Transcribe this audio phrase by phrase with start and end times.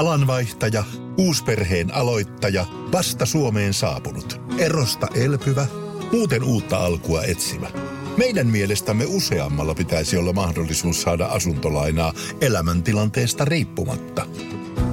[0.00, 0.84] Alanvaihtaja,
[1.18, 5.66] uusperheen aloittaja, vasta Suomeen saapunut, erosta elpyvä,
[6.12, 7.70] muuten uutta alkua etsimä.
[8.16, 14.26] Meidän mielestämme useammalla pitäisi olla mahdollisuus saada asuntolainaa elämäntilanteesta riippumatta.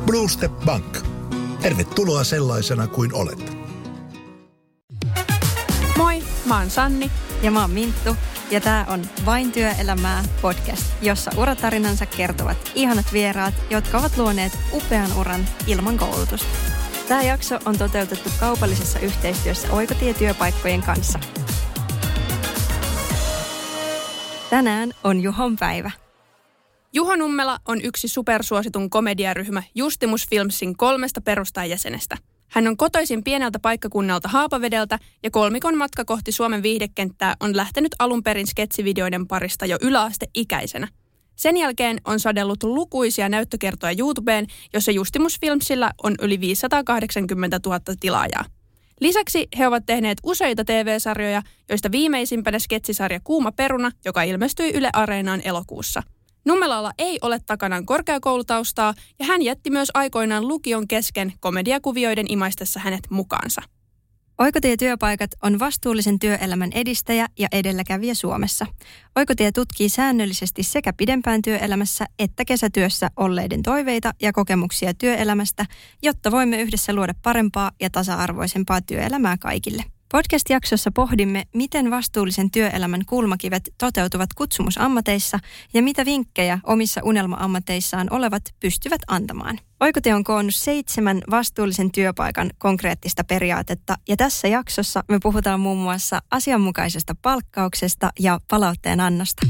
[0.06, 0.98] Blue Step Bank.
[1.62, 3.58] Tervetuloa sellaisena kuin olet.
[5.98, 7.12] Moi, mä oon Sanni.
[7.42, 8.16] Ja mä oon Minttu.
[8.52, 15.18] Ja tää on Vain työelämää podcast, jossa uratarinansa kertovat ihanat vieraat, jotka ovat luoneet upean
[15.20, 16.48] uran ilman koulutusta.
[17.08, 21.20] Tämä jakso on toteutettu kaupallisessa yhteistyössä Oikotie-työpaikkojen kanssa.
[24.50, 25.92] Tänään on Juhon päivä.
[26.94, 32.18] Juho Nummela on yksi supersuositun komediaryhmä Justimus Filmsin kolmesta perustajajäsenestä.
[32.50, 38.24] Hän on kotoisin pieneltä paikkakunnalta Haapavedeltä ja kolmikon matka kohti Suomen viihdekenttää on lähtenyt alun
[38.24, 40.88] perin sketsivideoiden parista jo yläasteikäisenä.
[41.36, 48.46] Sen jälkeen on sadellut lukuisia näyttökertoja YouTubeen, jossa Justimus Filmsillä on yli 580 000 tilaajaa.
[49.02, 55.42] Lisäksi he ovat tehneet useita TV-sarjoja, joista viimeisimpänä sketsisarja Kuuma peruna, joka ilmestyi Yle Areenaan
[55.44, 56.04] elokuussa.
[56.48, 63.02] Nummelalla ei ole takanaan korkeakoulutaustaa ja hän jätti myös aikoinaan lukion kesken komediakuvioiden imaistessa hänet
[63.10, 63.62] mukaansa.
[64.38, 68.66] Oikotie-työpaikat on vastuullisen työelämän edistäjä ja edelläkävijä Suomessa.
[69.16, 75.66] Oikotie tutkii säännöllisesti sekä pidempään työelämässä että kesätyössä olleiden toiveita ja kokemuksia työelämästä,
[76.04, 79.97] jotta voimme yhdessä luoda parempaa ja tasa-arvoisempaa työelämää kaikille.
[80.12, 85.40] Podcast-jaksossa pohdimme, miten vastuullisen työelämän kulmakivet toteutuvat kutsumusammateissa
[85.74, 89.60] ja mitä vinkkejä omissa unelma-ammateissaan olevat pystyvät antamaan.
[89.80, 96.22] Oikote on koonnut seitsemän vastuullisen työpaikan konkreettista periaatetta ja tässä jaksossa me puhutaan muun muassa
[96.32, 99.48] asianmukaisesta palkkauksesta ja palautteen annosta.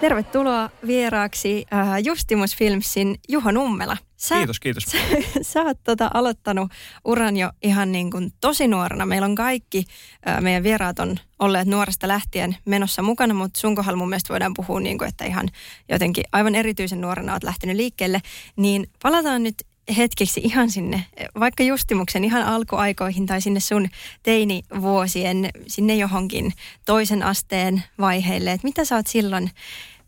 [0.00, 3.96] Tervetuloa vieraaksi äh, Justimus Filmsin Juho Nummela.
[4.16, 4.84] Sä, kiitos, kiitos.
[4.84, 4.98] Sä,
[5.52, 6.72] sä oot tota, aloittanut
[7.04, 9.06] uran jo ihan niin kuin tosi nuorena.
[9.06, 9.84] Meillä on kaikki,
[10.28, 14.54] äh, meidän vieraat on olleet nuoresta lähtien menossa mukana, mutta sun kohdalla mun mielestä voidaan
[14.54, 15.48] puhua niin kuin, että ihan
[15.88, 18.20] jotenkin aivan erityisen nuorena oot lähtenyt liikkeelle.
[18.56, 19.54] Niin palataan nyt
[19.96, 21.04] hetkeksi ihan sinne,
[21.40, 23.88] vaikka Justimuksen ihan alkuaikoihin tai sinne sun
[24.22, 26.52] teinivuosien, sinne johonkin
[26.84, 29.50] toisen asteen vaiheille, että mitä sä oot silloin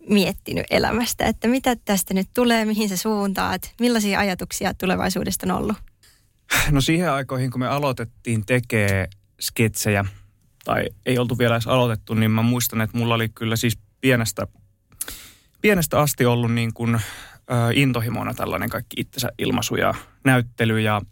[0.09, 5.77] miettinyt elämästä, että mitä tästä nyt tulee, mihin se suuntaat, millaisia ajatuksia tulevaisuudesta on ollut?
[6.71, 9.09] No siihen aikoihin, kun me aloitettiin tekee
[9.41, 10.05] sketsejä,
[10.65, 14.47] tai ei oltu vielä edes aloitettu, niin mä muistan, että mulla oli kyllä siis pienestä,
[15.61, 17.03] pienestä asti ollut niin kuin, äh,
[17.75, 21.03] intohimona tällainen kaikki itsensä ilmaisu ja näyttely ja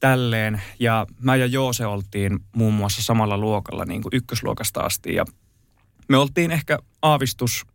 [0.00, 0.62] tälleen.
[0.78, 5.24] Ja mä ja Joose oltiin muun muassa samalla luokalla niin kuin ykkösluokasta asti ja
[6.08, 7.66] me oltiin ehkä aavistus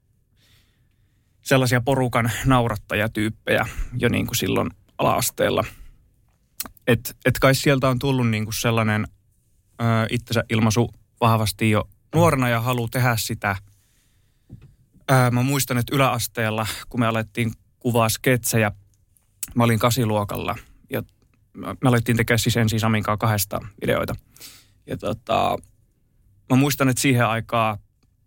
[1.48, 3.66] sellaisia porukan naurattajatyyppejä
[3.98, 5.64] jo niin kuin silloin ala-asteella.
[6.88, 9.08] Että et kai sieltä on tullut niin kuin sellainen
[9.82, 13.56] ö, itsensä ilmaisu vahvasti jo nuorena ja halu tehdä sitä.
[15.12, 18.72] Ö, mä muistan, että yläasteella, kun me alettiin kuvaa sketsejä,
[19.56, 20.56] mä olin kasiluokalla
[20.90, 21.04] ja
[21.58, 24.16] me alettiin tekemään siis ensin Samin kanssa kahdesta videoita.
[24.88, 25.58] Ja tota,
[26.50, 27.78] mä muistan, että siihen aikaan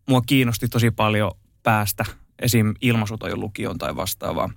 [0.09, 1.33] mua kiinnosti tosi paljon
[1.63, 2.05] päästä
[2.41, 2.75] esim.
[2.81, 4.51] ilmaisutajon lukioon tai vastaavaa.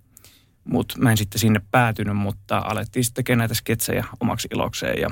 [0.63, 5.01] Mutta mä en sitten sinne päätynyt, mutta alettiin sitten tekemään näitä sketsejä omaksi ilokseen.
[5.01, 5.11] Ja...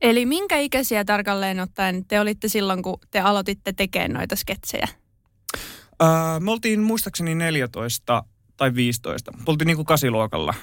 [0.00, 4.88] Eli minkä ikäisiä tarkalleen ottaen te olitte silloin, kun te aloititte tekemään noita sketsejä?
[6.02, 8.24] Öö, me oltiin muistaakseni 14
[8.56, 9.32] tai 15.
[9.32, 10.54] Me oltiin niin kuin kasiluokalla.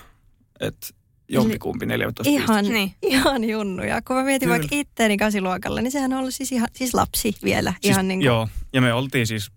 [0.60, 0.88] Että
[1.30, 2.94] jompikumpi 14 Ihan, niin.
[3.02, 4.02] ihan junnuja.
[4.02, 4.60] Kun mä mietin Kyllä.
[4.60, 7.74] vaikka itteeni kasiluokalla, niin sehän on ollut siis, ihan, siis lapsi vielä.
[7.82, 8.26] Siis, ihan niin kuin...
[8.26, 9.52] Joo, ja me oltiin siis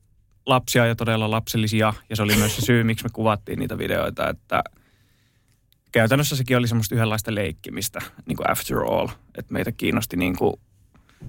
[0.48, 1.94] lapsia ja todella lapsellisia.
[2.10, 4.64] Ja se oli myös se syy, miksi me kuvattiin niitä videoita, että
[5.92, 9.08] käytännössä sekin oli semmoista yhdenlaista leikkimistä, niin kuin after all.
[9.38, 10.54] Että meitä kiinnosti niin kuin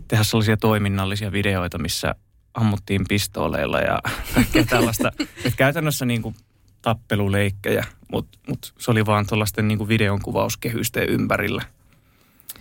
[0.07, 2.15] tehdä sellaisia toiminnallisia videoita, missä
[2.53, 3.99] ammuttiin pistooleilla ja
[4.69, 5.11] tällaista.
[5.19, 6.35] että käytännössä niin kuin
[6.81, 11.61] tappeluleikkejä, mutta mut se oli vaan tuollaisten niin videon kuvauskehysten ympärillä–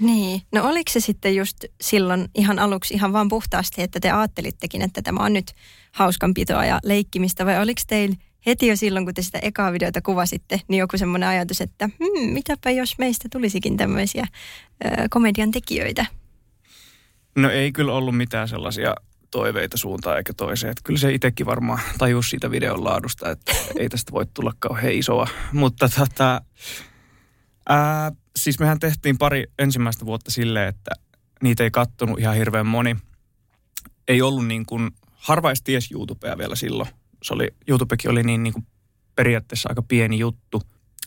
[0.01, 4.83] niin, no oliko se sitten just silloin ihan aluksi ihan vaan puhtaasti, että te ajattelittekin,
[4.83, 5.53] että tämä on nyt
[5.93, 8.17] hauskanpitoa ja leikkimistä vai oliko teillä
[8.47, 12.33] heti jo silloin, kun te sitä ekaa videota kuvasitte, niin joku semmoinen ajatus, että hmm,
[12.33, 14.27] mitäpä jos meistä tulisikin tämmöisiä
[14.85, 16.07] ö, komedian tekijöitä?
[17.37, 18.95] No ei kyllä ollut mitään sellaisia
[19.31, 20.71] toiveita suuntaan eikä toiseen.
[20.71, 24.93] Että kyllä se itsekin varmaan tajus siitä videon laadusta, että ei tästä voi tulla kauhean
[24.93, 25.29] isoa.
[25.53, 26.41] Mutta tota,
[27.69, 30.91] ää, siis mehän tehtiin pari ensimmäistä vuotta silleen, että
[31.43, 32.97] niitä ei kattonut ihan hirveän moni.
[34.09, 36.89] Ei ollut niin kuin, harva edes ties YouTubea vielä silloin.
[37.23, 38.67] Se oli, YouTubekin oli niin, niin kuin
[39.15, 40.63] periaatteessa aika pieni juttu.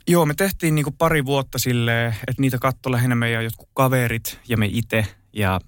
[0.08, 4.40] Joo, me tehtiin niin kuin pari vuotta silleen, että niitä katto lähinnä meidän jotkut kaverit
[4.48, 5.60] ja me itse ja,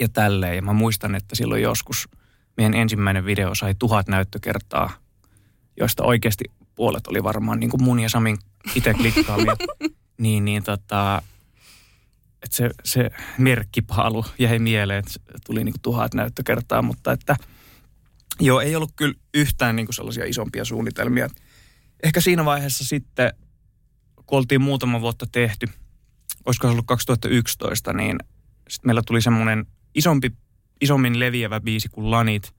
[0.00, 0.56] ja tälleen.
[0.56, 2.08] Ja mä muistan, että silloin joskus
[2.56, 4.90] meidän ensimmäinen video sai tuhat näyttökertaa,
[5.80, 6.44] joista oikeasti
[6.76, 8.38] puolet oli varmaan niin kuin mun ja Samin
[8.74, 9.56] itse klikkaamia.
[10.18, 11.22] niin, niin tota,
[12.42, 17.36] että se, se merkkipaalu jäi mieleen, että tuli niin kuin tuhat näyttökertaa, mutta että
[18.40, 21.28] joo, ei ollut kyllä yhtään niin kuin sellaisia isompia suunnitelmia.
[22.02, 23.32] Ehkä siinä vaiheessa sitten,
[24.26, 25.66] kun oltiin muutama vuotta tehty,
[26.44, 28.18] olisiko se ollut 2011, niin
[28.68, 30.32] sitten meillä tuli semmoinen isompi,
[30.80, 32.54] isommin leviävä biisi kuin Lanit,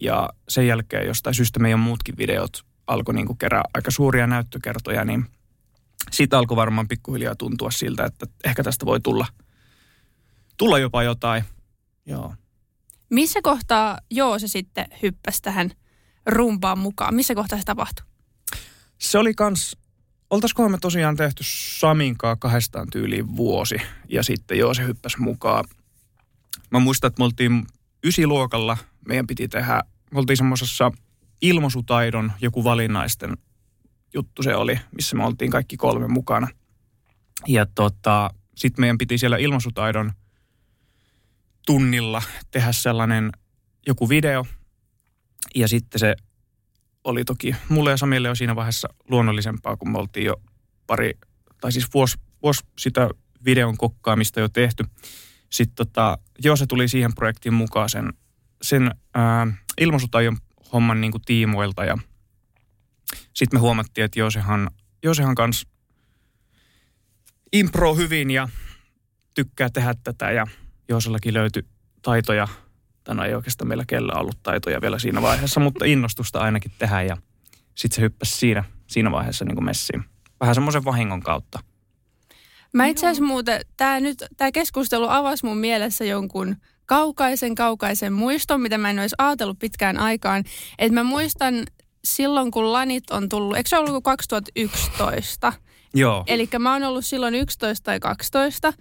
[0.00, 5.24] ja sen jälkeen jostain syystä meidän muutkin videot alkoi niin kerää aika suuria näyttökertoja, niin–
[6.10, 9.26] siitä alkoi varmaan pikkuhiljaa tuntua siltä, että ehkä tästä voi tulla,
[10.56, 11.44] tulla jopa jotain.
[12.06, 12.34] Joo.
[13.10, 15.70] Missä kohtaa joo se sitten hyppäsi tähän
[16.26, 17.14] rumpaan mukaan?
[17.14, 18.06] Missä kohtaa se tapahtui?
[18.98, 19.76] Se oli kans,
[20.30, 23.76] oltaisikohan me tosiaan tehty Saminkaa kahdestaan tyyliin vuosi
[24.08, 25.64] ja sitten joo se hyppäsi mukaan.
[26.70, 27.66] Mä muistan, että me oltiin
[28.04, 28.78] ysiluokalla,
[29.08, 29.82] meidän piti tehdä,
[30.12, 30.92] me oltiin semmoisessa
[31.42, 33.36] ilmaisutaidon joku valinnaisten
[34.14, 36.48] juttu se oli, missä me oltiin kaikki kolme mukana.
[37.48, 40.12] Ja tota, sitten meidän piti siellä ilmaisutaidon
[41.66, 43.32] tunnilla tehdä sellainen
[43.86, 44.46] joku video.
[45.54, 46.16] Ja sitten se
[47.04, 50.42] oli toki mulle ja Samille jo siinä vaiheessa luonnollisempaa, kun me oltiin jo
[50.86, 51.12] pari,
[51.60, 53.08] tai siis vuosi, vuosi sitä
[53.44, 54.84] videon kokkaamista jo tehty.
[55.50, 58.12] Sitten tota, joo, se tuli siihen projektiin mukaan sen,
[58.62, 59.46] sen ää,
[59.80, 60.36] ilmaisutaidon
[60.72, 61.98] homman niin kuin tiimoilta ja–
[63.34, 64.70] sitten me huomattiin, että Josehan,
[65.02, 65.68] Josehan kanssa
[67.52, 68.48] impro hyvin ja
[69.34, 70.46] tykkää tehdä tätä ja
[70.88, 71.62] Josellakin löytyi
[72.02, 72.48] taitoja.
[73.04, 77.16] Tänä ei oikeastaan meillä kellä ollut taitoja vielä siinä vaiheessa, mutta innostusta ainakin tehdä ja
[77.74, 80.04] sitten se hyppäsi siinä, siinä vaiheessa niin kuin messiin.
[80.40, 81.58] Vähän semmoisen vahingon kautta.
[82.72, 86.56] Mä itse asiassa muuten, tämä nyt, tämä keskustelu avasi mun mielessä jonkun
[86.90, 90.44] kaukaisen kaukaisen muiston, mitä mä en olisi ajatellut pitkään aikaan.
[90.78, 91.54] Että mä muistan
[92.04, 95.52] silloin, kun lanit on tullut, eikö se ollut 2011?
[95.94, 96.24] Joo.
[96.26, 98.72] Eli mä oon ollut silloin 11 tai 12.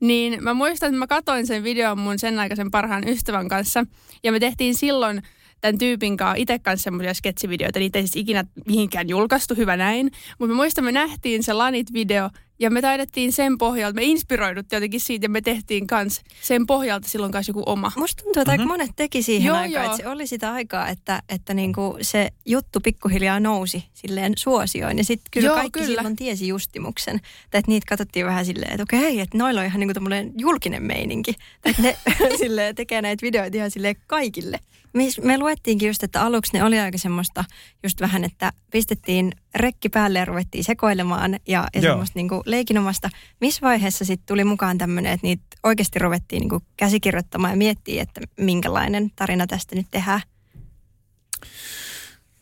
[0.00, 3.86] Niin mä muistan, että mä katoin sen videon mun sen aikaisen parhaan ystävän kanssa.
[4.24, 5.22] Ja me tehtiin silloin
[5.60, 7.78] tämän tyypin kanssa itse kanssa semmoisia sketsivideoita.
[7.78, 10.10] Niitä ei siis ikinä mihinkään julkaistu, hyvä näin.
[10.38, 15.00] Mutta mä muistan, me nähtiin se Lanit-video ja me taidettiin sen pohjalta, me inspiroidut jotenkin
[15.00, 17.92] siitä ja me tehtiin kans sen pohjalta silloin kanssa joku oma.
[17.96, 18.70] Musta tuntuu, että mm-hmm.
[18.70, 19.94] aika monet teki siihen joo, aikaan, joo.
[19.94, 24.98] että se oli sitä aikaa, että, että niinku se juttu pikkuhiljaa nousi silleen suosioon.
[24.98, 25.86] Ja sitten kyllä joo, kaikki kyllä.
[25.86, 27.20] silloin tiesi Justimuksen.
[27.50, 30.00] Tai että niitä katsottiin vähän silleen, että okei, että noilla on ihan niinku
[30.38, 31.34] julkinen meininki.
[31.64, 31.96] Että ne
[32.38, 34.58] silleen tekee näitä videoita ihan silleen kaikille.
[34.92, 37.44] Me, me luettiinkin just, että aluksi ne oli aika semmoista
[37.82, 43.10] just vähän, että pistettiin rekki päälle ja ruvettiin sekoilemaan ja, ja semmoista niin kuin leikinomasta.
[43.40, 48.02] Missä vaiheessa sitten tuli mukaan tämmöinen, että niitä oikeasti ruvettiin niin kuin käsikirjoittamaan ja miettiä,
[48.02, 50.22] että minkälainen tarina tästä nyt tehdään?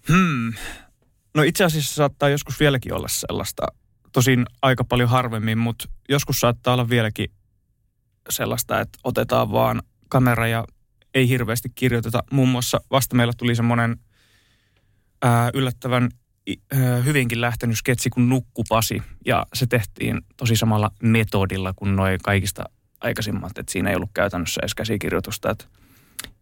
[0.09, 0.53] Hmm.
[1.35, 3.67] No itse asiassa saattaa joskus vieläkin olla sellaista,
[4.13, 7.31] tosin aika paljon harvemmin, mutta joskus saattaa olla vieläkin
[8.31, 10.65] sellaista, että otetaan vaan kamera ja
[11.15, 12.23] ei hirveästi kirjoiteta.
[12.31, 13.97] Muun muassa vasta meillä tuli semmoinen
[15.55, 16.11] yllättävän
[17.05, 22.65] hyvinkin lähtenyt sketsi kuin Nukkupasi ja se tehtiin tosi samalla metodilla kuin noin kaikista
[23.01, 25.65] aikaisimmat, että siinä ei ollut käytännössä edes käsikirjoitusta, että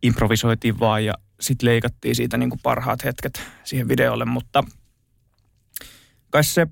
[0.02, 4.64] improvisoitiin vaan ja sitten leikattiin siitä niin kuin parhaat hetket siihen videolle, mutta
[6.30, 6.66] kai se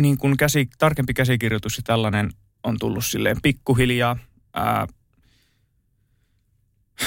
[0.00, 2.30] niin kuin käsi, tarkempi käsikirjoitus ja tällainen
[2.62, 4.16] on tullut silleen pikkuhiljaa.
[4.54, 4.86] Ää,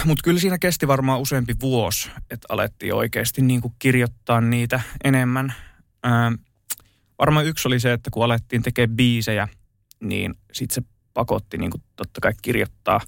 [0.06, 5.53] mutta kyllä siinä kesti varmaan useampi vuosi, että alettiin oikeasti niin kuin kirjoittaa niitä enemmän.
[6.03, 6.32] Ää,
[7.20, 9.48] varmaan yksi oli se, että kun alettiin tekemään biisejä,
[10.00, 13.01] niin sitten se pakotti niin kuin totta kai kirjoittaa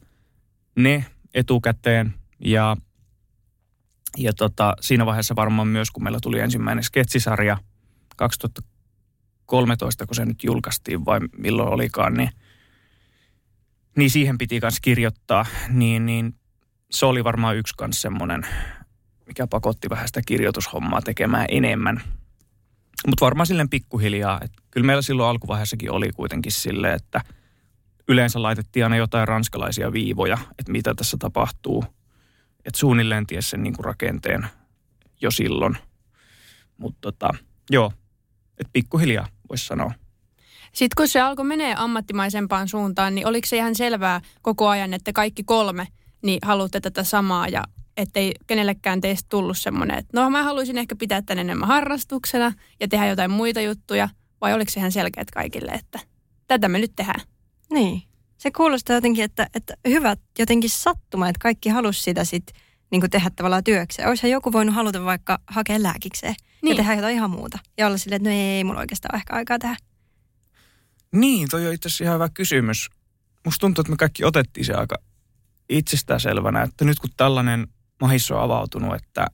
[0.76, 2.14] ne etukäteen.
[2.40, 2.78] Ja,
[4.18, 7.58] ja tota, siinä vaiheessa varmaan myös, kun meillä tuli ensimmäinen sketsisarja
[8.16, 12.30] 2013, kun se nyt julkaistiin vai milloin olikaan, niin,
[13.98, 16.39] niin siihen piti myös kirjoittaa, niin, niin
[16.92, 18.48] se oli varmaan yksi kans semmoinen,
[19.28, 22.02] mikä pakotti vähän sitä kirjoitushommaa tekemään enemmän.
[23.08, 24.40] Mutta varmaan silleen pikkuhiljaa.
[24.44, 27.22] Et kyllä meillä silloin alkuvaiheessakin oli kuitenkin silleen, että
[28.08, 31.86] yleensä laitettiin aina jotain ranskalaisia viivoja, että mitä tässä tapahtuu.
[32.66, 34.48] Että suunnilleen ties sen niinku rakenteen
[35.22, 35.78] jo silloin.
[36.78, 37.30] Mutta tota,
[37.70, 37.94] joo,
[38.58, 39.92] että pikkuhiljaa voisi sanoa.
[40.74, 45.14] Sitten kun se alkoi menee ammattimaisempaan suuntaan, niin oliko se ihan selvää koko ajan, että
[45.14, 45.88] kaikki kolme–
[46.24, 47.64] niin haluatte tätä samaa ja
[47.98, 52.88] ettei kenellekään teistä tullut semmoinen, että no mä haluaisin ehkä pitää tän enemmän harrastuksena ja
[52.88, 54.10] tehdä jotain muita juttuja,
[54.42, 56.00] vai oliko se ihan selkeät kaikille, että
[56.48, 57.22] tätä me nyt tehdään?
[57.74, 58.04] Niin.
[58.38, 62.56] Se kuulostaa jotenkin, että, että hyvät jotenkin sattuma, että kaikki halusi sitä sitten
[62.92, 64.08] niin tehdä tavallaan työkseen.
[64.08, 66.72] Olisihan joku voinut haluta vaikka hakea lääkikseen niin.
[66.72, 67.60] ja tehdä jotain ihan muuta.
[67.78, 69.78] Ja olla silleen, että no ei, mulla oikeastaan ehkä aikaa tehdä.
[71.12, 72.90] Niin, toi on itse asiassa ihan hyvä kysymys.
[73.46, 74.96] Musta tuntuu, että me kaikki otettiin se aika
[75.70, 77.68] itsestäänselvänä, että nyt kun tällainen
[78.02, 79.28] mahis on avautunut, että,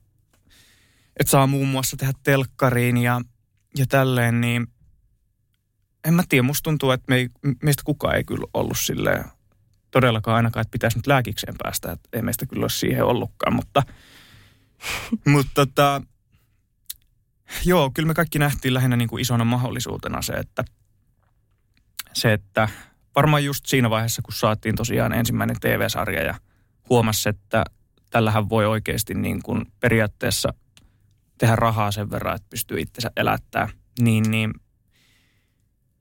[1.19, 3.21] että saa muun muassa tehdä telkkariin ja,
[3.77, 4.67] ja tälleen, niin
[6.05, 7.29] en mä tiedä, musta tuntuu, että me ei,
[7.63, 9.25] meistä kukaan ei kyllä ollut silleen
[9.91, 13.83] todellakaan ainakaan, että pitäisi nyt lääkikseen päästä, että ei meistä kyllä ole siihen ollutkaan, mutta,
[15.33, 16.01] mutta tota,
[17.65, 20.63] joo, kyllä me kaikki nähtiin lähinnä niin kuin isona mahdollisuutena se, että
[22.13, 22.69] se, että
[23.15, 26.36] varmaan just siinä vaiheessa, kun saatiin tosiaan ensimmäinen TV-sarja ja
[26.89, 27.63] huomasi, että
[28.10, 30.53] tällähän voi oikeasti niin kuin periaatteessa
[31.38, 33.69] tehdä rahaa sen verran, että pystyy itsensä elättää,
[34.00, 34.53] niin, niin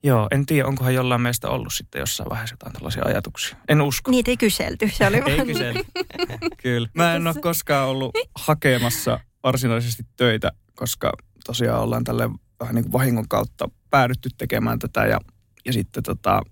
[0.04, 3.56] Joo, en tiedä, onkohan jollain meistä ollut sitten jossain vaiheessa jotain tällaisia ajatuksia.
[3.68, 4.11] En usko.
[4.11, 5.85] Niitä ei kyselty, se oli Ei kyselty,
[6.62, 6.88] kyllä.
[6.94, 11.12] Mä en ole koskaan ollut hakemassa varsinaisesti töitä, koska
[11.44, 12.30] tosiaan ollaan tälle
[12.61, 15.21] vähän niin kuin vahingon kautta päädytty tekemään tätä ja,
[15.64, 16.42] ja sitten tota,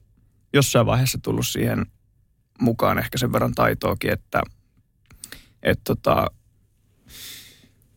[0.52, 1.87] jossain vaiheessa tullut siihen
[2.61, 4.42] mukaan ehkä sen verran taitoakin, että
[5.62, 6.26] et tota,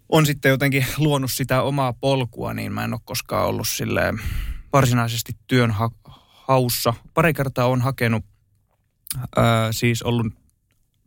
[0.10, 4.22] on sitten jotenkin luonut sitä omaa polkua, niin mä en ole koskaan ollut silleen
[4.74, 5.90] varsinaisesti työn ha-
[6.28, 6.94] haussa.
[7.14, 8.26] Pari kertaa on hakenut,
[9.36, 10.28] ää, siis ollut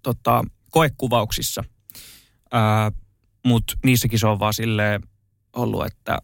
[0.02, 1.64] tota, koekuvauksissa,
[3.46, 5.02] mutta niissäkin se on vaan silleen
[5.52, 6.18] ollut, että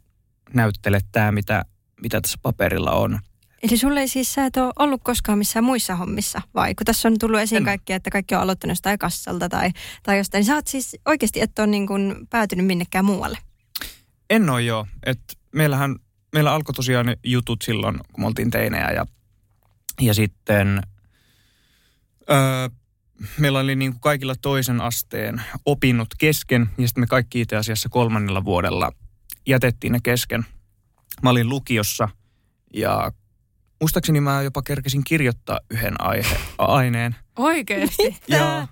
[0.55, 1.65] näyttele tämä, mitä,
[2.03, 3.19] mitä tässä paperilla on.
[3.65, 6.75] Eli sulle ei siis, sä et ole ollut koskaan missään muissa hommissa, vai?
[6.75, 7.65] Kun tässä on tullut esiin en.
[7.65, 9.71] kaikki, että kaikki on aloittanut jostain kassalta tai,
[10.03, 13.39] tai jostain, niin sä oot siis oikeasti, et ole niin kuin päätynyt minnekään muualle?
[14.31, 14.87] En ole joo.
[15.07, 15.21] Et
[15.53, 15.97] meillähän
[16.33, 19.07] meillä alkoi tosiaan jutut silloin, kun me oltiin teinejä ja,
[20.01, 20.83] ja sitten
[22.31, 22.69] öö,
[23.39, 27.89] meillä oli niin kuin kaikilla toisen asteen opinnot kesken ja sitten me kaikki itse asiassa
[27.89, 28.93] kolmannella vuodella
[29.47, 30.47] jätettiin ne kesken.
[31.23, 32.09] Mä olin lukiossa
[32.75, 33.13] ja
[33.85, 37.17] muistaakseni mä jopa kerkesin kirjoittaa yhden aihe, aineen.
[37.37, 38.17] Oikeesti?
[38.29, 38.67] Joo.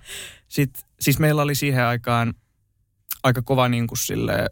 [0.47, 2.33] Sitten, siis meillä oli siihen aikaan
[3.23, 4.47] aika kova niin kuin silleen,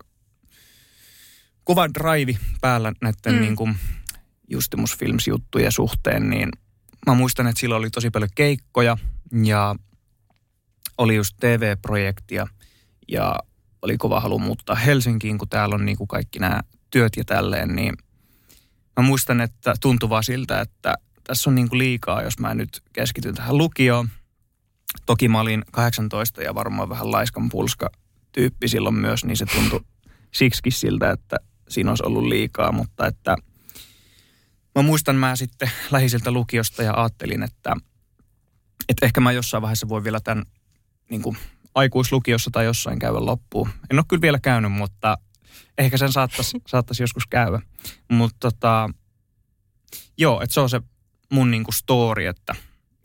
[1.63, 3.41] kova drive päällä näiden mm.
[3.41, 3.75] niin kuin
[4.49, 6.49] Justimus Films-juttujen suhteen, niin
[7.07, 8.97] mä muistan, että silloin oli tosi paljon keikkoja
[9.43, 9.75] ja
[10.97, 12.47] oli just TV-projektia
[13.07, 13.39] ja
[13.81, 17.75] oli kova halu muuttaa Helsinkiin, kun täällä on niin kuin kaikki nämä työt ja tälleen,
[17.75, 17.93] niin
[18.97, 22.83] mä muistan, että tuntui vaan siltä, että tässä on niin kuin liikaa, jos mä nyt
[22.93, 24.09] keskityn tähän lukioon.
[25.05, 27.89] Toki mä olin 18 ja varmaan vähän laiskan pulska
[28.31, 29.81] tyyppi silloin myös, niin se tuntui
[30.31, 31.37] siksi siltä, että
[31.69, 33.35] siinä olisi ollut liikaa, mutta että
[34.75, 37.75] mä muistan mä sitten lähiseltä lukiosta ja ajattelin, että,
[38.89, 40.45] että ehkä mä jossain vaiheessa voi vielä tämän
[41.09, 41.37] niin kuin
[41.75, 43.69] aikuislukiossa tai jossain käydä loppuun.
[43.91, 45.17] En ole kyllä vielä käynyt, mutta
[45.81, 47.59] ehkä sen saattaisi, saattaisi joskus käydä.
[48.11, 48.89] Mutta tota,
[50.17, 50.81] joo, että se on se
[51.31, 52.55] mun niin kuin story, että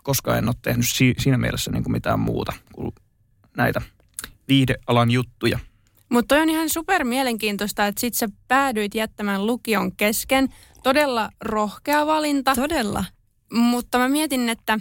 [0.03, 2.93] koska en ole tehnyt si- siinä mielessä niin kuin mitään muuta kuin
[3.57, 3.83] näitä
[4.49, 5.59] viihdealan juttuja–
[6.09, 10.49] mutta on ihan super mielenkiintoista, että sit sä päädyit jättämään lukion kesken.
[10.83, 12.55] Todella rohkea valinta.
[12.55, 13.05] Todella.
[13.53, 14.79] Mutta mä mietin, että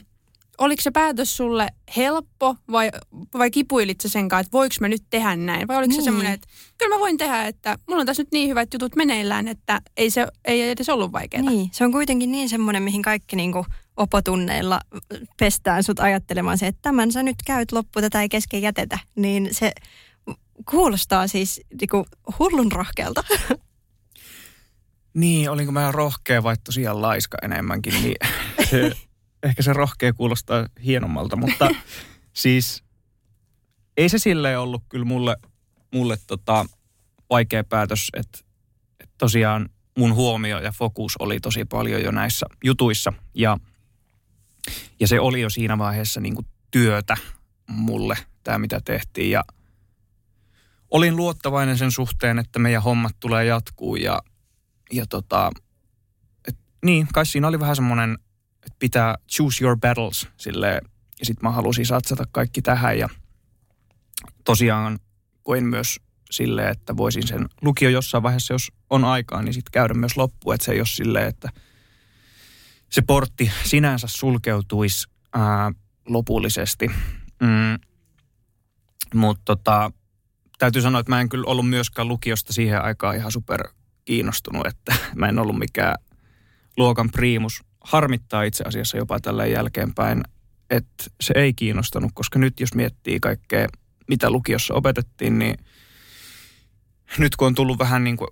[0.57, 2.91] oliko se päätös sulle helppo vai,
[3.37, 5.67] vai kipuilit sä sen kanssa, että voiko mä nyt tehdä näin?
[5.67, 6.01] Vai oliko niin.
[6.01, 6.47] se semmoinen, että
[6.77, 10.09] kyllä mä voin tehdä, että mulla on tässä nyt niin hyvät jutut meneillään, että ei
[10.09, 11.43] se ei edes ollut vaikeaa.
[11.43, 13.65] Niin, se on kuitenkin niin semmoinen, mihin kaikki niinku
[13.97, 14.81] opotunneilla
[15.39, 18.99] pestään sut ajattelemaan se, että tämän sä nyt käyt loppu, tätä ei kesken jätetä.
[19.15, 19.71] Niin se
[20.69, 22.05] kuulostaa siis niinku
[22.39, 23.23] hullun rohkealta.
[25.13, 28.15] Niin, olinko mä rohkea vai tosiaan laiska enemmänkin, niin
[28.69, 28.91] se,
[29.43, 31.69] ehkä se rohkea kuulostaa hienommalta, mutta
[32.33, 32.83] siis
[33.97, 35.37] ei se silleen ollut kyllä mulle,
[35.93, 36.65] mulle tota,
[37.29, 38.39] vaikea päätös, että,
[38.99, 43.13] että tosiaan mun huomio ja fokus oli tosi paljon jo näissä jutuissa.
[43.33, 43.57] Ja,
[44.99, 47.17] ja se oli jo siinä vaiheessa niin kuin työtä
[47.67, 49.31] mulle, tämä mitä tehtiin.
[49.31, 49.43] Ja
[50.91, 54.21] olin luottavainen sen suhteen, että meidän hommat tulee jatkuu ja,
[54.91, 55.51] ja tota,
[56.47, 58.17] et, niin, kai siinä oli vähän semmoinen,
[58.85, 60.81] pitää choose your battles silleen,
[61.19, 63.09] ja sitten mä halusin satsata kaikki tähän ja
[64.43, 64.99] tosiaan
[65.43, 65.99] koin myös
[66.31, 70.55] silleen, että voisin sen lukio jossain vaiheessa, jos on aikaa, niin sitten käydä myös loppuun,
[70.55, 71.49] että se ei ole silleen, että
[72.89, 75.71] se portti sinänsä sulkeutuisi ää,
[76.07, 76.87] lopullisesti.
[77.41, 77.79] Mm,
[79.13, 79.91] Mutta tota,
[80.57, 83.67] täytyy sanoa, että mä en kyllä ollut myöskään lukiosta siihen aikaan ihan super
[84.05, 85.95] kiinnostunut, että mä en ollut mikään
[86.77, 87.63] luokan priimus.
[87.85, 90.23] Harmittaa itse asiassa jopa tällä jälkeenpäin,
[90.69, 93.67] että se ei kiinnostanut, koska nyt jos miettii kaikkea,
[94.07, 95.55] mitä lukiossa opetettiin, niin
[97.17, 98.27] nyt kun on tullut vähän niin kuin,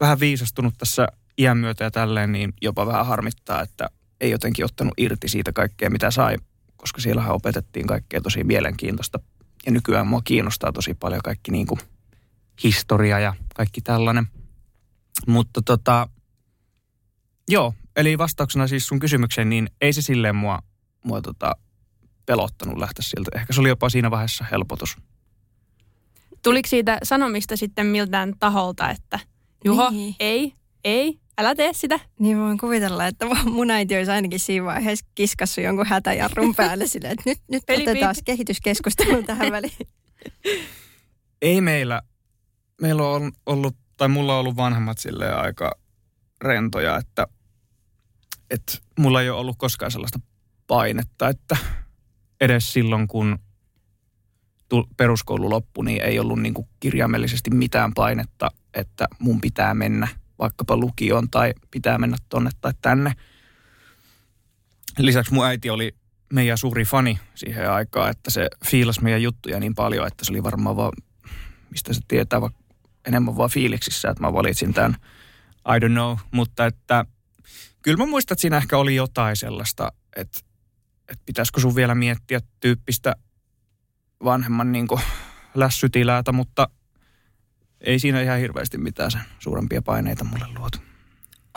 [0.00, 1.08] vähän viisastunut tässä
[1.38, 5.90] iän myötä ja tälleen, niin jopa vähän harmittaa, että ei jotenkin ottanut irti siitä kaikkea,
[5.90, 6.36] mitä sai,
[6.76, 9.20] koska siellähän opetettiin kaikkea tosi mielenkiintoista.
[9.66, 11.80] Ja nykyään mua kiinnostaa tosi paljon kaikki niin kuin
[12.64, 14.26] historia ja kaikki tällainen.
[15.26, 16.08] Mutta tota,
[17.48, 20.58] joo, eli vastauksena siis sun kysymykseen, niin ei se silleen mua,
[21.04, 21.56] mua tota,
[22.26, 23.30] pelottanut lähteä sieltä.
[23.34, 24.96] Ehkä se oli jopa siinä vaiheessa helpotus.
[26.42, 29.18] Tuliko siitä sanomista sitten miltään taholta, että
[29.64, 30.14] Juho, niin.
[30.20, 30.54] ei,
[30.84, 32.00] ei, älä tee sitä?
[32.18, 37.12] Niin voin kuvitella, että mun äiti olisi ainakin siinä vaiheessa kiskassu jonkun hätäjarrun päälle silleen,
[37.12, 39.88] että nyt, nyt otetaan kehityskeskustelu tähän väliin.
[41.42, 42.02] Ei meillä,
[42.80, 45.72] meillä on ollut, tai mulla on ollut vanhemmat silleen aika
[46.40, 47.26] rentoja, että,
[48.50, 50.20] että mulla ei ole ollut koskaan sellaista
[50.66, 51.56] painetta, että
[52.40, 53.38] edes silloin kun
[54.96, 60.76] peruskoulu loppui, niin ei ollut niin kuin kirjaimellisesti mitään painetta, että mun pitää mennä vaikkapa
[60.76, 63.12] lukioon tai pitää mennä tonne tai tänne.
[64.98, 65.94] Lisäksi mun äiti oli
[66.32, 70.42] meidän suuri fani siihen aikaan, että se fiilas meidän juttuja niin paljon, että se oli
[70.42, 70.92] varmaan vaan,
[71.70, 72.40] mistä se tietää,
[73.04, 74.96] enemmän vaan fiiliksissä, että mä valitsin tämän,
[75.76, 77.04] I don't know, mutta että
[77.82, 80.38] kyllä mä muistan, että siinä ehkä oli jotain sellaista, että,
[81.08, 83.16] että pitäisikö sun vielä miettiä tyyppistä
[84.24, 84.86] vanhemman niin
[85.54, 86.68] lässytiläätä, mutta
[87.80, 90.78] ei siinä ihan hirveästi mitään sen suurempia paineita mulle luotu.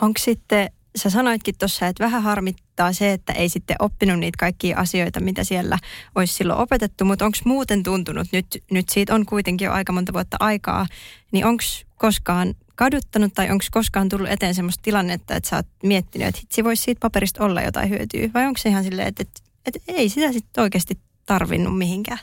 [0.02, 4.78] Onko sitten, sä sanoitkin tuossa, että vähän harmittaa se, että ei sitten oppinut niitä kaikkia
[4.78, 5.78] asioita, mitä siellä
[6.14, 10.12] olisi silloin opetettu, mutta onko muuten tuntunut, nyt, nyt siitä on kuitenkin jo aika monta
[10.12, 10.86] vuotta aikaa,
[11.32, 11.64] niin onko
[11.96, 16.64] koskaan kaduttanut tai onko koskaan tullut eteen semmoista tilannetta, että sä oot miettinyt, että hitsi
[16.64, 20.08] voisi siitä paperista olla jotain hyötyä, vai onko se ihan silleen, että, että, että ei
[20.08, 22.18] sitä sitten oikeasti tarvinnut mihinkään?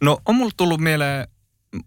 [0.00, 1.28] No on mulla tullut mieleen,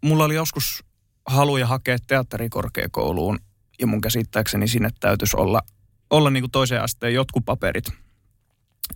[0.01, 0.83] mulla oli joskus
[1.25, 3.39] haluja hakea teatterikorkeakouluun
[3.79, 5.61] ja mun käsittääkseni sinne täytyisi olla,
[6.09, 7.85] olla niin kuin toiseen asteen jotkut paperit.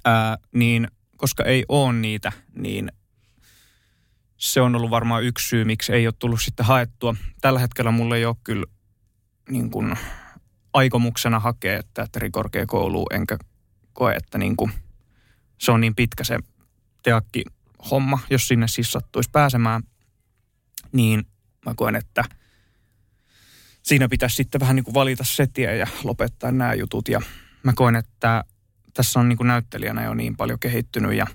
[0.05, 2.91] Ää, niin koska ei ole niitä, niin
[4.39, 7.15] se on ollut varmaan yksi syy, miksi ei ole tullut sitten haettua.
[7.41, 8.65] Tällä hetkellä mulla ei ole kyllä
[9.49, 9.95] niin kuin
[10.73, 13.38] aikomuksena hakea teatterikorkeakouluun, enkä
[13.93, 14.71] koe, että niin kuin
[15.58, 16.39] se on niin pitkä se
[17.04, 17.43] teakki
[17.91, 19.84] homma, jos sinne siis sattuisi pääsemään,
[20.91, 21.28] niin
[21.65, 22.23] mä koen, että
[23.84, 27.08] siinä pitäisi sitten vähän niin kuin valita setiä ja lopettaa nämä jutut.
[27.08, 27.21] Ja
[27.63, 28.43] mä koen, että
[28.93, 31.28] tässä on niin kuin näyttelijänä jo niin paljon kehittynyt ja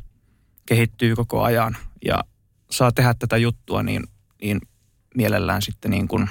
[0.67, 2.25] kehittyy koko ajan ja
[2.71, 4.03] saa tehdä tätä juttua, niin,
[4.43, 4.61] niin
[5.15, 6.31] mielellään sitten niin kuin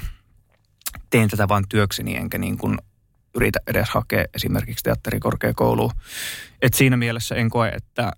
[1.10, 2.78] teen tätä vain työkseni, enkä niin kuin
[3.36, 5.91] yritä edes hakea esimerkiksi teatterikorkeakouluun.
[6.62, 8.12] Et siinä mielessä en koe, että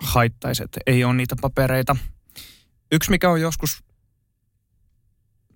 [0.00, 1.96] haittaiset ei ole niitä papereita.
[2.92, 3.84] Yksi, mikä on joskus,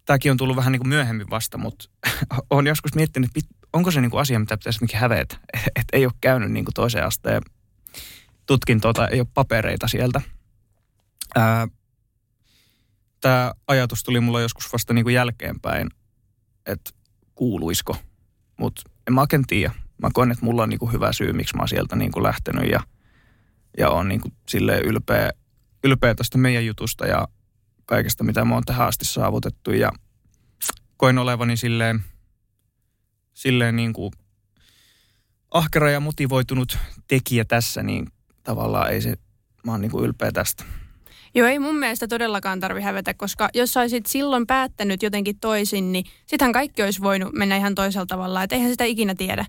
[0.04, 1.84] tämäkin on tullut vähän niin kuin myöhemmin vasta, mutta
[2.50, 3.30] on joskus miettinyt,
[3.72, 6.74] onko se niin kuin asia, mitä pitäisi mikä hävetä, että ei ole käynyt niin kuin
[6.74, 7.42] toiseen asteen
[8.46, 10.20] tutkintoa tai ei ole papereita sieltä.
[13.26, 15.88] Tämä ajatus tuli mulla joskus vasta niin kuin jälkeenpäin,
[16.66, 16.90] että
[17.34, 17.96] kuuluisiko,
[18.56, 19.74] mutta en mä oikein tiedä.
[20.02, 22.22] Mä koen, että mulla on niin kuin hyvä syy, miksi mä oon sieltä niin kuin
[22.22, 22.80] lähtenyt ja–
[23.78, 25.30] ja on niin kuin silleen ylpeä,
[25.84, 27.28] ylpeä tästä meidän jutusta ja
[27.84, 29.72] kaikesta, mitä me on tähän asti saavutettu.
[29.72, 29.92] Ja
[30.96, 32.04] koin olevani silleen,
[33.34, 34.12] silleen niin kuin
[35.50, 38.06] ahkera ja motivoitunut tekijä tässä, niin
[38.42, 39.14] tavallaan ei se,
[39.64, 40.64] mä oon niin kuin ylpeä tästä.
[41.36, 45.92] Joo, ei mun mielestä todellakaan tarvi hävetä, koska jos sä olisit silloin päättänyt jotenkin toisin,
[45.92, 49.46] niin sitähän kaikki olisi voinut mennä ihan toisella tavalla, että eihän sitä ikinä tiedä.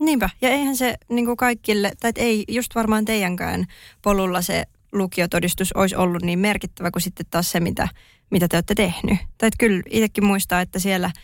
[0.00, 3.64] Niinpä, ja eihän se niin kuin kaikille, tai ei just varmaan teidänkään
[4.02, 7.88] polulla se lukiotodistus olisi ollut niin merkittävä kuin sitten taas se, mitä,
[8.30, 9.18] mitä te olette tehnyt.
[9.38, 11.10] Tai kyllä itsekin muistaa, että siellä–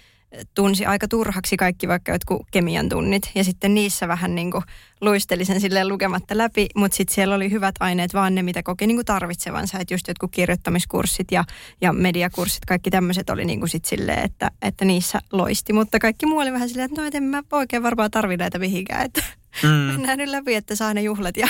[0.55, 3.31] tunsi aika turhaksi kaikki vaikka jotkut kemian tunnit.
[3.35, 4.65] Ja sitten niissä vähän niin kuin
[5.01, 8.87] luisteli sen silleen lukematta läpi, mutta sitten siellä oli hyvät aineet, vaan ne mitä koki
[8.87, 9.79] niin kuin tarvitsevansa.
[9.79, 11.45] Että just jotkut kirjoittamiskurssit ja,
[11.81, 15.73] ja mediakurssit, kaikki tämmöiset oli niin kuin sit silleen, että, että niissä loisti.
[15.73, 18.59] Mutta kaikki muu oli vähän silleen, että no et en mä oikein varmaan tarvi näitä
[18.59, 19.05] mihinkään.
[19.05, 19.23] Että
[19.63, 19.69] mm.
[19.69, 21.37] mennään nyt läpi, että saa ne juhlat.
[21.37, 21.49] Ja...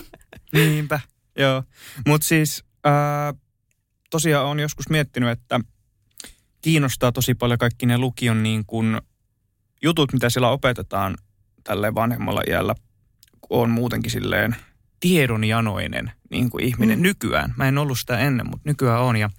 [0.52, 1.00] Niinpä,
[1.38, 1.62] joo.
[2.06, 3.40] Mutta siis äh,
[4.10, 5.60] tosiaan on joskus miettinyt, että–
[6.64, 9.00] kiinnostaa tosi paljon kaikki ne lukion niin kuin
[9.82, 11.16] jutut, mitä siellä opetetaan
[11.64, 12.74] tälle vanhemmalla iällä,
[13.50, 14.56] on muutenkin silleen
[15.00, 17.02] tiedonjanoinen niin kuin ihminen mm.
[17.02, 17.54] nykyään.
[17.56, 19.16] Mä en ollut sitä ennen, mutta nykyään on.
[19.16, 19.30] Ja,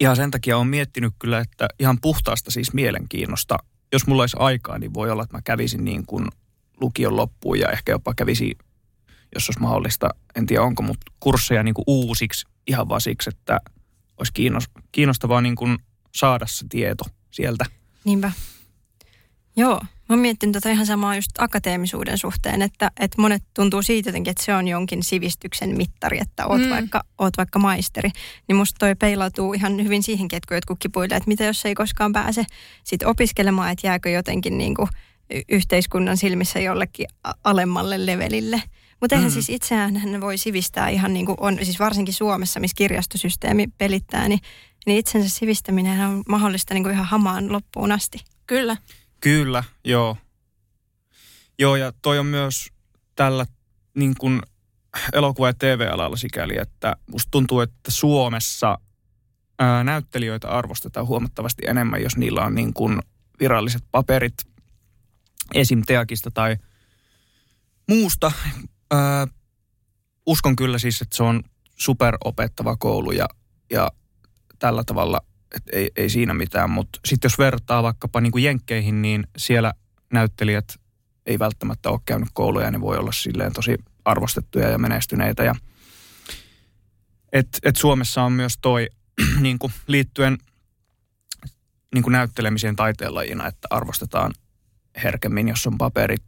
[0.00, 3.58] ja sen takia olen miettinyt kyllä, että ihan puhtaasta siis mielenkiinnosta,
[3.92, 6.26] jos mulla olisi aikaa, niin voi olla, että mä kävisin niin kuin
[6.80, 8.56] lukion loppuun ja ehkä jopa kävisin,
[9.34, 13.60] jos olisi mahdollista, en tiedä onko, mutta kursseja niin kuin uusiksi ihan vaan siksi, että
[14.18, 14.32] olisi
[14.92, 15.78] kiinnostavaa niin kuin
[16.14, 17.64] saada se tieto sieltä.
[18.04, 18.32] Niinpä.
[19.56, 24.30] Joo, mä miettinyt tota ihan samaa just akateemisuuden suhteen, että, että monet tuntuu siitä jotenkin,
[24.30, 26.68] että se on jonkin sivistyksen mittari, että oot, mm.
[26.68, 28.10] vaikka, oot vaikka maisteri.
[28.48, 31.74] Niin musta toi peilautuu ihan hyvin siihenkin, että kun jotkut kipuilee, että mitä jos ei
[31.74, 32.44] koskaan pääse
[32.84, 34.88] sit opiskelemaan, että jääkö jotenkin niin kuin
[35.48, 37.06] yhteiskunnan silmissä jollekin
[37.44, 38.62] alemmalle levelille.
[39.00, 39.32] Mutta eihän mm.
[39.32, 44.28] siis itseään hän voi sivistää ihan niin kuin on, siis varsinkin Suomessa, missä kirjastosysteemi pelittää,
[44.28, 44.40] niin,
[44.86, 48.18] niin itsensä sivistäminen on mahdollista niin kuin ihan hamaan loppuun asti.
[48.46, 48.76] Kyllä.
[49.20, 50.16] Kyllä, joo.
[51.58, 52.68] Joo, ja toi on myös
[53.16, 53.46] tällä
[53.94, 54.42] niin kuin
[55.12, 58.78] elokuva- ja TV-alalla sikäli, että musta tuntuu, että Suomessa
[59.58, 62.98] ää, näyttelijöitä arvostetaan huomattavasti enemmän, jos niillä on niin kuin
[63.40, 64.34] viralliset paperit
[65.54, 65.82] esim.
[65.86, 66.56] Teakista tai
[67.88, 68.32] muusta.
[68.90, 69.26] Ää,
[70.26, 71.42] uskon kyllä siis, että se on
[71.76, 73.28] superopettava koulu ja,
[73.70, 73.90] ja
[74.58, 75.20] tällä tavalla
[75.56, 79.74] et ei, ei siinä mitään, mutta sitten jos vertaa vaikkapa niin kuin Jenkkeihin, niin siellä
[80.12, 80.74] näyttelijät
[81.26, 85.44] ei välttämättä ole käynyt kouluja ja ne voi olla silleen tosi arvostettuja ja menestyneitä.
[85.44, 85.54] Ja
[87.32, 88.88] et, et Suomessa on myös toi
[89.40, 90.38] niin kuin liittyen
[91.94, 94.32] niin kuin näyttelemiseen taiteenlajina, että arvostetaan
[95.02, 96.22] herkemmin, jos on paperit.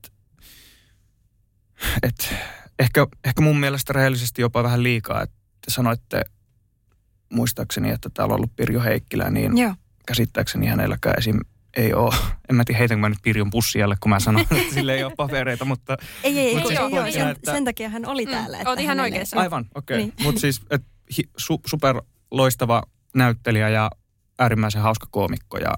[2.02, 2.34] Et
[2.78, 5.36] ehkä, ehkä mun mielestä rehellisesti jopa vähän liikaa, että
[5.68, 6.24] sanoitte
[7.32, 9.74] muistaakseni, että täällä on ollut Pirjo Heikkilä, niin Joo.
[10.06, 11.40] käsittääkseni hänelläkään esim.
[11.76, 12.14] ei ole.
[12.50, 15.12] En mä tiedä, heitänkö mä nyt Pirjon pussialle, kun mä sanon, että sille ei ole
[15.16, 15.96] papereita, mutta...
[16.24, 18.58] Ei, ei, ei, siis joo, joo, sen, että, sen takia hän oli mm, täällä.
[18.58, 19.40] Mm, Oot ihan oikeassa.
[19.40, 19.96] Aivan, okei.
[19.96, 20.06] Okay.
[20.06, 20.24] Niin.
[20.24, 20.82] Mutta siis, et,
[21.18, 22.82] hi, su, super loistava
[23.14, 23.90] näyttelijä ja
[24.38, 25.74] äärimmäisen hauska koomikko ja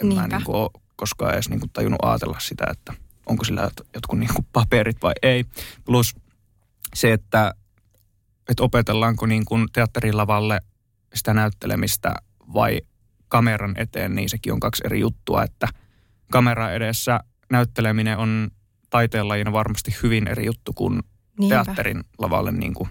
[0.00, 0.26] en Niinpä.
[0.26, 4.18] mä niin kuin ole koskaan edes niin kuin tajunnut ajatella sitä, että onko sillä jotkut
[4.18, 5.44] niin kuin paperit vai ei.
[5.84, 6.16] Plus
[6.94, 7.54] se, että,
[8.48, 10.60] että opetellaanko niin kuin teatterilavalle
[11.14, 12.14] sitä näyttelemistä
[12.54, 12.80] vai
[13.28, 15.68] kameran eteen, niin sekin on kaksi eri juttua, että
[16.30, 18.50] kamera edessä näytteleminen on
[18.90, 21.00] taiteenlajina varmasti hyvin eri juttu kuin
[21.38, 21.54] Niinpä.
[21.54, 22.52] teatterin lavalle.
[22.52, 22.88] Niin kuin.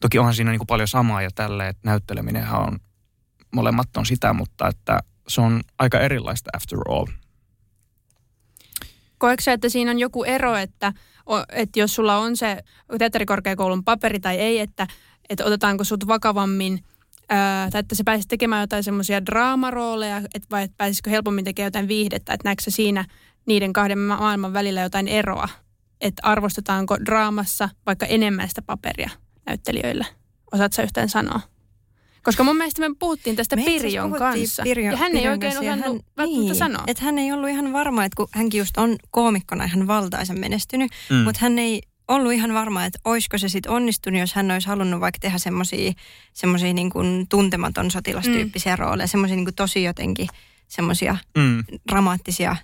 [0.00, 2.78] Toki onhan siinä niin kuin paljon samaa ja tälle, että näytteleminenhän on,
[3.50, 7.06] molemmat on sitä, mutta että se on aika erilaista after all.
[9.24, 10.92] Koetko että siinä on joku ero, että,
[11.52, 12.64] että jos sulla on se
[12.98, 14.86] teatterikorkeakoulun paperi tai ei, että,
[15.28, 16.80] että otetaanko sut vakavammin–
[17.72, 21.88] tai että se pääsisi tekemään jotain semmoisia draamarooleja, et, vai että pääsisikö helpommin tekemään jotain
[21.88, 23.04] viihdettä, että näetkö siinä
[23.46, 25.48] niiden kahden maailman välillä jotain eroa,
[26.00, 29.10] että arvostetaanko draamassa vaikka enemmän sitä paperia
[29.46, 30.06] näyttelijöille.
[30.52, 31.40] Osaatko yhtään sanoa?
[32.24, 34.62] Koska mun mielestä me puhuttiin tästä me Pirjon kanssa.
[34.62, 36.84] Pirjo, ja hän Pirjon ei oikein osannut hän, välttämättä niin, sanoa.
[36.86, 40.90] Että hän ei ollut ihan varma, että kun hänkin just on koomikkona ihan valtaisen menestynyt,
[41.10, 41.16] mm.
[41.16, 45.00] mutta hän ei ollut ihan varma, että olisiko se sitten onnistunut, jos hän olisi halunnut
[45.00, 45.38] vaikka tehdä
[46.32, 48.78] semmoisia niin kuin tuntematon sotilastyyppisiä mm.
[48.78, 50.28] rooleja, semmoisia niin tosi jotenkin
[50.68, 51.64] semmoisia mm.
[51.90, 52.56] dramaattisia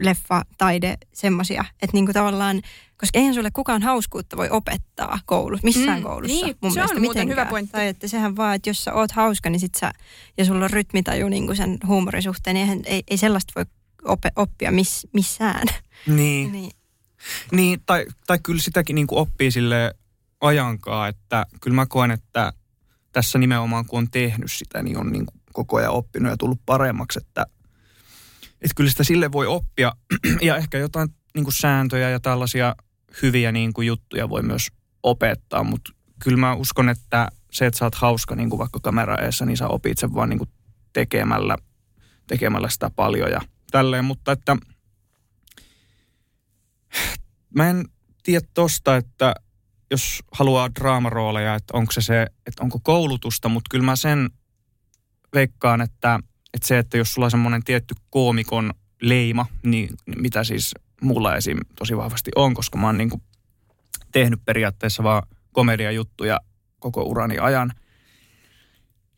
[0.00, 2.62] leffa, taide, semmoisia, että niin kuin tavallaan,
[2.96, 6.96] koska eihän sulle kukaan hauskuutta voi opettaa koulussa, missään mm, koulussa niin, mun se mielestä
[6.96, 7.72] on muuten hyvä pointti.
[7.72, 9.92] Tai että sehän vaan, että jos sä oot hauska, niin sit sä,
[10.38, 13.64] ja sulla on rytmitaju niin kuin sen huumorisuhteen, niin ei, ei sellaista voi
[14.36, 15.66] oppia miss, missään.
[16.06, 16.52] Niin.
[16.52, 16.70] niin.
[17.52, 19.94] Niin, tai, tai kyllä sitäkin niin kuin oppii sille
[20.40, 22.52] ajankaa, että kyllä mä koen, että
[23.12, 26.60] tässä nimenomaan kun on tehnyt sitä, niin on niin kuin koko ajan oppinut ja tullut
[26.66, 27.46] paremmaksi, että,
[28.62, 29.92] että kyllä sitä sille voi oppia.
[30.42, 32.76] Ja ehkä jotain niin kuin sääntöjä ja tällaisia
[33.22, 34.68] hyviä niin kuin juttuja voi myös
[35.02, 35.92] opettaa, mutta
[36.22, 39.56] kyllä mä uskon, että se, että sä oot hauska niin kuin vaikka kamera eessä, niin
[39.56, 40.50] sä opit sen vaan niin kuin
[40.92, 41.56] tekemällä,
[42.26, 43.40] tekemällä sitä paljon ja
[43.70, 44.56] tälleen, mutta että–
[47.56, 47.84] Mä en
[48.22, 49.34] tiedä tosta, että
[49.90, 54.30] jos haluaa draamarooleja, että onko se se, että onko koulutusta, mutta kyllä mä sen
[55.36, 56.20] veikkaan, että,
[56.54, 58.72] että se, että jos sulla on semmoinen tietty koomikon
[59.02, 61.58] leima, niin mitä siis mulla esim.
[61.78, 63.10] tosi vahvasti on, koska mä oon niin
[64.12, 65.22] tehnyt periaatteessa vaan
[65.52, 66.40] komediajuttuja
[66.80, 67.72] koko urani ajan.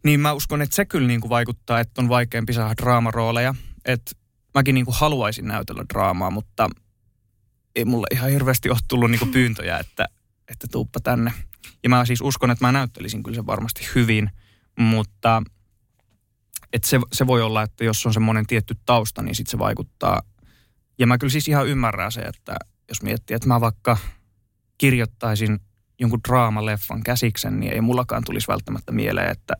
[0.04, 3.54] Niin mä uskon, että se kyllä niin kuin vaikuttaa, että on vaikeampi saada draamarooleja.
[3.84, 4.12] Että
[4.54, 6.70] mäkin niin kuin haluaisin näytellä draamaa, mutta
[7.74, 10.08] ei mulle ihan hirveästi ole tullut niinku pyyntöjä, että,
[10.48, 11.32] että tuuppa tänne.
[11.82, 14.30] Ja mä siis uskon, että mä näyttelisin kyllä sen varmasti hyvin,
[14.78, 15.42] mutta
[16.72, 20.22] että se, se voi olla, että jos on semmoinen tietty tausta, niin sitten se vaikuttaa.
[20.98, 22.56] Ja mä kyllä siis ihan ymmärrän se, että
[22.88, 23.96] jos miettii, että mä vaikka
[24.78, 25.60] kirjoittaisin
[26.00, 29.54] jonkun draamaleffan käsiksen, niin ei mullakaan tulisi välttämättä mieleen, että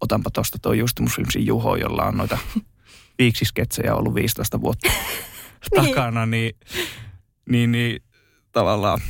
[0.00, 2.38] otanpa tuosta tuo Justimusfilmsin Juho, jolla on noita
[3.18, 4.92] viiksisketsejä ollut 15 vuotta
[5.76, 6.56] takana, niin,
[7.48, 8.02] niin, niin
[8.52, 9.00] tavallaan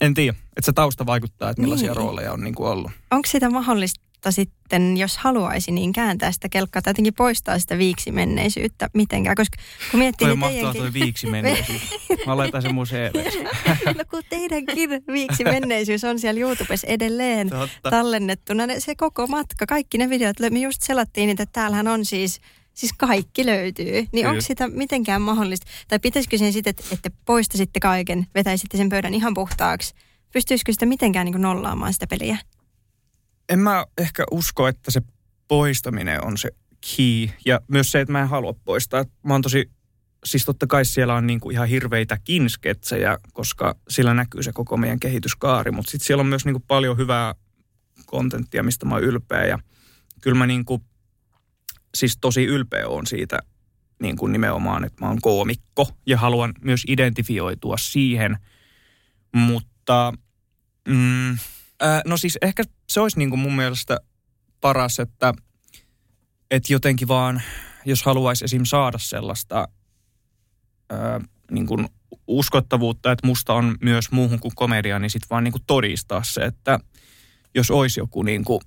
[0.00, 1.96] en tiedä, että se tausta vaikuttaa, että millaisia niin.
[1.96, 2.90] rooleja on niin kuin ollut.
[3.10, 8.90] Onko sitä mahdollista sitten, jos haluaisi, niin kääntää sitä kelkkaa tai jotenkin poistaa sitä viiksimenneisyyttä
[8.94, 9.36] mitenkään?
[9.36, 9.56] Koska
[9.90, 10.28] kun miettii...
[10.28, 10.82] Toi niin teidänkin...
[10.82, 11.82] toi viiksimenneisyys.
[12.26, 12.86] Mä laitan sen mun
[13.98, 17.90] No kun teidänkin viiksimenneisyys on siellä YouTubessa edelleen Totta.
[17.90, 18.64] tallennettuna.
[18.78, 22.40] Se koko matka, kaikki ne videot, me just selattiin niitä, että täällähän on siis
[22.74, 23.92] Siis kaikki löytyy.
[23.92, 24.28] Niin Kyllä.
[24.28, 25.66] onko sitä mitenkään mahdollista?
[25.88, 29.94] Tai pitäisikö sen sitten, että, että poistaisitte kaiken, vetäisitte sen pöydän ihan puhtaaksi?
[30.32, 32.38] Pystyisikö sitä mitenkään niin nollaamaan sitä peliä?
[33.52, 35.02] En mä ehkä usko, että se
[35.48, 36.50] poistaminen on se
[36.96, 37.28] key.
[37.46, 39.04] Ja myös se, että mä en halua poistaa.
[39.22, 39.70] Mä oon tosi,
[40.24, 45.00] siis totta kai siellä on niinku ihan hirveitä sketsejä, koska sillä näkyy se koko meidän
[45.00, 45.70] kehityskaari.
[45.70, 47.34] Mutta sitten siellä on myös niinku paljon hyvää
[48.06, 49.44] kontenttia, mistä mä oon ylpeä.
[49.44, 49.58] Ja
[50.20, 50.82] kyllä mä niinku
[51.94, 53.38] siis tosi ylpeä on siitä
[54.02, 58.38] niin kuin nimenomaan, että mä oon koomikko ja haluan myös identifioitua siihen.
[59.34, 60.12] Mutta
[60.88, 61.38] mm,
[62.06, 63.98] no siis ehkä se olisi niin kuin mun mielestä
[64.60, 65.34] paras, että,
[66.50, 67.42] että jotenkin vaan,
[67.84, 68.64] jos haluaisi esim.
[68.64, 69.68] saada sellaista
[70.90, 71.88] ää, niin kuin
[72.26, 76.40] uskottavuutta, että musta on myös muuhun kuin komedia, niin sitten vaan niin kuin todistaa se,
[76.40, 76.78] että
[77.54, 78.60] jos olisi joku niin kuin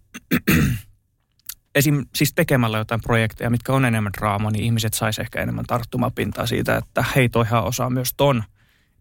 [1.76, 2.06] esim.
[2.16, 6.78] siis tekemällä jotain projekteja, mitkä on enemmän draamaa, niin ihmiset sais ehkä enemmän tarttumapintaa siitä,
[6.78, 8.44] että hei toihan osaa myös ton.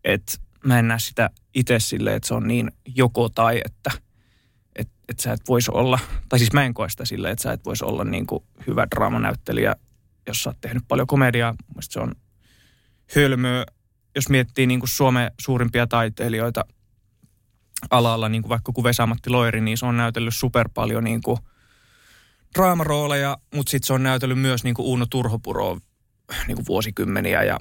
[0.05, 0.33] Että
[0.65, 3.91] mä en näe sitä itse silleen, että se on niin joko tai, että
[4.77, 5.99] et, et sä et voisi olla,
[6.29, 8.87] tai siis mä en koe sitä silleen, että sä et voisi olla niin kuin hyvä
[8.95, 9.77] draamanäyttelijä,
[10.27, 11.55] jos sä oot tehnyt paljon komediaa.
[11.69, 12.15] Mielestäni se on
[13.17, 13.65] hölmöä,
[14.15, 16.65] jos miettii niin kuin Suomen suurimpia taiteilijoita
[17.91, 21.39] alalla, niin kuin vaikka kuin Vesamatti Loiri, niin se on näytellyt super paljon niin kuin–
[22.55, 25.81] draamarooleja, mutta sitten se on näytellyt myös niin kuin Uno Turhopuroa
[26.47, 27.59] niin kuin vuosikymmeniä ja,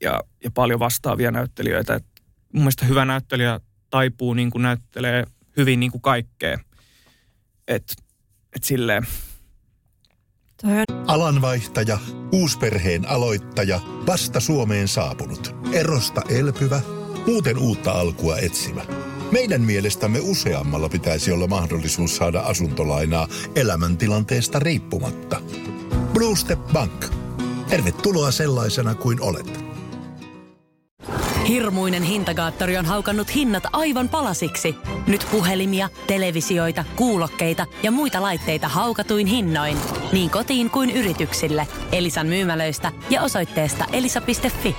[0.00, 1.94] ja, ja paljon vastaavia näyttelijöitä.
[1.94, 2.06] Et
[2.54, 5.24] mun mielestä hyvä näyttelijä taipuu niin kuin näyttelee
[5.56, 6.58] hyvin niin kuin kaikkea.
[7.68, 7.96] Et,
[8.56, 9.06] et silleen.
[11.06, 11.98] Alanvaihtaja,
[12.32, 16.80] uusperheen aloittaja, vasta Suomeen saapunut, erosta elpyvä,
[17.26, 18.82] muuten uutta alkua etsimä–
[19.34, 25.40] meidän mielestämme useammalla pitäisi olla mahdollisuus saada asuntolainaa elämäntilanteesta riippumatta.
[26.12, 27.04] Blue Step Bank.
[27.68, 29.64] Tervetuloa sellaisena kuin olet.
[31.48, 34.74] Hirmuinen hintakaattori on haukannut hinnat aivan palasiksi.
[35.06, 39.76] Nyt puhelimia, televisioita, kuulokkeita ja muita laitteita haukatuin hinnoin.
[40.12, 41.66] Niin kotiin kuin yrityksille.
[41.92, 44.76] Elisan myymälöistä ja osoitteesta elisa.fi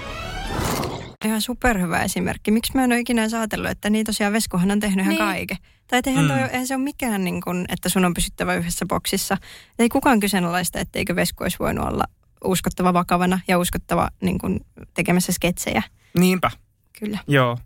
[1.25, 2.51] ihan superhyvä esimerkki.
[2.51, 5.25] Miksi mä en ole ikinä ajatellut, että niin tosiaan Veskuhan on tehnyt ihan niin.
[5.25, 5.57] kaiken.
[5.87, 6.43] Tai eihän, toi, mm.
[6.43, 9.37] eihän se ole mikään, niin kuin, että sun on pysyttävä yhdessä boksissa.
[9.79, 12.03] Ei kukaan kyseenalaista, etteikö Vesku olisi voinut olla
[12.45, 14.59] uskottava vakavana ja uskottava niin kuin,
[14.93, 15.83] tekemässä sketsejä.
[16.19, 16.51] Niinpä.
[16.99, 17.19] Kyllä.
[17.27, 17.57] Joo.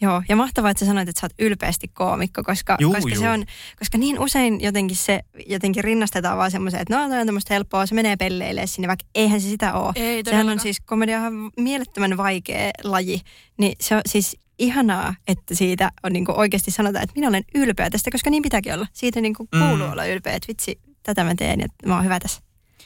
[0.00, 3.18] Joo, ja mahtavaa, että sä sanoit, että sä oot ylpeästi koomikko, koska, juu, koska, juu.
[3.18, 3.44] Se on,
[3.78, 7.86] koska niin usein jotenkin se jotenkin rinnastetaan vaan semmoiseen, että no, toi on tämmöistä helppoa,
[7.86, 9.92] se menee pelleille sinne, vaikka eihän se sitä ole.
[9.96, 13.20] Ei, Sehän on siis, komedia on mielettömän vaikea laji,
[13.58, 17.44] niin se on siis ihanaa, että siitä on niin kuin oikeasti sanotaan, että minä olen
[17.54, 18.86] ylpeä tästä, koska niin pitääkin olla.
[18.92, 19.92] Siitä niin kuin kuuluu mm.
[19.92, 22.42] olla ylpeä, että vitsi, tätä mä teen ja mä oon hyvä tässä.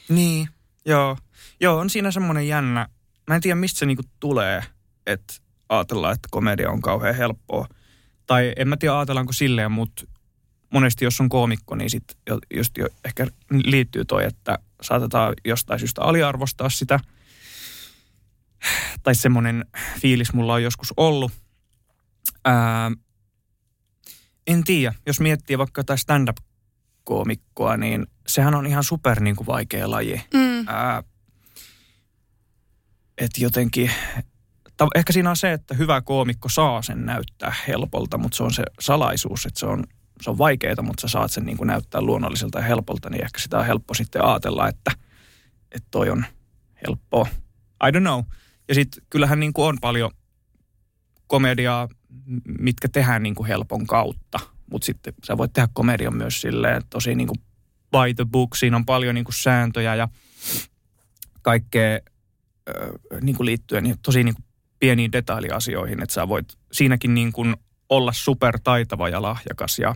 [0.09, 0.47] Niin,
[0.85, 1.17] joo.
[1.59, 2.87] Joo, on siinä semmoinen jännä.
[3.29, 4.63] Mä en tiedä, mistä se niinku tulee,
[5.05, 5.33] että
[5.69, 7.67] ajatellaan, että komedia on kauhean helppoa.
[8.25, 10.03] Tai en mä tiedä ajatellaanko silleen, mutta
[10.73, 12.17] monesti jos on koomikko, niin sitten
[12.53, 16.99] just jo ehkä liittyy toi, että saatetaan jostain syystä aliarvostaa sitä.
[19.03, 19.65] Tai semmoinen
[19.99, 21.31] fiilis mulla on joskus ollut.
[22.45, 22.91] Ää,
[24.47, 29.91] en tiedä, jos miettii vaikka jotain stand-up-koomikkoa, niin sehän on ihan super niin kuin vaikea
[29.91, 30.21] laji.
[30.33, 30.67] Mm.
[30.67, 31.03] Ää,
[33.19, 33.91] että jotenkin
[34.95, 38.63] ehkä siinä on se, että hyvä koomikko saa sen näyttää helpolta, mutta se on se
[38.79, 39.83] salaisuus, että se on,
[40.21, 43.39] se on vaikeaa, mutta sä saat sen niin kuin näyttää luonnolliselta ja helpolta, niin ehkä
[43.39, 44.91] sitä on helppo sitten ajatella, että,
[45.71, 46.25] että toi on
[46.87, 47.27] helppoa.
[47.87, 48.23] I don't know.
[48.67, 50.11] Ja sitten kyllähän niin kuin on paljon
[51.27, 51.87] komediaa,
[52.59, 54.39] mitkä tehdään niin kuin helpon kautta,
[54.71, 57.39] mutta sitten sä voit tehdä komedian myös silleen tosi niin kuin
[57.91, 58.55] by the book.
[58.55, 60.07] Siinä on paljon niin kuin sääntöjä ja
[61.41, 61.99] kaikkea
[63.21, 64.45] niin kuin liittyen niin tosi niin kuin
[64.79, 67.55] pieniin detailiasioihin, että sä voit siinäkin niin kuin
[67.89, 69.95] olla supertaitava ja lahjakas ja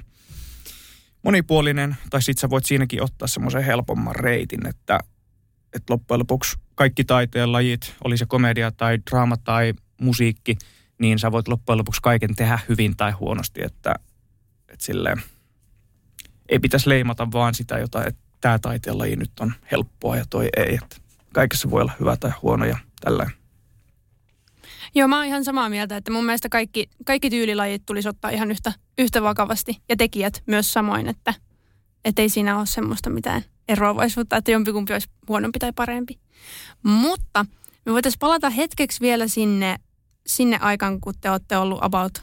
[1.24, 5.00] monipuolinen, tai sit sä voit siinäkin ottaa semmoisen helpomman reitin, että,
[5.74, 10.58] että loppujen lopuksi kaikki taiteen lajit, oli se komedia tai draama tai musiikki,
[11.00, 13.96] niin sä voit loppujen lopuksi kaiken tehdä hyvin tai huonosti, että,
[14.70, 15.24] että silleen,
[16.50, 20.80] ei pitäisi leimata vaan sitä jotain, että tämä taiteenlaji nyt on helppoa ja toi ei.
[20.84, 20.96] Että
[21.34, 23.36] kaikessa voi olla hyvä tai huono ja tällainen.
[24.96, 28.52] Joo, mä oon ihan samaa mieltä, että mun mielestä kaikki, kaikki tyylilajit tulisi ottaa ihan
[28.52, 31.34] yhtä, yhtä vakavasti ja tekijät myös samoin, että
[32.18, 36.20] ei siinä ole semmoista mitään eroavaisuutta, että jompikumpi olisi huonompi tai parempi.
[36.84, 37.46] Mutta
[37.86, 39.76] me voitaisiin palata hetkeksi vielä sinne,
[40.28, 42.18] sinne aikaan, kun te olette ollut about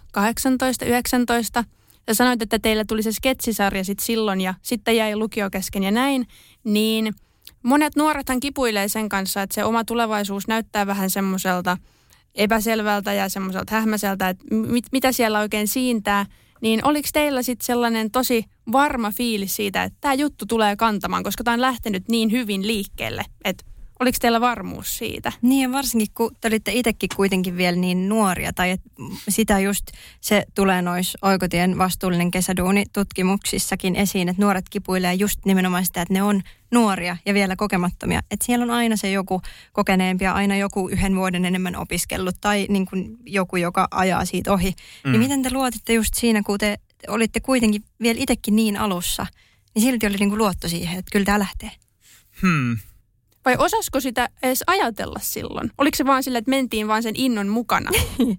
[1.61, 1.65] 18-19.
[2.07, 5.91] Ja sanoit, että teillä tuli se sketsisarja sitten silloin ja sitten jäi lukio kesken ja
[5.91, 6.27] näin.
[6.65, 7.15] Niin
[7.63, 11.77] monet nuorethan kipuilee sen kanssa, että se oma tulevaisuus näyttää vähän semmoiselta
[12.35, 16.27] epäselvältä ja semmoiselta hähmäseltä, että mit, mitä siellä oikein siintää.
[16.61, 21.45] Niin oliko teillä sitten sellainen tosi varma fiilis siitä, että tämä juttu tulee kantamaan, koska
[21.45, 23.65] tämä on lähtenyt niin hyvin liikkeelle, että
[24.01, 25.33] Oliko teillä varmuus siitä?
[25.43, 28.81] Niin ja varsinkin kun te olitte itsekin kuitenkin vielä niin nuoria tai et
[29.29, 29.87] sitä just
[30.21, 36.15] se tulee nois Oikotien vastuullinen kesäduuni tutkimuksissakin esiin, että nuoret kipuilee just nimenomaan sitä, että
[36.15, 38.23] ne on nuoria ja vielä kokemattomia.
[38.31, 42.67] Että siellä on aina se joku kokeneempi ja aina joku yhden vuoden enemmän opiskellut tai
[42.69, 44.65] niin kuin joku, joka ajaa siitä ohi.
[44.65, 45.11] Niin mm.
[45.11, 49.27] Niin miten te luotitte just siinä, kun te olitte kuitenkin vielä itsekin niin alussa,
[49.75, 51.71] niin silti oli niin kuin luotto siihen, että kyllä tämä lähtee.
[52.43, 52.79] Hmm.
[53.45, 55.71] Vai osasko sitä edes ajatella silloin?
[55.79, 57.91] Oliko se vaan sille, että mentiin vaan sen innon mukana?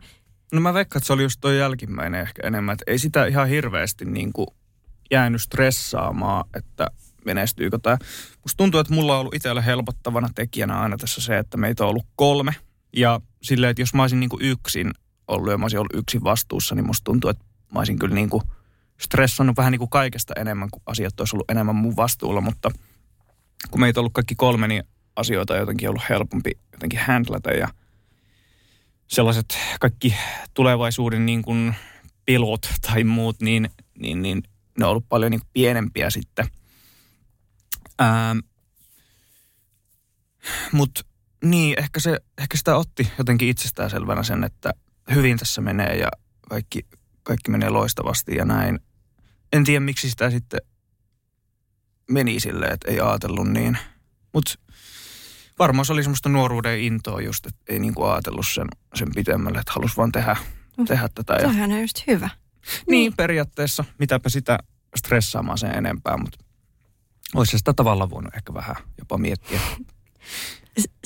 [0.53, 2.73] no mä veikkaan, että se oli just toi jälkimmäinen ehkä enemmän.
[2.73, 4.47] Että ei sitä ihan hirveästi niin kuin
[5.11, 6.87] jäänyt stressaamaan, että
[7.25, 7.97] menestyykö tämä.
[8.43, 11.89] Musta tuntuu, että mulla on ollut itsellä helpottavana tekijänä aina tässä se, että meitä on
[11.89, 12.55] ollut kolme.
[12.95, 14.91] Ja silleen, että jos mä olisin niin kuin yksin
[15.27, 18.29] ollut ja mä olisin ollut yksin vastuussa, niin musta tuntuu, että mä olisin kyllä niin
[18.29, 18.43] kuin
[18.99, 22.41] stressannut vähän niin kuin kaikesta enemmän, kun asiat olisi ollut enemmän mun vastuulla.
[22.41, 22.71] Mutta
[23.71, 24.83] kun meitä on ollut kaikki kolme, niin
[25.15, 27.67] asioita on jotenkin ollut helpompi jotenkin handlata ja
[29.07, 30.15] sellaiset kaikki
[30.53, 31.75] tulevaisuuden niin kuin
[32.25, 33.69] pilot tai muut, niin,
[33.99, 34.43] niin, niin
[34.79, 36.47] ne on ollut paljon niin pienempiä sitten.
[38.01, 38.37] Ähm,
[40.71, 41.01] Mutta
[41.43, 44.73] niin, ehkä, se, ehkä sitä otti jotenkin itsestäänselvänä sen, että
[45.15, 46.07] hyvin tässä menee ja
[46.49, 46.85] kaikki,
[47.23, 48.79] kaikki menee loistavasti ja näin.
[49.53, 50.59] En tiedä, miksi sitä sitten
[52.11, 53.77] meni silleen, että ei ajatellut niin.
[54.33, 54.53] Mutta
[55.59, 59.71] varmaan se oli semmoista nuoruuden intoa just, että ei niinku ajatellut sen, sen pitemmälle, että
[59.75, 60.35] halusi vaan tehdä,
[60.77, 60.85] mm.
[60.85, 61.39] tehdä tätä.
[61.39, 62.29] Se on just hyvä.
[62.65, 63.85] Niin, niin, periaatteessa.
[63.97, 64.59] Mitäpä sitä
[64.95, 66.37] stressaamaan sen enempää, mutta
[67.35, 69.59] olisi sitä tavallaan voinut ehkä vähän jopa miettiä.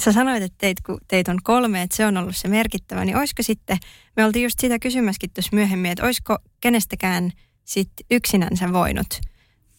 [0.03, 3.17] Sä sanoit, että teit, kun teit on kolme, että se on ollut se merkittävä, niin
[3.17, 3.77] olisiko sitten,
[4.15, 7.31] me oltiin just sitä kysymäskin tuossa myöhemmin, että olisiko kenestäkään
[7.63, 9.19] sit yksinänsä voinut–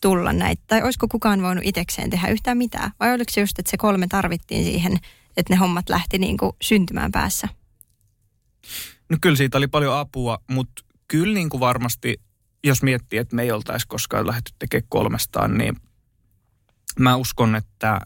[0.01, 0.63] tulla näitä?
[0.67, 2.91] Tai olisiko kukaan voinut itsekseen tehdä yhtään mitään?
[3.01, 4.99] Vai oliko se just, että se kolme tarvittiin siihen,
[5.37, 7.49] että ne hommat lähti niin kuin syntymään päässä?
[9.09, 12.21] No kyllä siitä oli paljon apua, mutta kyllä niin kuin varmasti,
[12.65, 15.77] jos miettii, että me ei oltaisi koskaan lähdetty tekemään kolmestaan, niin
[16.99, 18.01] mä uskon, että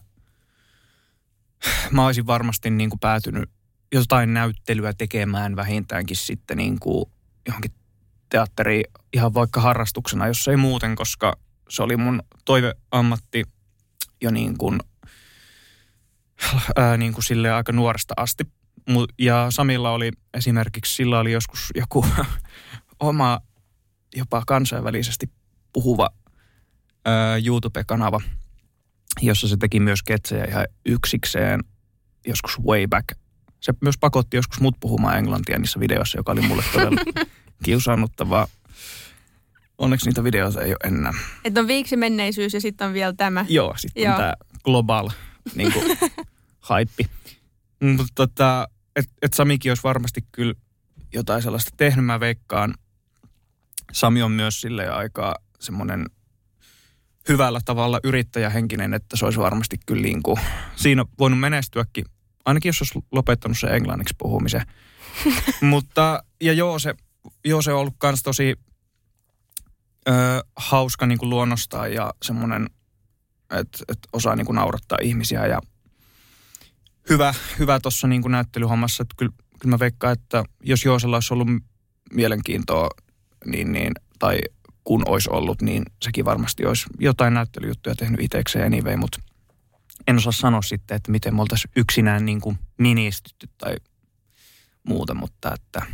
[1.91, 3.49] mä olisin varmasti niin kuin päätynyt
[3.93, 7.05] jotain näyttelyä tekemään vähintäänkin sitten niin kuin
[7.47, 7.71] johonkin
[8.29, 11.37] teatteriin ihan vaikka harrastuksena, jos ei muuten, koska
[11.71, 13.43] se oli mun toiveammatti
[14.21, 14.79] jo niin kuin,
[16.75, 18.43] ää, niin kuin sille aika nuoresta asti.
[19.19, 22.05] Ja Samilla oli esimerkiksi, sillä oli joskus joku
[22.99, 23.39] oma
[24.15, 25.29] jopa kansainvälisesti
[25.73, 26.09] puhuva
[27.05, 28.21] ää, YouTube-kanava,
[29.21, 31.59] jossa se teki myös ketsejä ihan yksikseen
[32.27, 33.07] joskus way back.
[33.59, 37.01] Se myös pakotti joskus mut puhumaan englantia niissä videoissa, joka oli mulle todella
[37.63, 38.47] kiusaannuttavaa
[39.81, 41.13] Onneksi niitä videoita ei ole enää.
[41.45, 43.45] Että on viiksi menneisyys ja sitten on vielä tämä.
[43.49, 45.09] Joo, sitten on tämä global
[45.55, 45.97] niin kuin,
[46.59, 47.05] haippi.
[47.83, 50.53] Mutta tota, että et Samikin olisi varmasti kyllä
[51.13, 52.73] jotain sellaista tehnyt, mä veikkaan.
[53.91, 56.05] Sami on myös sille aikaa semmoinen
[57.29, 60.39] hyvällä tavalla yrittäjähenkinen, että se olisi varmasti kyllä niin kuin,
[60.75, 62.05] siinä voinut menestyäkin,
[62.45, 64.61] ainakin jos olisi lopettanut se englanniksi puhumisen.
[65.61, 66.95] Mutta, ja joo se,
[67.45, 68.55] joo, se on ollut myös tosi
[70.07, 70.11] ö,
[70.55, 72.69] hauska niin kuin luonnostaan ja semmoinen,
[73.59, 75.61] että et osaa niin kuin naurattaa ihmisiä ja
[77.09, 81.47] hyvä, hyvä tuossa niin näyttelyhommassa, että kyllä, kyllä mä veikkaan, että jos Joosella olisi ollut
[82.13, 82.89] mielenkiintoa,
[83.45, 84.39] niin, niin, tai
[84.83, 89.21] kun olisi ollut, niin sekin varmasti olisi jotain näyttelyjuttuja tehnyt itsekseen anyway, mutta
[90.07, 92.59] en osaa sanoa sitten, että miten me oltaisiin yksinään niin kuin
[93.57, 93.75] tai
[94.83, 95.85] muuta, mutta että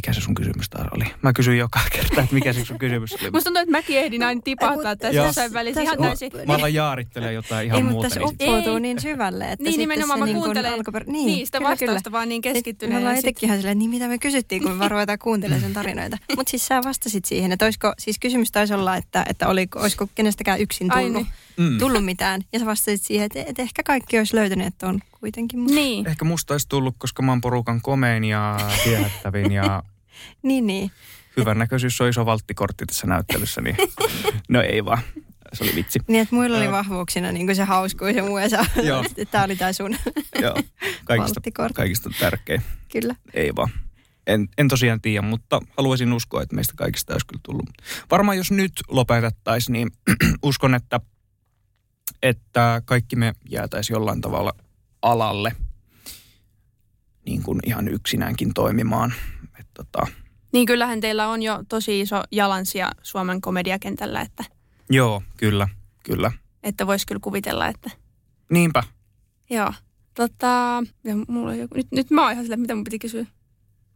[0.00, 1.04] mikä se sun kysymys taas oli?
[1.22, 3.30] Mä kysyin joka kerta, että mikä se sun kysymys oli.
[3.30, 6.46] Musta tuntuu, että mäkin ehdin aina tipahtaa tässä jossain välissä ihan Tässä- täysin.
[6.48, 8.08] Mä alan jaarittelemaan jotain ihan Ei, mutta muuta.
[8.08, 8.80] tässä niin- uppoutuu Ei.
[8.80, 11.04] niin syvälle, että Niin sitten nimenomaan se mä niin kuin kuuntelen alkuper...
[11.06, 12.12] niin, niin, sitä kyllä, vastausta kyllä.
[12.12, 12.98] vaan niin Me keskittyneen.
[12.98, 15.62] ollaan ja sit- itsekin ihan silleen, niin mitä me kysyttiin, kun me vaan ruvetaan kuuntelemaan
[15.62, 16.18] sen tarinoita.
[16.36, 20.08] Mutta siis sä vastasit siihen, että olisiko, siis kysymys taisi olla, että, että oliko, olisiko
[20.14, 21.26] kenestäkään yksin tullut,
[21.56, 21.78] Mm.
[21.78, 22.40] tullut mitään.
[22.52, 25.58] Ja sä vastasit siihen, että, että ehkä kaikki olisi löytänyt, että on kuitenkin.
[25.60, 25.74] Mutta...
[25.74, 26.06] Niin.
[26.06, 29.82] Ehkä musta olisi tullut, koska mä oon porukan komein ja viehättävin ja
[30.42, 30.90] Niin, niin.
[31.36, 33.76] hyvännäköisyys on iso valttikortti tässä näyttelyssä, niin
[34.48, 35.02] no ei vaan.
[35.52, 36.00] Se oli vitsi.
[36.08, 38.66] Niin, että muilla oli vahvuuksina niin kuin se hauskuus ja muu, ja sä,
[39.30, 39.96] tämä oli tämä sun
[40.42, 40.56] Joo,
[41.04, 41.40] kaikista,
[41.74, 42.62] kaikista tärkein.
[42.92, 43.14] Kyllä.
[43.34, 43.70] Ei vaan.
[44.26, 47.68] En, en tosiaan tiedä, mutta haluaisin uskoa, että meistä kaikista olisi kyllä tullut.
[48.10, 49.90] Varmaan jos nyt lopetettaisiin, niin
[50.42, 51.00] uskon, että,
[52.22, 54.52] että kaikki me jäätäisiin jollain tavalla
[55.02, 55.52] alalle
[57.26, 59.14] niin kuin ihan yksinäänkin toimimaan.
[59.80, 60.06] Tota,
[60.52, 64.44] Niin kyllähän teillä on jo tosi iso jalansija Suomen komediakentällä, että,
[64.90, 65.68] joo, kyllä,
[66.02, 66.32] kyllä.
[66.62, 67.90] että voisi kyllä kuvitella, että
[68.50, 68.82] Niinpä.
[69.50, 69.72] joo.
[70.14, 73.26] Tota, ja mulla on joku, nyt, nyt mä oon ihan silleen, mitä mun piti kysyä.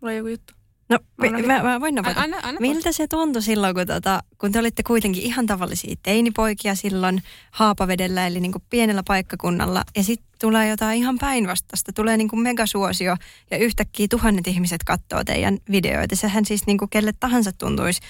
[0.01, 0.55] Mulla on joku juttu.
[0.89, 2.21] No, Mä mä, voin napata.
[2.21, 6.75] Anna, anna Miltä se tuntui silloin, kun, tota, kun te olitte kuitenkin ihan tavallisia teinipoikia
[6.75, 12.29] silloin Haapavedellä, eli niin kuin pienellä paikkakunnalla, ja sitten tulee jotain ihan päinvastaista, tulee niin
[12.29, 13.17] kuin megasuosio,
[13.51, 16.17] ja yhtäkkiä tuhannet ihmiset katsoo teidän videoita.
[16.17, 18.01] Sehän siis niin kuin kelle tahansa tuntuisi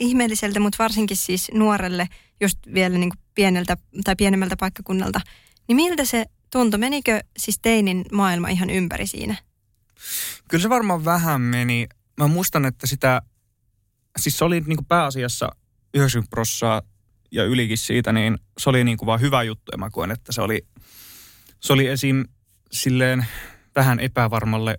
[0.00, 2.08] ihmeelliseltä, mutta varsinkin siis nuorelle,
[2.40, 5.20] just vielä niin kuin pieneltä tai pienemmältä paikkakunnalta.
[5.68, 6.78] Niin miltä se tuntui?
[6.78, 9.47] Menikö siis teinin maailma ihan ympäri siinä?
[10.48, 11.86] Kyllä se varmaan vähän meni.
[12.16, 13.22] Mä muistan, että sitä,
[14.18, 15.48] siis se oli niin kuin pääasiassa
[15.94, 16.82] 90 prossaa
[17.30, 19.72] ja ylikin siitä, niin se oli niin kuin vaan hyvä juttu.
[19.72, 20.66] Ja mä koen, että se oli,
[21.60, 22.24] se oli esim.
[22.72, 23.26] silleen
[23.76, 24.78] vähän epävarmalle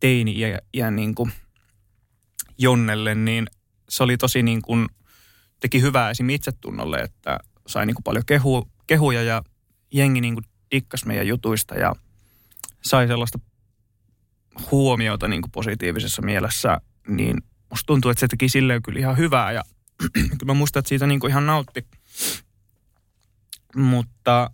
[0.00, 1.32] teini-iän niin kuin
[2.58, 3.46] Jonnelle, niin
[3.88, 4.88] se oli tosi niin kuin,
[5.60, 6.30] teki hyvää esim.
[6.30, 9.42] itsetunnolle, että sai niin kuin paljon kehu, kehuja ja
[9.92, 11.94] jengi niin kuin dikkas meidän jutuista ja
[12.82, 13.38] sai sellaista
[14.70, 17.36] huomiota niin kuin positiivisessa mielessä, niin
[17.70, 19.62] musta tuntuu, että se teki silleen kyllä ihan hyvää ja
[20.12, 21.86] kyllä mä muistan, että siitä niin kuin ihan nautti.
[23.76, 24.50] Mutta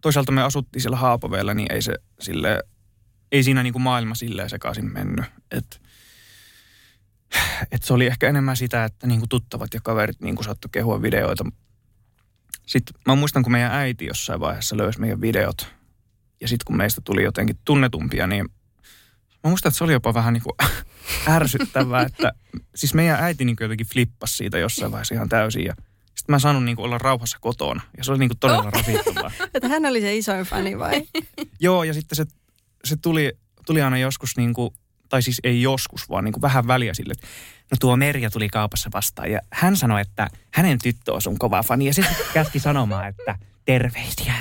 [0.00, 2.62] toisaalta me asuttiin siellä Haapaveellä, niin ei se sille
[3.32, 5.24] ei siinä niin kuin maailma silleen sekaisin mennyt.
[5.50, 5.80] Et,
[7.72, 10.68] et se oli ehkä enemmän sitä, että niin kuin tuttavat ja kaverit niin kuin saattoi
[10.72, 11.44] kehua videoita.
[12.66, 15.74] Sitten mä muistan, kun meidän äiti jossain vaiheessa löysi meidän videot.
[16.40, 18.48] Ja sitten kun meistä tuli jotenkin tunnetumpia, niin
[19.44, 20.70] Mä muistan, että se oli jopa vähän niin kuin
[21.36, 22.32] ärsyttävää, että
[22.74, 25.74] siis meidän äiti niin jotenkin flippasi siitä jossain vaiheessa ihan täysin ja
[26.14, 29.30] sitten mä sanon niin kuin olla rauhassa kotona ja se oli niin kuin todella rasittavaa.
[29.54, 31.02] Että hän oli se isoin fani vai?
[31.60, 32.24] Joo ja sitten se,
[32.84, 33.32] se tuli,
[33.66, 34.74] tuli aina joskus niin kuin,
[35.08, 37.26] tai siis ei joskus, vaan niin kuin vähän väliä sille, että
[37.70, 41.62] no tuo Merja tuli kaupassa vastaan ja hän sanoi, että hänen tyttö on sun kova
[41.62, 44.34] fani ja sitten käski sanomaan, että terveisiä.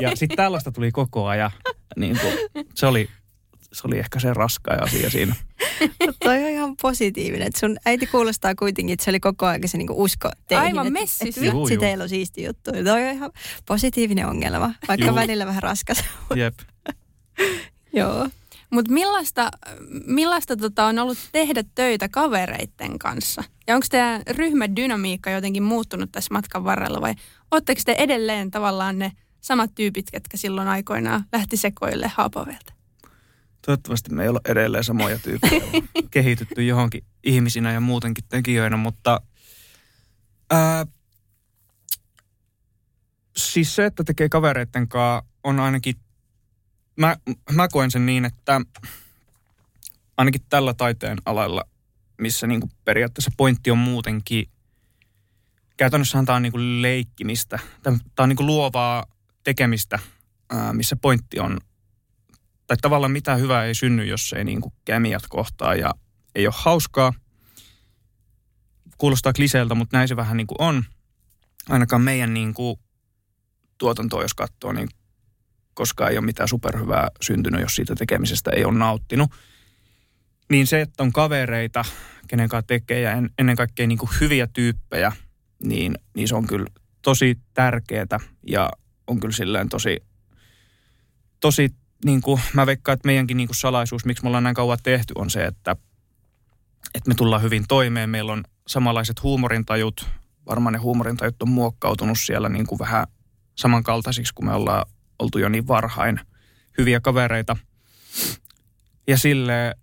[0.00, 1.50] Ja sitten tällaista tuli koko ajan.
[1.96, 2.32] Niin kuin,
[2.74, 3.08] se, oli,
[3.74, 5.36] se oli ehkä se raskain asia siinä.
[6.24, 7.46] Toi on ihan positiivinen.
[7.46, 10.64] Että sun äiti kuulostaa kuitenkin, että se oli koko ajan se niinku usko teihin.
[10.64, 11.24] Aivan messissä.
[11.28, 11.80] Että Juu, vitsi, juu.
[11.80, 12.70] teillä on siisti juttu.
[12.72, 13.30] Toi on ihan
[13.66, 15.14] positiivinen ongelma, vaikka Juu.
[15.14, 16.04] välillä vähän raskas.
[16.36, 16.54] Jep.
[17.92, 18.28] Joo.
[18.70, 19.50] Mutta millaista,
[20.06, 23.44] millaista tota on ollut tehdä töitä kavereitten kanssa?
[23.66, 27.14] Ja onko teidän ryhmädynamiikka jotenkin muuttunut tässä matkan varrella vai
[27.50, 32.73] ootteko te edelleen tavallaan ne samat tyypit, ketkä silloin aikoinaan lähti sekoille Haapavelta?
[33.66, 35.64] Toivottavasti me ei olla edelleen samoja tyyppejä.
[36.10, 39.20] kehitytty johonkin ihmisinä ja muutenkin tekijöinä, mutta
[40.50, 40.86] ää,
[43.36, 45.94] siis se, että tekee kavereitten kanssa on ainakin,
[46.96, 47.16] mä,
[47.52, 48.60] mä koen sen niin, että
[50.16, 51.64] ainakin tällä taiteen alalla,
[52.18, 54.48] missä niinku periaatteessa pointti on muutenkin,
[55.76, 59.04] käytännössähän tämä on niinku leikkimistä, tämä on niinku luovaa
[59.44, 59.98] tekemistä,
[60.50, 61.58] ää, missä pointti on
[62.66, 65.94] tai tavallaan mitään hyvää ei synny, jos ei niin kuin kemiat kohtaa ja
[66.34, 67.12] ei ole hauskaa.
[68.98, 70.84] Kuulostaa kliseeltä, mutta näin se vähän niin kuin on.
[71.68, 72.80] Ainakaan meidän niin kuin
[73.78, 74.88] tuotantoa, jos katsoo, niin
[75.74, 79.30] koskaan ei ole mitään superhyvää syntynyt, jos siitä tekemisestä ei ole nauttinut.
[80.50, 81.84] Niin se, että on kavereita,
[82.28, 85.12] kenen kanssa tekee ja en, ennen kaikkea niin kuin hyviä tyyppejä,
[85.62, 86.66] niin, niin se on kyllä
[87.02, 88.70] tosi tärkeää ja
[89.06, 89.96] on kyllä silleen tosi,
[91.40, 94.78] tosi niin kuin, mä veikkaan, että meidänkin niin kuin salaisuus, miksi me ollaan näin kauan
[94.82, 95.76] tehty, on se, että,
[96.94, 98.10] että me tullaan hyvin toimeen.
[98.10, 100.06] Meillä on samanlaiset huumorintajut.
[100.46, 103.06] Varmaan ne huumorintajut on muokkautunut siellä niin kuin vähän
[103.54, 104.86] samankaltaisiksi, kun me ollaan
[105.18, 106.20] oltu jo niin varhain
[106.78, 107.56] hyviä kavereita.
[109.06, 109.74] Ja sille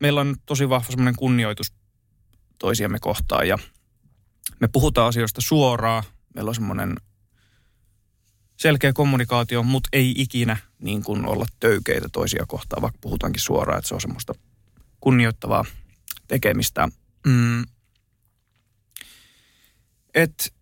[0.00, 1.72] meillä on tosi vahva semmoinen kunnioitus
[2.58, 3.58] toisiamme kohtaan ja
[4.60, 6.02] me puhutaan asioista suoraan.
[6.34, 6.96] Meillä on semmoinen
[8.62, 13.88] selkeä kommunikaatio, mutta ei ikinä niin kuin olla töykeitä toisia kohtaan, vaikka puhutaankin suoraan, että
[13.88, 14.34] se on semmoista
[15.00, 15.64] kunnioittavaa
[16.28, 16.88] tekemistä.
[17.26, 17.62] Mm.
[20.14, 20.54] Et,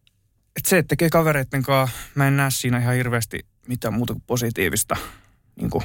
[0.57, 4.25] et se, että tekee kavereiden kanssa, mä en näe siinä ihan hirveästi mitään muuta kuin
[4.27, 4.97] positiivista.
[5.57, 5.85] Niin kuin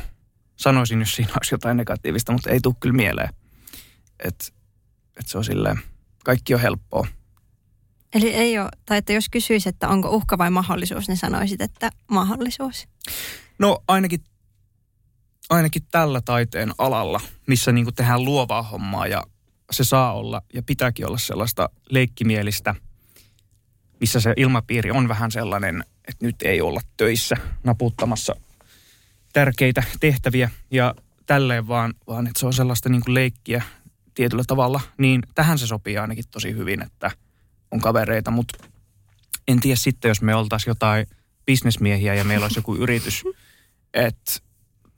[0.55, 3.29] sanoisin, jos siinä olisi jotain negatiivista, mutta ei tule kyllä mieleen.
[4.19, 4.45] Että
[5.19, 5.79] et se on silleen,
[6.23, 7.07] kaikki on helppoa.
[8.15, 11.89] Eli ei ole, tai että jos kysyisi, että onko uhka vai mahdollisuus, niin sanoisit, että
[12.07, 12.87] mahdollisuus.
[13.59, 14.23] No ainakin,
[15.49, 19.23] ainakin tällä taiteen alalla, missä niin kuin tehdään luovaa hommaa ja
[19.71, 22.75] se saa olla ja pitääkin olla sellaista leikkimielistä,
[23.99, 28.35] missä se ilmapiiri on vähän sellainen, että nyt ei olla töissä naputtamassa
[29.33, 30.95] tärkeitä tehtäviä ja
[31.25, 33.63] tälleen vaan, vaan että se on sellaista niin kuin leikkiä
[34.13, 37.11] tietyllä tavalla, niin tähän se sopii ainakin tosi hyvin, että
[37.71, 38.67] on kavereita, mutta
[39.47, 41.07] en tiedä sitten, jos me oltaisiin jotain
[41.45, 43.23] bisnesmiehiä ja meillä olisi joku yritys,
[43.93, 44.31] että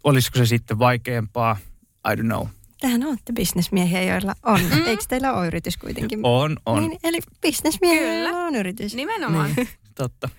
[0.04, 1.58] olisiko se sitten vaikeampaa,
[2.12, 2.48] I don't know.
[2.82, 4.62] Tähän olette bisnesmiehiä, joilla on.
[4.62, 4.86] Mm.
[4.86, 6.20] Eikö teillä ole yritys kuitenkin?
[6.24, 6.84] On, on.
[6.84, 8.96] Niin, eli bisnesmiehillä on yritys.
[8.96, 9.54] Nimenomaan.
[9.56, 10.30] Niin, totta.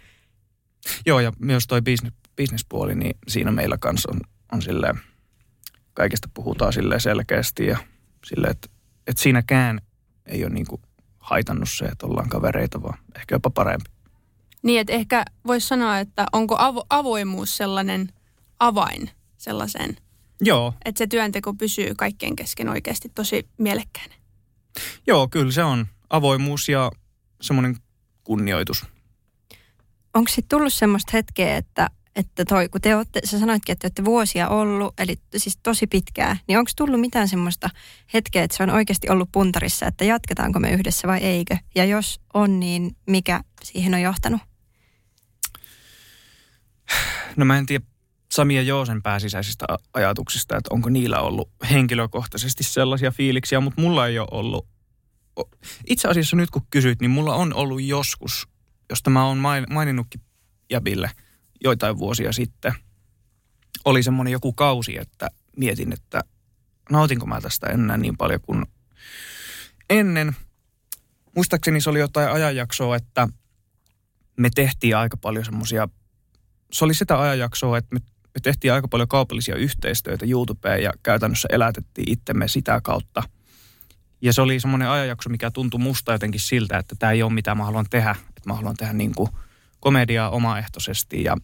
[1.06, 4.20] Joo, ja myös toi business, bisnespuoli, niin siinä meillä kanssa on,
[4.52, 5.00] on silleen,
[5.94, 7.78] kaikesta puhutaan silleen selkeästi ja
[8.26, 8.68] silleen, että,
[9.06, 9.80] että siinäkään
[10.26, 10.80] ei ole niinku
[11.30, 13.90] haitannut se, että ollaan kavereita, vaan ehkä jopa parempi.
[14.62, 18.12] Niin, että ehkä voisi sanoa, että onko avo- avoimuus sellainen
[18.60, 19.96] avain sellaiseen,
[20.40, 24.14] Joo, että se työnteko pysyy kaikkien kesken oikeasti tosi mielekkäänä.
[25.06, 26.90] joo, kyllä se on avoimuus ja
[27.40, 27.76] semmoinen
[28.24, 28.86] kunnioitus.
[30.14, 33.86] Onko sitten tullut semmoista hetkeä, että, että toi, kun te olette, sä sanoitkin, että te
[33.86, 37.70] olette vuosia ollut, eli siis tosi pitkää, niin onko tullut mitään semmoista
[38.14, 41.56] hetkeä, että se on oikeasti ollut puntarissa, että jatketaanko me yhdessä vai eikö?
[41.74, 44.40] Ja jos on, niin mikä siihen on johtanut?
[47.36, 47.84] No mä en tiedä
[48.32, 54.18] Sami ja Joosen pääsisäisistä ajatuksista, että onko niillä ollut henkilökohtaisesti sellaisia fiiliksiä, mutta mulla ei
[54.18, 54.66] ole ollut.
[55.86, 58.48] Itse asiassa nyt kun kysyt, niin mulla on ollut joskus,
[58.90, 60.20] josta mä oon main- maininnutkin
[60.70, 61.10] Jabille
[61.64, 62.74] joitain vuosia sitten.
[63.84, 66.20] Oli semmoinen joku kausi, että mietin, että
[66.90, 68.66] nautinko mä tästä enää niin paljon kuin
[69.90, 70.36] ennen.
[71.36, 73.28] Muistaakseni se oli jotain ajanjaksoa, että
[74.36, 75.88] me tehtiin aika paljon semmoisia
[76.72, 81.48] se oli sitä ajanjaksoa, että me, me tehtiin aika paljon kaupallisia yhteistyötä YouTubeen ja käytännössä
[81.52, 83.22] elätettiin itsemme sitä kautta.
[84.20, 87.54] Ja se oli semmoinen ajanjakso, mikä tuntui musta jotenkin siltä, että tämä ei ole mitä
[87.54, 88.10] mä haluan tehdä.
[88.10, 89.30] Että mä haluan tehdä niin kuin
[89.80, 91.36] komediaa omaehtoisesti ja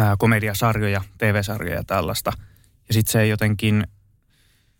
[0.00, 2.32] ää, komediasarjoja, TV-sarjoja ja tällaista.
[2.88, 3.86] Ja sitten se jotenkin,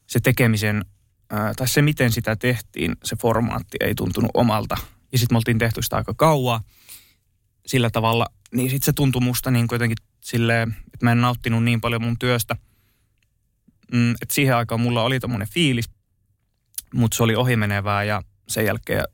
[0.07, 0.85] se tekemisen,
[1.31, 4.77] ää, tai se miten sitä tehtiin, se formaatti ei tuntunut omalta.
[5.13, 6.61] Ja sitten me oltiin tehty sitä aika kauaa
[7.67, 11.81] sillä tavalla, niin sitten se tuntui musta niin jotenkin silleen, että mä en nauttinut niin
[11.81, 12.57] paljon mun työstä.
[13.93, 15.91] Mm, että siihen aikaan mulla oli tommonen fiilis,
[16.95, 19.05] mutta se oli ohimenevää ja sen jälkeen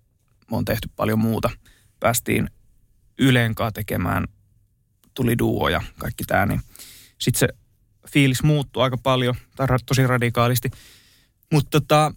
[0.51, 1.51] mä oon tehty paljon muuta.
[2.01, 2.51] Päästiin
[3.19, 4.25] Yleen kanssa tekemään,
[5.17, 6.61] tuli duo ja kaikki tää, niin
[7.19, 7.49] sitten se
[8.09, 10.71] fiilis muuttui aika paljon, tai tosi radikaalisti.
[11.53, 12.13] Mutta tota,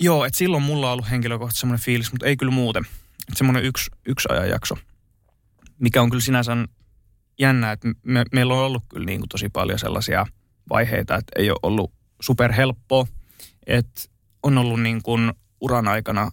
[0.00, 2.84] joo, että silloin mulla on ollut henkilökohtaisesti semmoinen fiilis, mutta ei kyllä muuten.
[3.28, 4.76] Että semmoinen yksi, yksi ajanjakso
[5.78, 6.56] mikä on kyllä sinänsä
[7.38, 10.26] jännä, että me, meillä on ollut kyllä niin kuin tosi paljon sellaisia
[10.70, 13.06] vaiheita, että ei ole ollut superhelppoa,
[13.66, 14.00] että
[14.42, 16.30] on ollut niin kuin uran aikana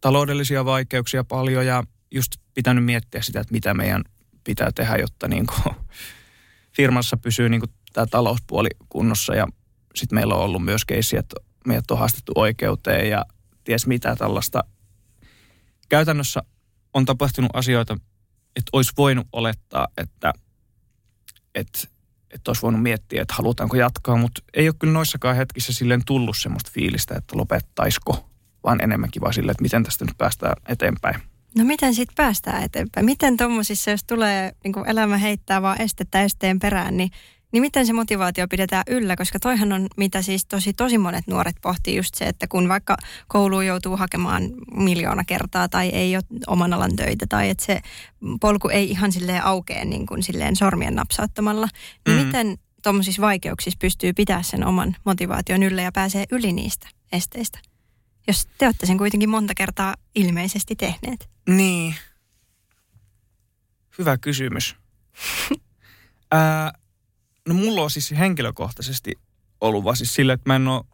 [0.00, 4.04] taloudellisia vaikeuksia paljon ja just pitänyt miettiä sitä, että mitä meidän
[4.48, 5.76] pitää tehdä, jotta niin kuin
[6.76, 9.46] firmassa pysyy niin kuin tämä talouspuoli kunnossa ja
[9.94, 11.36] sitten meillä on ollut myös keissi, että
[11.66, 13.24] meidät on haastettu oikeuteen ja
[13.64, 14.64] ties mitä tällaista.
[15.88, 16.42] Käytännössä
[16.94, 17.94] on tapahtunut asioita,
[18.56, 20.32] että olisi voinut olettaa, että,
[21.54, 21.78] että,
[22.30, 26.36] että olisi voinut miettiä, että halutaanko jatkaa, mutta ei ole kyllä noissakaan hetkissä silleen tullut
[26.38, 28.30] semmoista fiilistä, että lopettaisiko,
[28.64, 31.20] vaan enemmänkin vaan silleen, että miten tästä nyt päästään eteenpäin.
[31.58, 33.06] No miten sitten päästään eteenpäin?
[33.06, 37.10] Miten tuommoisissa, jos tulee niin kuin elämä heittää vaan estettä esteen perään, niin,
[37.52, 39.16] niin miten se motivaatio pidetään yllä?
[39.16, 42.96] Koska toihan on, mitä siis tosi, tosi monet nuoret pohtii just se, että kun vaikka
[43.28, 44.42] kouluun joutuu hakemaan
[44.74, 47.80] miljoona kertaa tai ei ole oman alan töitä tai että se
[48.40, 51.68] polku ei ihan silleen aukea niin kuin silleen sormien napsauttamalla,
[52.06, 52.26] niin mm.
[52.26, 57.58] miten tuommoisissa vaikeuksissa pystyy pitää sen oman motivaation yllä ja pääsee yli niistä esteistä?
[58.28, 61.28] Jos te olette sen kuitenkin monta kertaa ilmeisesti tehneet.
[61.48, 61.94] Niin.
[63.98, 64.76] Hyvä kysymys.
[66.30, 66.72] Ää,
[67.48, 69.12] no mulla on siis henkilökohtaisesti
[69.60, 70.84] ollut vaan siis sillä, että mä en ole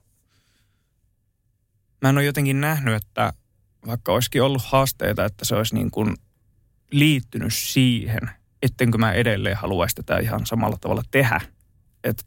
[2.03, 3.33] mä en ole jotenkin nähnyt, että
[3.87, 6.17] vaikka olisikin ollut haasteita, että se olisi niin kuin
[6.91, 8.31] liittynyt siihen,
[8.63, 11.41] ettenkö mä edelleen haluaisi tätä ihan samalla tavalla tehdä.
[12.05, 12.25] Että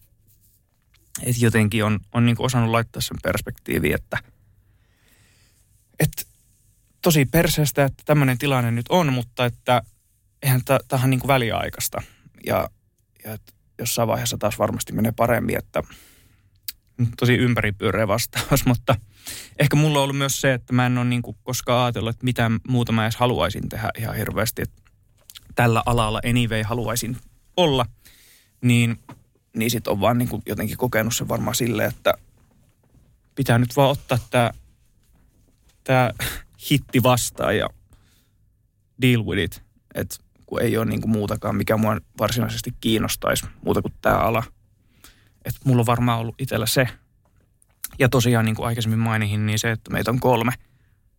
[1.24, 4.18] et jotenkin on, on niin kuin osannut laittaa sen perspektiiviin, että
[6.00, 6.28] et
[7.02, 9.82] tosi perseestä, että tämmöinen tilanne nyt on, mutta että
[10.42, 12.02] eihän tähän niin kuin väliaikaista.
[12.46, 12.70] Ja,
[13.24, 15.84] ja että jossain vaiheessa taas varmasti menee paremmin, että
[17.18, 18.96] tosi ympäripyöreä vastaus, mutta
[19.60, 22.26] ehkä mulla on ollut myös se, että mä en ole niin kuin koskaan ajatellut, että
[22.26, 24.82] mitä muuta mä edes haluaisin tehdä ihan hirveästi, että
[25.56, 27.18] tällä alalla anyway haluaisin
[27.58, 27.86] olla,
[28.62, 29.00] niin,
[29.56, 32.14] niin sit on vaan niin kuin jotenkin kokenut sen varmaan silleen, että
[33.36, 34.18] pitää nyt vaan ottaa
[35.84, 36.12] tämä
[36.72, 37.70] hitti vastaan ja
[39.02, 39.64] deal with it.
[39.96, 44.44] Että kun ei ole niin kuin muutakaan, mikä mua varsinaisesti kiinnostaisi muuta kuin tämä ala.
[45.46, 46.88] Että mulla on varmaan ollut itsellä se.
[48.00, 50.52] Ja tosiaan niin kuin aikaisemmin mainihin, niin se, että meitä on kolme,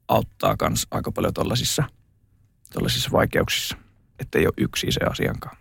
[0.08, 1.84] auttaa myös aika paljon tuollaisissa
[3.12, 3.76] vaikeuksissa.
[4.18, 5.56] Että ei ole yksi se asiankaan.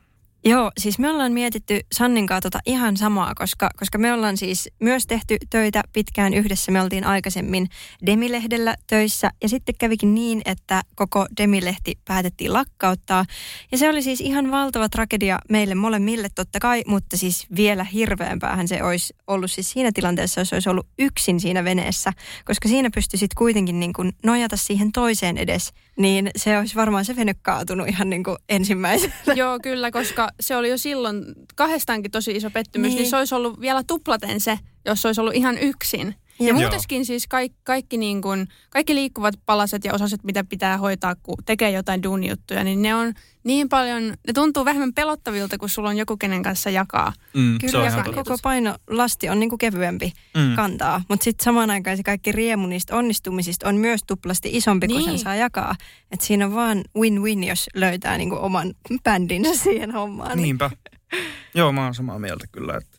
[0.48, 4.70] Joo, siis me ollaan mietitty Sannin kanssa tota ihan samaa, koska, koska me ollaan siis
[4.80, 6.72] myös tehty töitä pitkään yhdessä.
[6.72, 7.68] Me oltiin aikaisemmin
[8.06, 13.26] Demilehdellä töissä ja sitten kävikin niin, että koko Demilehti päätettiin lakkauttaa.
[13.72, 18.68] Ja se oli siis ihan valtava tragedia meille molemmille totta kai, mutta siis vielä hirveämpäähän
[18.68, 22.14] se olisi ollut siis siinä tilanteessa, jos olisi ollut yksin siinä veneessä,
[22.46, 27.16] koska siinä pystyisit kuitenkin niin kuin nojata siihen toiseen edes, niin se olisi varmaan se
[27.16, 29.14] vene kaatunut ihan niin kuin ensimmäisenä.
[29.36, 31.26] Joo, kyllä, koska se oli jo silloin
[31.56, 35.22] kahdestaankin tosi iso pettymys, niin, niin se olisi ollut vielä tuplaten se, jos se olisi
[35.22, 36.16] ollut ihan yksin.
[36.40, 41.16] Ja, muutenkin siis kaikki, kaikki, niin kuin, kaikki liikkuvat palaset ja osaset, mitä pitää hoitaa,
[41.16, 43.14] kun tekee jotain duunijuttuja, niin ne on
[43.44, 47.14] niin paljon, ne tuntuu vähemmän pelottavilta, kun sulla on joku, kenen kanssa jakaa.
[47.34, 50.56] Mm, Kyllä, ja koko painolasti on niin kuin kevyempi mm.
[50.56, 54.96] kantaa, mutta sitten samaan aikaan se kaikki riemu niistä onnistumisista on myös tuplasti isompi, niin.
[54.96, 55.24] kun sen niin.
[55.24, 55.76] saa jakaa.
[56.12, 58.74] Et siinä on vaan win-win, jos löytää niin kuin oman
[59.04, 60.38] bändinsä siihen hommaan.
[60.38, 60.72] Niinpä.
[61.56, 62.78] Joo, mä oon samaa mieltä kyllä.
[62.78, 62.98] Että.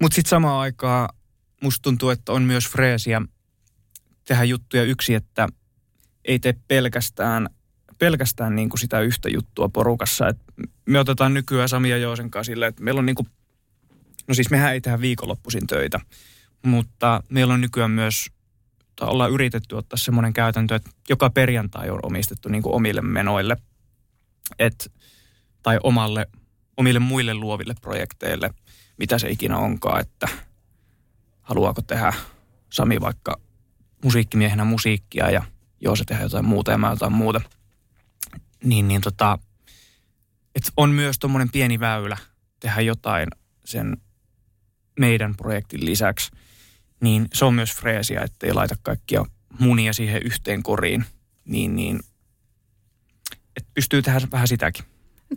[0.00, 1.08] Mutta sitten samaan aikaan
[1.62, 3.22] musta tuntuu, että on myös freesiä
[4.24, 5.48] tehdä juttuja yksi, että
[6.24, 7.48] ei tee pelkästään,
[7.98, 10.28] pelkästään niin kuin sitä yhtä juttua porukassa.
[10.28, 10.38] Et
[10.86, 13.28] me otetaan nykyään Sami ja Joosen kanssa sille, että meillä on niin kuin,
[14.28, 16.00] no siis mehän ei tehdä viikonloppuisin töitä,
[16.62, 18.30] mutta meillä on nykyään myös,
[18.96, 23.56] tai ollaan yritetty ottaa semmoinen käytäntö, että joka perjantai on omistettu niin kuin omille menoille,
[24.58, 24.92] et,
[25.62, 26.26] tai omalle,
[26.76, 28.50] omille muille luoville projekteille,
[28.96, 30.28] mitä se ikinä onkaan, että–
[31.50, 32.12] haluaako tehdä
[32.72, 33.40] Sami vaikka
[34.04, 35.42] musiikkimiehenä musiikkia ja
[35.80, 37.40] joo se tehdään jotain muuta ja mä jotain muuta.
[38.64, 39.38] Niin, niin tota,
[40.54, 42.16] et on myös tuommoinen pieni väylä
[42.60, 43.28] tehdä jotain
[43.64, 43.96] sen
[44.98, 46.30] meidän projektin lisäksi.
[47.00, 49.24] Niin se on myös freesiä, ettei laita kaikkia
[49.58, 51.04] munia siihen yhteen koriin.
[51.44, 52.00] Niin, niin
[53.56, 54.84] että pystyy tehdä vähän sitäkin.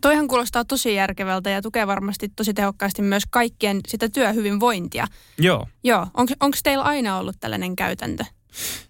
[0.03, 5.07] Toihan kuulostaa tosi järkevältä ja tukee varmasti tosi tehokkaasti myös kaikkien sitä työhyvinvointia.
[5.37, 5.67] Joo.
[5.83, 6.07] Joo.
[6.13, 8.25] Onko teillä aina ollut tällainen käytäntö?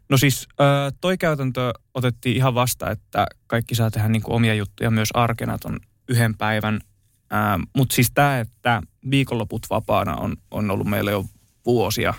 [0.10, 0.48] No siis
[1.02, 5.58] toi käytäntö otettiin ihan vasta, että kaikki saa tehdä niin kuin omia juttuja myös arkena
[5.58, 6.80] ton yhden päivän.
[7.76, 11.26] Mutta siis tämä, että viikonloput vapaana on, on ollut meillä jo
[11.66, 12.14] vuosia.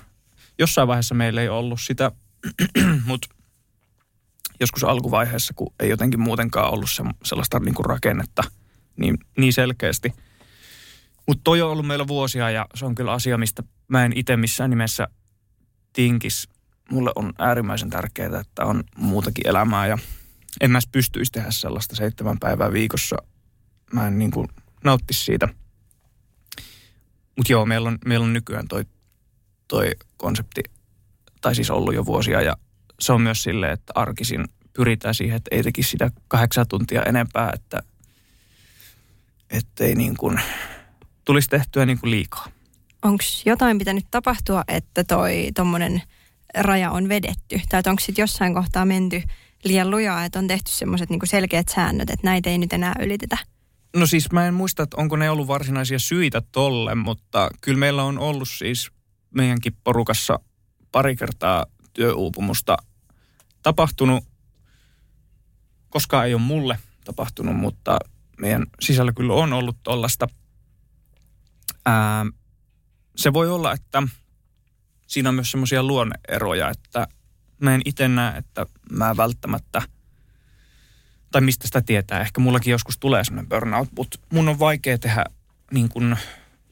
[0.59, 2.13] Jossain vaiheessa meillä ei ollut sitä,
[3.07, 3.29] mutta
[4.61, 8.43] joskus alkuvaiheessa, kun ei jotenkin muutenkaan ollut se, sellaista niin kuin rakennetta–
[8.97, 10.13] niin, niin selkeästi.
[11.27, 14.37] Mutta toi on ollut meillä vuosia ja se on kyllä asia, mistä mä en itse
[14.37, 15.09] missään nimessä
[15.93, 16.49] tinkis.
[16.91, 19.99] Mulle on äärimmäisen tärkeää, että on muutakin elämää ja
[20.61, 23.17] en mä pystyisi tehdä sellaista seitsemän päivää viikossa.
[23.93, 24.49] Mä en niin kuin
[24.85, 25.49] nauttisi siitä.
[27.37, 28.85] Mutta joo, meillä on, meillä on nykyään toi,
[29.69, 30.63] toi konsepti,
[31.41, 32.57] tai siis ollut jo vuosia ja
[33.01, 34.45] se on myös silleen, että arkisin
[34.77, 37.83] pyritään siihen, että ei tekisi sitä kahdeksan tuntia enempää, että–
[39.51, 40.41] ettei niin kuin
[41.25, 42.47] tulisi tehtyä niin kuin liikaa.
[43.03, 46.03] Onko jotain pitänyt tapahtua, että toi tuommoinen
[46.59, 47.61] raja on vedetty?
[47.69, 49.23] Tai onko sitten jossain kohtaa menty
[49.65, 53.39] liian lujaa, että on tehty semmoiset niin selkeät säännöt, että näitä ei nyt enää ylitetä?
[53.97, 58.03] No siis mä en muista, että onko ne ollut varsinaisia syitä tolle, mutta kyllä meillä
[58.03, 58.91] on ollut siis
[59.35, 60.39] meidänkin porukassa
[60.93, 62.77] pari kertaa työuupumusta
[63.63, 64.25] tapahtunut.
[65.91, 67.99] Koskaan ei ole mulle tapahtunut, mutta
[68.41, 70.29] meidän sisällä kyllä on ollut tuollaista.
[73.17, 74.03] Se voi olla, että
[75.07, 77.07] siinä on myös semmoisia luonneeroja, että
[77.61, 79.83] mä en itse näe, että mä välttämättä,
[81.31, 85.25] tai mistä sitä tietää, ehkä mullakin joskus tulee semmoinen burnout, mutta mun on vaikea tehdä
[85.71, 86.17] niin kuin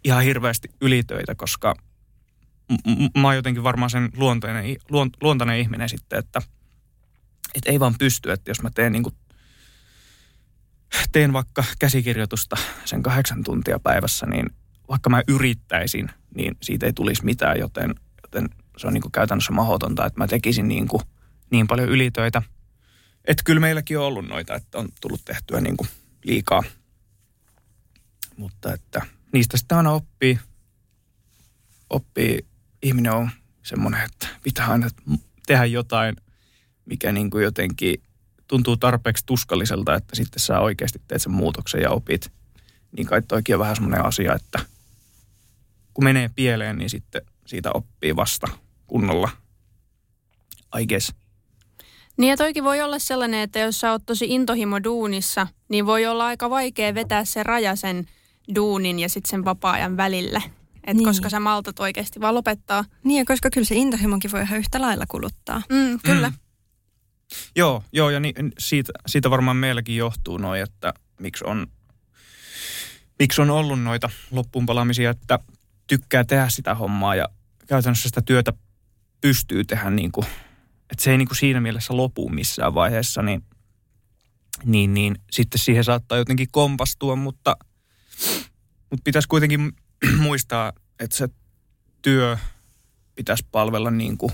[0.04, 1.74] ihan hirveästi ylitöitä, koska
[2.86, 4.76] m- mä oon jotenkin varmaan sen luontainen,
[5.20, 6.42] luontainen ihminen sitten, että,
[7.54, 9.14] että ei vaan pysty, että jos mä teen niin kuin
[11.12, 14.46] teen vaikka käsikirjoitusta sen kahdeksan tuntia päivässä, niin
[14.88, 19.52] vaikka mä yrittäisin, niin siitä ei tulisi mitään, joten, joten se on niin kuin käytännössä
[19.52, 21.02] mahdotonta, että mä tekisin niin, kuin
[21.50, 22.42] niin paljon ylitöitä.
[23.24, 25.88] Että kyllä meilläkin on ollut noita, että on tullut tehtyä niin kuin
[26.24, 26.62] liikaa.
[28.36, 30.38] Mutta että niistä sitä aina oppii.
[31.90, 32.46] Oppii,
[32.82, 33.30] ihminen on
[33.62, 34.88] semmoinen, että pitää aina
[35.46, 36.16] tehdä jotain,
[36.84, 38.02] mikä niin kuin jotenkin
[38.52, 42.32] tuntuu tarpeeksi tuskalliselta, että sitten sä oikeasti teet sen muutoksen ja opit.
[42.96, 44.58] Niin kai toikin on vähän semmoinen asia, että
[45.94, 48.48] kun menee pieleen, niin sitten siitä oppii vasta
[48.86, 49.30] kunnolla.
[50.80, 51.12] I guess.
[52.16, 56.06] Niin ja toikin voi olla sellainen, että jos sä oot tosi intohimo duunissa, niin voi
[56.06, 58.08] olla aika vaikea vetää se raja sen
[58.54, 60.42] duunin ja sitten sen vapaa-ajan välille.
[60.84, 61.06] Et niin.
[61.06, 62.84] Koska sä maltat oikeasti vaan lopettaa.
[63.04, 65.62] Niin ja koska kyllä se intohimonkin voi ihan yhtä lailla kuluttaa.
[65.70, 66.28] Mm, kyllä.
[66.28, 66.36] Mm.
[67.56, 71.66] Joo, joo ja ni, siitä, siitä varmaan meilläkin johtuu noin, että miksi on,
[73.18, 75.38] miksi on ollut noita loppuunpalamisia, että
[75.86, 77.28] tykkää tehdä sitä hommaa ja
[77.66, 78.52] käytännössä sitä työtä
[79.20, 80.26] pystyy tehdä niin kuin,
[80.90, 83.44] että se ei niin kuin siinä mielessä lopu missään vaiheessa, niin,
[84.64, 87.56] niin, niin sitten siihen saattaa jotenkin kompastua, mutta,
[88.90, 89.72] mutta pitäisi kuitenkin
[90.18, 91.28] muistaa, että se
[92.02, 92.36] työ
[93.14, 94.32] pitäisi palvella niin kuin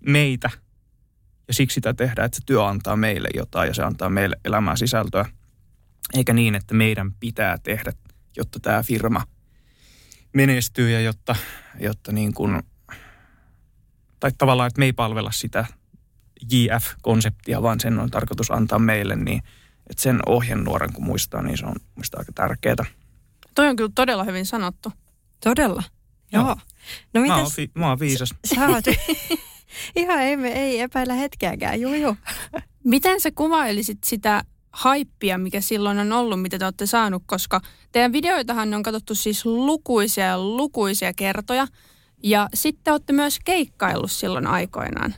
[0.00, 0.50] meitä–
[1.52, 4.76] ja siksi sitä tehdään, että se työ antaa meille jotain ja se antaa meille elämää
[4.76, 5.24] sisältöä.
[6.14, 7.92] Eikä niin, että meidän pitää tehdä,
[8.36, 9.22] jotta tämä firma
[10.32, 11.36] menestyy ja jotta,
[11.80, 12.62] jotta niin kuin,
[14.20, 15.64] tai tavallaan, että me ei palvella sitä
[16.52, 19.42] JF-konseptia, vaan sen on tarkoitus antaa meille, niin
[19.90, 22.84] että sen ohjenuoren kun muistaa, niin se on muista aika tärkeää.
[23.54, 24.92] Toi on kyllä todella hyvin sanottu.
[25.44, 25.82] Todella?
[26.32, 26.46] Joo.
[26.46, 26.56] Joo.
[27.14, 27.36] No mitäs?
[27.36, 28.34] Mä oon, fi- mä oon viisas.
[28.54, 28.84] Sä oot,
[29.96, 32.16] Ihan ei, me ei epäillä hetkeäkään, juu juu.
[32.84, 37.60] Miten sä kuvailisit sitä haippia, mikä silloin on ollut, mitä te olette saanut, koska
[37.92, 41.66] teidän videoitahan on katsottu siis lukuisia ja lukuisia kertoja,
[42.22, 45.14] ja sitten olette myös keikkaillut silloin aikoinaan.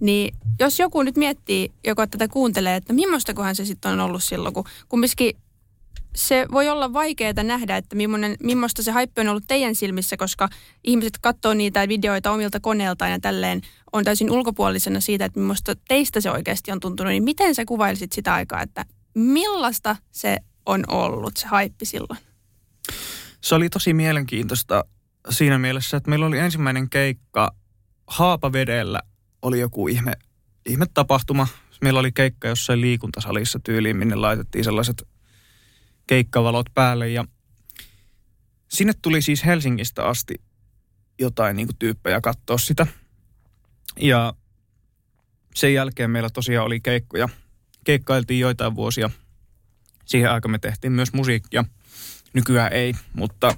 [0.00, 4.54] Niin jos joku nyt miettii, joka tätä kuuntelee, että millaistakohan se sitten on ollut silloin,
[4.54, 5.36] kun kumminkin
[6.18, 7.96] se voi olla vaikeaa nähdä, että
[8.42, 10.48] millaista se haippi on ollut teidän silmissä, koska
[10.84, 13.62] ihmiset katsoo niitä videoita omilta koneiltaan ja tälleen
[13.92, 17.10] on täysin ulkopuolisena siitä, että millaista teistä se oikeasti on tuntunut.
[17.10, 22.20] Niin miten sä kuvailisit sitä aikaa, että millaista se on ollut, se haippi silloin?
[23.40, 24.84] Se oli tosi mielenkiintoista
[25.30, 27.54] siinä mielessä, että meillä oli ensimmäinen keikka
[28.06, 29.00] Haapavedellä,
[29.42, 30.12] oli joku ihme,
[30.66, 31.46] ihme tapahtuma.
[31.82, 35.02] Meillä oli keikka jossain liikuntasalissa tyyliin, minne laitettiin sellaiset
[36.08, 37.24] keikkavalot päälle ja
[38.68, 40.34] sinne tuli siis Helsingistä asti
[41.18, 42.86] jotain niin kuin tyyppejä katsoa sitä.
[44.00, 44.34] Ja
[45.54, 47.28] sen jälkeen meillä tosiaan oli keikkoja.
[47.84, 49.10] Keikkailtiin joitain vuosia.
[50.04, 51.64] Siihen aikaan me tehtiin myös musiikkia.
[52.32, 53.54] Nykyään ei, mutta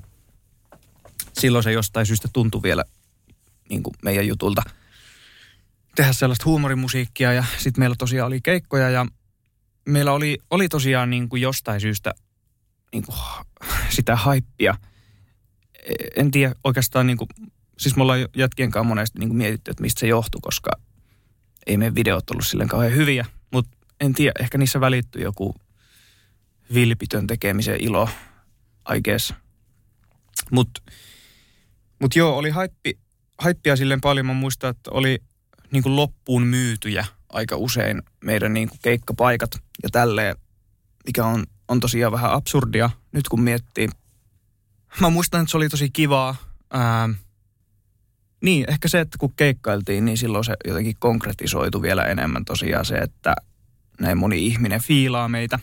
[1.32, 2.84] silloin se jostain syystä tuntui vielä
[3.68, 4.62] niin kuin meidän jutulta
[5.96, 7.32] tehdä sellaista huumorimusiikkia.
[7.32, 9.06] Ja sitten meillä tosiaan oli keikkoja ja
[9.88, 12.14] meillä oli, oli tosiaan niin kuin jostain syystä
[12.92, 13.18] niin kuin,
[13.96, 14.74] sitä haippia.
[16.16, 17.28] En tiedä oikeastaan, niin kuin,
[17.78, 20.70] siis me ollaan jätkien kanssa monesti niin kuin mietitty, että mistä se johtuu, koska
[21.66, 23.26] ei meidän videot ollut silleen kauhean hyviä.
[23.50, 25.54] Mutta en tiedä, ehkä niissä välittyy joku
[26.74, 28.08] vilpitön tekemisen ilo,
[28.96, 29.34] I guess.
[30.50, 30.82] Mutta
[31.98, 32.98] mut joo, oli haippi,
[33.38, 34.26] haippia silleen paljon.
[34.26, 35.18] Mä muistan, että oli
[35.70, 39.50] niin kuin loppuun myytyjä aika usein meidän niin kuin keikkapaikat
[39.82, 40.36] ja tälleen,
[41.06, 43.88] mikä on on tosiaan vähän absurdia nyt kun miettii.
[45.00, 46.36] Mä muistan, että se oli tosi kivaa.
[46.72, 47.08] Ää,
[48.40, 52.94] niin, ehkä se, että kun keikkailtiin, niin silloin se jotenkin konkretisoitu vielä enemmän tosiaan se,
[52.94, 53.34] että
[54.00, 55.58] näin moni ihminen fiilaa meitä.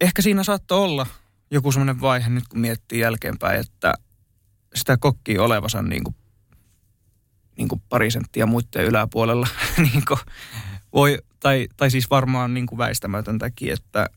[0.00, 1.06] Ehkä siinä saattoi olla
[1.50, 3.94] joku semmoinen vaihe nyt kun miettii jälkeenpäin, että
[4.74, 6.16] sitä kokki olevansa niin kuin,
[7.56, 9.48] niin kuin pari senttiä muiden yläpuolella
[9.92, 10.20] niin kuin
[10.92, 14.10] voi, tai, tai siis varmaan niin kuin väistämätöntäkin, että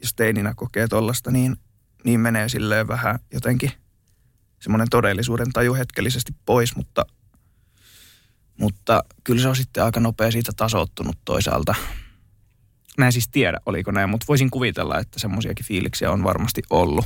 [0.00, 1.56] jos teininä kokee tollasta, niin,
[2.04, 3.72] niin menee silleen vähän jotenkin
[4.60, 7.06] semmoinen todellisuuden taju hetkellisesti pois, mutta,
[8.60, 11.74] mutta kyllä se on sitten aika nopea siitä tasoittunut toisaalta.
[12.98, 17.04] Mä en siis tiedä, oliko näin, mutta voisin kuvitella, että semmoisiakin fiiliksiä on varmasti ollut.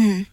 [0.00, 0.26] Hmm.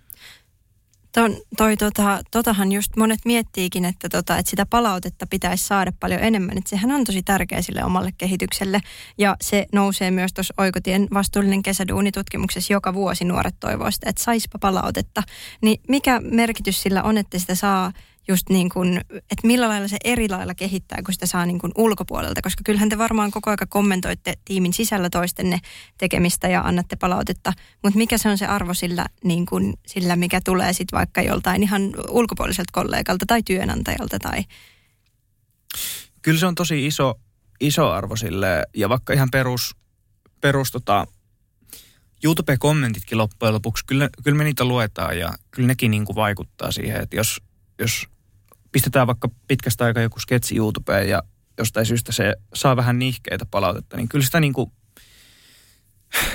[1.18, 6.22] Ton, toi, tota, totahan just monet miettiikin, että, tota, että sitä palautetta pitäisi saada paljon
[6.24, 6.58] enemmän.
[6.58, 8.82] Että sehän on tosi tärkeä sille omalle kehitykselle.
[9.18, 14.60] Ja se nousee myös tuossa Oikotien vastuullinen kesäduunitutkimuksessa joka vuosi nuoret toivoo sitä, että saispa
[14.60, 15.24] palautetta.
[15.62, 17.92] Niin mikä merkitys sillä on, että sitä saa
[18.28, 21.72] just niin kuin, että millä lailla se eri lailla kehittää, kun sitä saa niin kuin
[21.78, 25.60] ulkopuolelta, koska kyllähän te varmaan koko aika kommentoitte tiimin sisällä toistenne
[25.98, 27.54] tekemistä ja annatte palautetta,
[27.84, 31.64] mutta mikä se on se arvo sillä, niin kuin, sillä mikä tulee sitten vaikka joltain
[31.64, 34.44] ihan ulkopuoliselta kollegalta tai työnantajalta tai...
[36.22, 37.20] Kyllä se on tosi iso,
[37.60, 38.64] iso arvo sille.
[38.76, 39.76] Ja vaikka ihan perus,
[40.42, 41.08] perus tota,
[42.24, 47.02] YouTube-kommentitkin loppujen lopuksi, kyllä, kyllä me niitä luetaan ja kyllä nekin niin kuin vaikuttaa siihen,
[47.02, 47.42] että jos,
[47.80, 48.08] jos
[48.72, 51.24] pistetään vaikka pitkästä aikaa joku sketsi YouTubeen ja
[51.58, 54.72] jostain syystä se saa vähän nihkeitä palautetta, niin kyllä sitä niin kuin,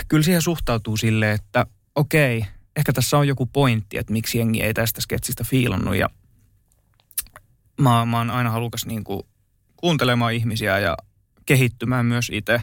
[0.08, 4.74] kyllä siihen suhtautuu silleen, että okei, ehkä tässä on joku pointti, että miksi jengi ei
[4.74, 6.10] tästä sketsistä fiilannut ja
[7.80, 9.22] mä, mä oon aina halukas niin kuin
[9.76, 10.96] kuuntelemaan ihmisiä ja
[11.46, 12.60] kehittymään myös itse,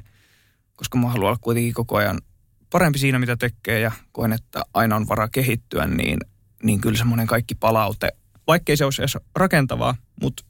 [0.75, 2.21] koska mä haluan olla kuitenkin koko ajan
[2.69, 6.17] parempi siinä, mitä tekee ja koen, että aina on varaa kehittyä, niin,
[6.63, 8.11] niin kyllä semmoinen kaikki palaute,
[8.49, 10.43] vaikkei se olisi edes rakentavaa, mutta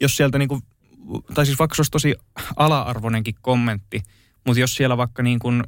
[0.00, 0.62] jos sieltä niin kuin,
[1.34, 2.14] tai siis vaikka se olisi tosi
[2.56, 4.02] ala-arvoinenkin kommentti,
[4.46, 5.64] mutta jos siellä vaikka niin kuin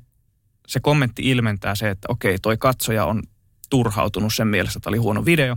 [0.67, 3.23] se kommentti ilmentää se, että okei, toi katsoja on
[3.71, 5.57] turhautunut sen mielessä, että oli huono video.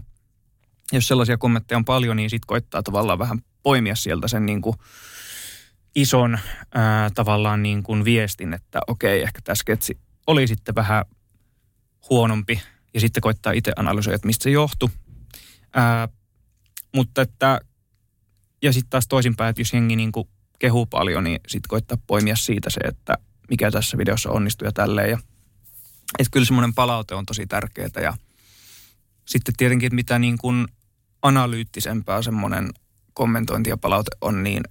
[0.91, 4.76] Jos sellaisia kommentteja on paljon, niin sitten koittaa tavallaan vähän poimia sieltä sen niin kuin
[5.95, 6.39] ison
[6.74, 9.97] ää, tavallaan niin kuin viestin, että okei, ehkä tämä sketsi
[10.28, 11.05] oli sitten vähän
[12.09, 12.61] huonompi
[12.93, 14.89] ja sitten koittaa itse analysoida, että mistä se johtui.
[15.74, 16.07] Ää,
[16.95, 17.59] mutta että,
[18.61, 20.28] ja sitten taas toisinpäin, että jos jengi niin kuin
[20.59, 23.17] kehuu paljon, niin sitten koittaa poimia siitä se, että
[23.49, 25.09] mikä tässä videossa onnistui ja tälleen.
[25.09, 25.19] Ja,
[26.19, 28.13] että kyllä semmoinen palaute on tosi tärkeää ja
[29.26, 30.67] sitten tietenkin, että mitä niin kuin
[31.22, 32.69] analyyttisempää semmoinen
[33.13, 34.63] kommentointi ja palaute on, niin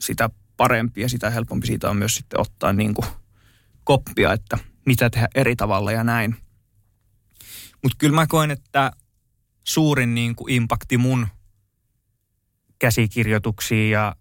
[0.00, 3.06] sitä parempi ja sitä helpompi siitä on myös sitten ottaa niin kuin
[3.84, 6.36] koppia, että mitä tehdä eri tavalla ja näin.
[7.82, 8.92] Mutta kyllä mä koen, että
[9.68, 11.28] suurin niin kuin impakti mun
[12.78, 14.16] käsikirjoituksiin ja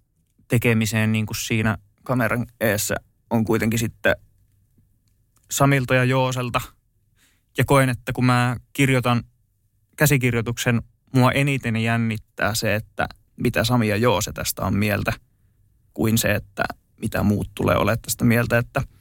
[0.47, 2.95] tekemiseen niin kuin siinä kameran eessä
[3.29, 4.15] on kuitenkin sitten
[5.51, 6.61] Samilta ja Jooselta.
[7.57, 9.23] Ja koen, että kun mä kirjoitan
[9.97, 10.81] käsikirjoituksen,
[11.15, 15.13] mua eniten jännittää se, että mitä Sami ja Joose tästä on mieltä,
[15.93, 16.63] kuin se, että
[17.01, 18.81] mitä muut tulee olemaan tästä mieltä, että–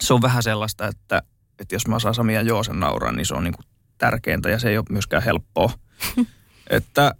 [0.00, 1.22] se on vähän sellaista, että,
[1.58, 3.66] että jos mä saan Sami ja Joosen nauraa, niin se on niin kuin
[3.98, 5.72] tärkeintä ja se ei ole myöskään helppoa.
[6.70, 7.14] että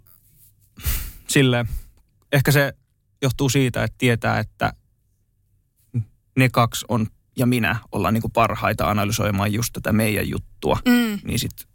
[1.27, 1.65] sille
[2.31, 2.73] ehkä se
[3.21, 4.73] johtuu siitä, että tietää, että
[6.37, 10.79] ne kaksi on ja minä ollaan niin kuin parhaita analysoimaan just tätä meidän juttua.
[10.85, 11.19] Mm.
[11.23, 11.67] Niin sitten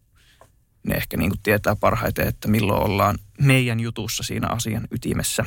[0.87, 5.45] ne ehkä niin kuin tietää parhaiten, että milloin ollaan meidän jutussa siinä asian ytimessä.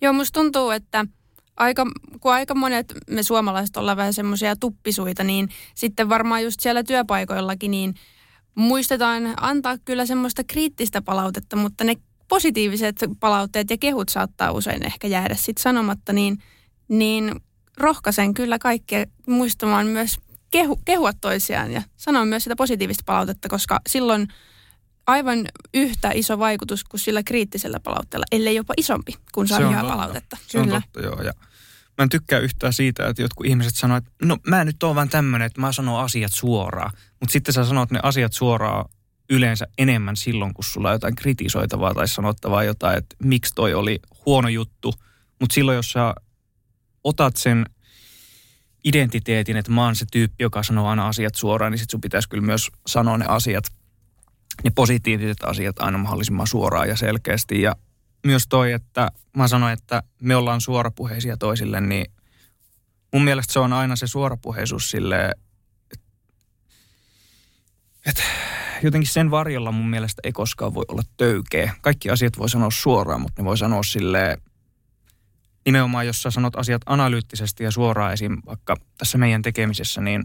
[0.00, 1.06] Joo, musta tuntuu, että–
[1.60, 1.86] aika,
[2.20, 7.70] kun aika monet me suomalaiset ollaan vähän semmoisia tuppisuita, niin sitten varmaan just siellä työpaikoillakin,
[7.70, 7.94] niin
[8.54, 11.94] muistetaan antaa kyllä semmoista kriittistä palautetta, mutta ne
[12.28, 16.42] positiiviset palautteet ja kehut saattaa usein ehkä jäädä sitten sanomatta, niin,
[16.88, 17.40] niin
[17.76, 20.18] rohkaisen kyllä kaikkia muistamaan myös
[20.50, 24.28] kehu, kehua toisiaan ja sanoa myös sitä positiivista palautetta, koska silloin
[25.06, 30.36] aivan yhtä iso vaikutus kuin sillä kriittisellä palautteella, ellei jopa isompi, kun saa hyvää palautetta.
[30.46, 30.76] Se Kyllä.
[30.76, 31.22] on totta, joo.
[31.22, 31.32] Ja
[32.00, 35.08] Mä en tykkää yhtään siitä, että jotkut ihmiset sanoo, että no mä nyt oon vaan
[35.08, 36.90] tämmöinen, että mä sanon asiat suoraan.
[37.20, 38.84] Mutta sitten sä sanot ne asiat suoraan
[39.30, 44.00] yleensä enemmän silloin, kun sulla on jotain kritisoitavaa tai sanottavaa jotain, että miksi toi oli
[44.26, 44.94] huono juttu.
[45.40, 46.14] Mutta silloin, jos sä
[47.04, 47.66] otat sen
[48.84, 52.28] identiteetin, että mä oon se tyyppi, joka sanoo aina asiat suoraan, niin sit sun pitäisi
[52.28, 53.64] kyllä myös sanoa ne asiat,
[54.64, 57.62] ne positiiviset asiat aina mahdollisimman suoraan ja selkeästi.
[57.62, 57.76] Ja
[58.26, 62.12] myös toi, että mä sanoin, että me ollaan suorapuheisia toisille, niin
[63.12, 65.32] mun mielestä se on aina se suorapuheisuus sille,
[68.06, 68.22] että
[68.82, 71.74] jotenkin sen varjolla mun mielestä ei koskaan voi olla töykeä.
[71.80, 74.38] Kaikki asiat voi sanoa suoraan, mutta ne voi sanoa sille
[75.66, 78.42] nimenomaan, jos sä sanot asiat analyyttisesti ja suoraan esim.
[78.46, 80.24] vaikka tässä meidän tekemisessä, niin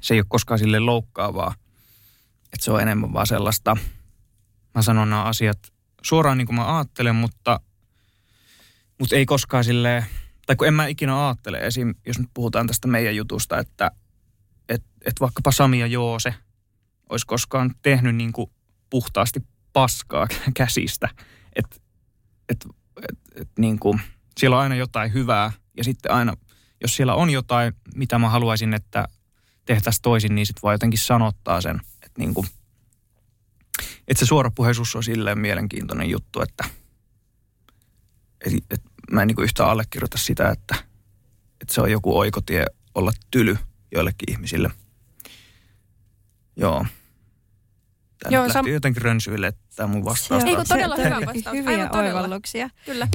[0.00, 1.54] se ei ole koskaan sille loukkaavaa.
[2.52, 3.76] Että se on enemmän vaan sellaista,
[4.74, 5.58] mä sanon nämä asiat
[6.04, 7.60] suoraan niin kuin mä ajattelen, mutta,
[8.98, 10.06] mutta ei koskaan silleen,
[10.46, 11.94] tai kun en mä ikinä ajattele esim.
[12.06, 13.90] jos nyt puhutaan tästä meidän jutusta, että
[14.68, 16.34] et, et vaikkapa Sami ja Joose
[17.08, 18.50] olisi koskaan tehnyt niin kuin
[18.90, 19.40] puhtaasti
[19.72, 20.26] paskaa
[20.56, 21.08] käsistä.
[21.56, 21.76] Että
[22.48, 22.66] et,
[23.02, 24.00] et, et, niin kuin,
[24.38, 26.36] siellä on aina jotain hyvää ja sitten aina,
[26.80, 29.08] jos siellä on jotain, mitä mä haluaisin, että
[29.64, 31.80] tehtäisiin toisin, niin sitten voi jotenkin sanottaa sen.
[31.94, 32.46] Että niin kuin,
[34.08, 36.64] että se suorapuheisuus on silleen mielenkiintoinen juttu, että
[38.46, 40.74] et, et mä en niin yhtään allekirjoita sitä, että,
[41.60, 43.58] että se on joku oikotie olla tyly
[43.94, 44.70] joillekin ihmisille.
[46.56, 46.86] Joo.
[48.22, 50.44] Tämä Joo, lähti sam- jotenkin rönsyille, että tämä mun vastaus.
[50.44, 51.56] Ei, kun todella hyvä vastaus.
[51.56, 52.08] Hyviä Aivan todella.
[52.20, 52.70] oivalluksia.
[52.86, 53.08] Kyllä.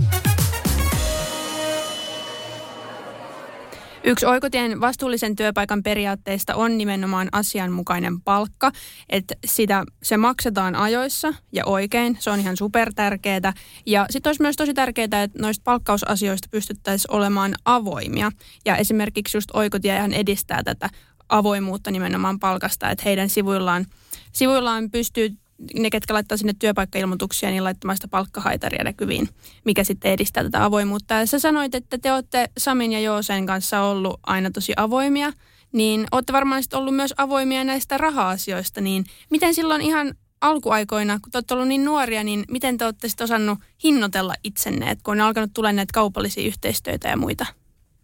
[4.04, 8.72] Yksi Oikotien vastuullisen työpaikan periaatteista on nimenomaan asianmukainen palkka,
[9.10, 13.54] että sitä, se maksetaan ajoissa ja oikein, se on ihan super tärkeää.
[13.86, 18.32] Ja sitten olisi myös tosi tärkeää, että noista palkkausasioista pystyttäisiin olemaan avoimia.
[18.66, 20.90] Ja esimerkiksi just Oikotiehän edistää tätä
[21.30, 23.86] avoimuutta nimenomaan palkasta, että heidän sivuillaan,
[24.32, 25.30] sivuillaan pystyy
[25.74, 29.30] ne, ketkä laittaa sinne työpaikkailmoituksia, niin laittamaan sitä palkkahaitaria näkyviin,
[29.66, 31.14] mikä sitten edistää tätä avoimuutta.
[31.14, 35.34] Ja sä sanoit, että te olette Samin ja Joosen kanssa ollut aina tosi avoimia,
[35.72, 41.32] niin olette varmaan sitten ollut myös avoimia näistä raha-asioista, niin miten silloin ihan alkuaikoina, kun
[41.32, 45.14] te olette ollut niin nuoria, niin miten te olette sitten osannut hinnoitella itsenne, että kun
[45.14, 47.46] on alkanut tulla näitä kaupallisia yhteistyötä ja muita?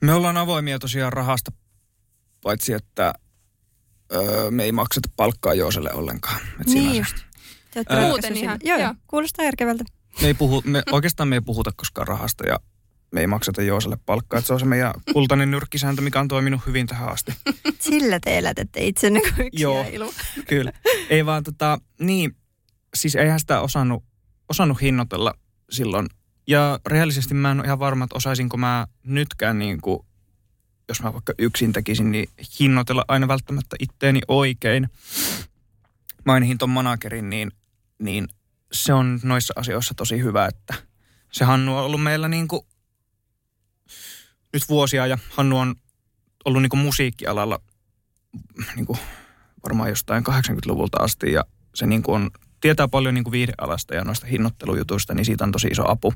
[0.02, 1.52] Me ollaan avoimia tosiaan rahasta,
[2.44, 3.14] paitsi että
[4.14, 6.42] öö, me ei makseta palkkaa Jooselle ollenkaan.
[6.62, 7.16] Et Niin just.
[7.76, 8.96] Ratkaisu Muuten ihan, Joo, joo, joo.
[9.08, 9.84] kuulostaa järkevältä.
[10.22, 12.60] Me ei puhu, me, oikeastaan me ei puhuta koskaan rahasta ja
[13.12, 14.40] me ei makseta Jooselle palkkaa.
[14.40, 17.34] Et se on se meidän kultainen nyrkkisääntö, mikä on toiminut hyvin tähän asti.
[17.80, 19.86] Sillä te elätätte itsenne kuin yksi Joo.
[19.92, 20.14] ilu.
[20.50, 20.72] Kyllä.
[21.10, 22.36] Ei vaan tota, niin,
[22.96, 24.04] siis eihän sitä osannut,
[24.50, 25.34] osannut hinnoitella
[25.70, 26.08] silloin.
[26.48, 30.00] Ja rehellisesti mä en ole ihan varma, että osaisinko mä nytkään niin kuin,
[30.90, 34.90] jos mä vaikka yksin tekisin, niin hinnoitella aina välttämättä itteeni oikein.
[36.26, 37.52] Mainihin ton managerin, niin,
[38.04, 38.28] niin
[38.72, 40.74] se on noissa asioissa tosi hyvä, että
[41.32, 42.62] se Hannu on ollut meillä niin kuin
[44.54, 45.76] nyt vuosia ja Hannu on
[46.46, 47.60] ollut niin kuin musiikkialalla
[48.76, 49.00] niin kuin
[49.64, 51.44] varmaan jostain 80-luvulta asti ja
[51.76, 52.32] se niin kuin on,
[52.62, 56.14] tietää paljon niin kuin viihdealasta ja noista hinnoittelujutuista, niin siitä on tosi iso apu.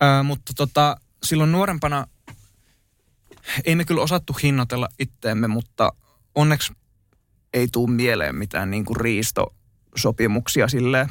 [0.00, 2.06] Ää, mutta tota, silloin nuorempana
[3.64, 5.92] ei me kyllä osattu hinnoitella itteemme, mutta
[6.34, 6.72] onneksi
[7.54, 8.96] ei tule mieleen mitään niin kuin
[9.90, 11.08] riistosopimuksia silleen,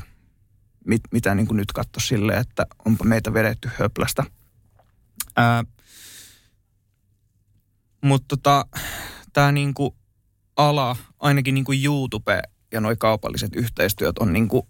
[0.85, 4.23] mit, mitä niin kuin nyt katso silleen, että onpa meitä vedetty höplästä.
[8.01, 8.65] Mutta tota,
[9.33, 9.95] tämä niin kuin
[10.55, 14.63] ala, ainakin niin kuin YouTube ja nuo kaupalliset yhteistyöt on niin kuin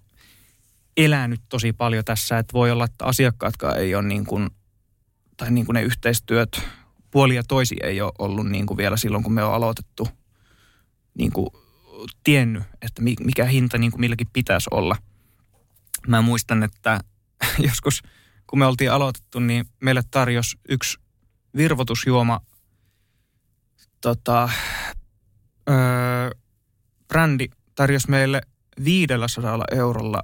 [0.97, 4.49] elänyt tosi paljon tässä, että voi olla, että asiakkaatkaan ei ole niin kuin,
[5.37, 6.61] tai niin kuin ne yhteistyöt
[7.11, 10.07] puoli ja toisi ei ole ollut niin kuin vielä silloin, kun me on aloitettu
[11.17, 11.47] niin kuin
[12.23, 14.95] tiennyt, että mi- mikä hinta niin kuin milläkin pitäisi olla.
[16.07, 16.99] Mä muistan, että
[17.67, 18.03] joskus
[18.47, 20.99] kun me oltiin aloitettu, niin meille tarjosi yksi
[21.55, 22.41] virvotusjuoma
[24.01, 24.49] tota,
[25.69, 26.29] öö,
[27.07, 28.41] brändi tarjosi meille
[28.83, 30.23] 500 eurolla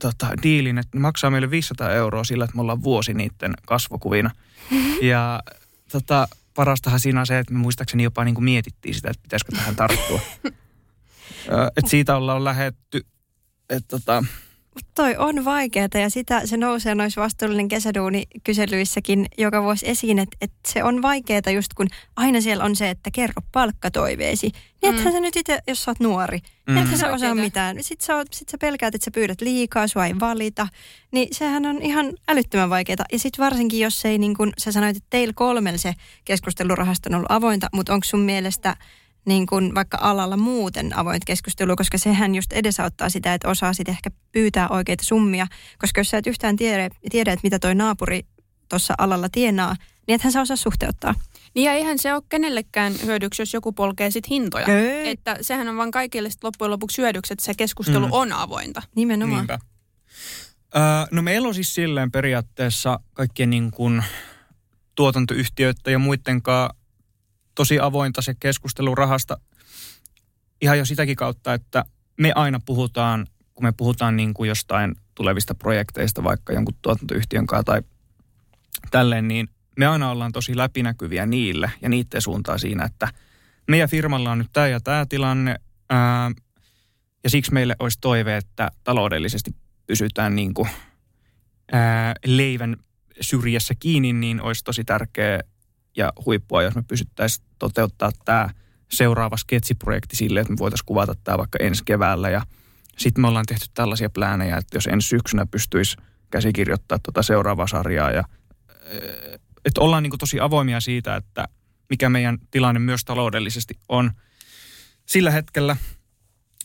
[0.00, 4.30] tota, diilin, että ne maksaa meille 500 euroa sillä, että me ollaan vuosi niiden kasvokuvina.
[5.02, 5.42] Ja
[5.92, 9.52] tota, parastahan siinä on se, että me muistaakseni jopa niin kuin mietittiin sitä, että pitäisikö
[9.52, 10.20] tähän tarttua.
[11.76, 13.06] Että siitä ollaan lähetty,
[13.70, 14.24] että tota,
[14.78, 20.18] Mut toi on vaikeaa ja sitä se nousee noissa vastuullinen kesäduuni kyselyissäkin joka vuosi esiin,
[20.18, 24.50] että, että se on vaikeaa just kun aina siellä on se, että kerro palkkatoiveesi.
[24.82, 26.72] Niin ethän sä nyt itse, jos sä oot nuori, mm.
[26.72, 26.82] Mm.
[26.82, 27.34] ethän sä osaa Oikeeta.
[27.34, 27.76] mitään.
[27.80, 30.68] Sitten sä, oot- sit sä pelkäät, että sä pyydät liikaa, sua ei valita.
[31.12, 33.04] Niin sehän on ihan älyttömän vaikeaa.
[33.12, 37.14] Ja sitten varsinkin, jos ei niin kuin sä sanoit, että teillä kolmella se keskustelurahasta on
[37.14, 38.76] ollut avointa, mutta onko sun mielestä
[39.28, 43.92] niin kuin vaikka alalla muuten avointa keskustelua, koska sehän just edesauttaa sitä, että osaa sitten
[43.92, 45.46] ehkä pyytää oikeita summia.
[45.78, 48.22] Koska jos sä et yhtään tiedä, tiedä että mitä toi naapuri
[48.68, 49.76] tuossa alalla tienaa,
[50.06, 51.14] niin ethän sä osaa suhteuttaa.
[51.54, 54.66] Niin ja eihän se ole kenellekään hyödyksi, jos joku polkee sit hintoja.
[54.66, 55.10] Ei.
[55.10, 58.12] Että sehän on vaan kaikille sit loppujen lopuksi hyödyksi, että se keskustelu Mm.
[58.12, 58.82] on avointa.
[58.94, 59.38] Nimenomaan.
[59.38, 59.58] Niinpä.
[60.76, 64.04] Öö, no meillä on siis silleen periaatteessa kaikkien niin kuin
[64.94, 66.70] tuotantoyhtiöiden ja muidenkaan
[67.58, 69.40] tosi avointa se keskustelu rahasta.
[70.60, 71.84] Ihan jo sitäkin kautta, että
[72.16, 77.64] me aina puhutaan, kun me puhutaan niin kuin jostain tulevista projekteista, vaikka jonkun tuotantoyhtiön kanssa
[77.64, 77.82] tai
[78.90, 83.08] tälleen, niin me aina ollaan tosi läpinäkyviä niille ja niiden suuntaan siinä, että
[83.68, 85.56] meidän firmalla on nyt tämä ja tämä tilanne,
[85.90, 86.30] ää,
[87.24, 89.50] ja siksi meille olisi toive, että taloudellisesti
[89.86, 90.68] pysytään niin kuin,
[91.72, 92.76] ää, leivän
[93.20, 95.40] syrjässä kiinni, niin olisi tosi tärkeä
[95.98, 98.50] ja huippua, jos me pysyttäisiin toteuttaa tämä
[98.88, 102.30] seuraava sketsiprojekti sille, että me voitaisiin kuvata tämä vaikka ensi keväällä.
[102.30, 102.42] Ja
[102.98, 105.96] sitten me ollaan tehty tällaisia pläänejä, että jos ensi syksynä pystyisi
[106.30, 108.10] käsikirjoittaa tuota seuraavaa sarjaa.
[108.10, 108.24] Ja,
[108.68, 111.48] ää, että ollaan niin tosi avoimia siitä, että
[111.90, 114.10] mikä meidän tilanne myös taloudellisesti on
[115.06, 115.76] sillä hetkellä.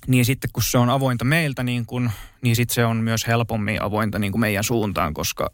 [0.07, 2.11] Niin sitten kun se on avointa meiltä, niin, kun,
[2.41, 5.49] niin sitten se on myös helpommin avointa niin kuin meidän suuntaan, koska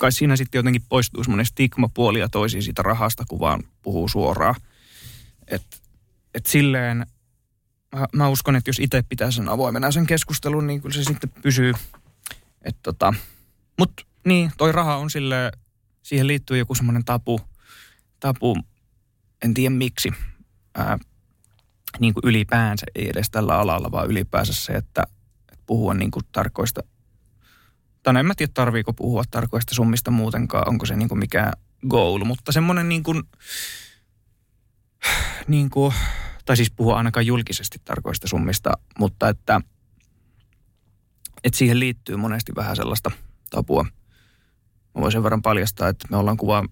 [0.00, 4.08] kai siinä sitten jotenkin poistuu semmoinen stigma puoli ja toisiin siitä rahasta, kun vaan puhuu
[4.08, 4.54] suoraan.
[5.46, 5.62] Et,
[6.34, 7.06] et silleen
[7.96, 11.30] mä, mä uskon, että jos itse pitää sen avoimena sen keskustelun, niin kyllä se sitten
[11.42, 11.72] pysyy.
[12.82, 13.14] tota,
[13.78, 15.52] Mutta niin, toi raha on sille,
[16.02, 17.40] siihen liittyy joku semmoinen tapu,
[18.20, 18.56] tapu,
[19.44, 20.12] en tiedä miksi,
[20.74, 20.98] ää,
[21.98, 25.02] niin kuin ylipäänsä, ei edes tällä alalla, vaan ylipäänsä se, että,
[25.52, 26.80] että puhua niin kuin tarkoista,
[28.02, 31.52] tai en mä tiedä tarviiko puhua tarkoista summista muutenkaan, onko se niin kuin mikään
[31.88, 33.22] goal, mutta semmoinen niin kuin,
[35.48, 35.94] niin kuin,
[36.44, 39.60] tai siis puhua ainakaan julkisesti tarkoista summista, mutta että,
[41.44, 43.10] että siihen liittyy monesti vähän sellaista
[43.50, 43.84] tapua.
[44.94, 46.64] Mä voin sen verran paljastaa, että me ollaan kuvaa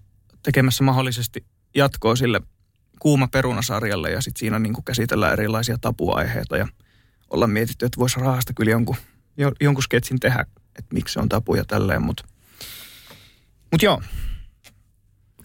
[0.43, 2.41] tekemässä mahdollisesti jatkoa sille
[2.99, 6.67] kuuma perunasarjalle ja sitten siinä niin kuin käsitellään erilaisia tapuaiheita ja
[7.29, 8.95] ollaan mietitty, että voisi rahasta kyllä jonkun,
[9.61, 10.45] jonkun sketsin tehdä,
[10.75, 12.23] että miksi se on tapu ja tälleen, mutta
[13.71, 14.01] mut joo.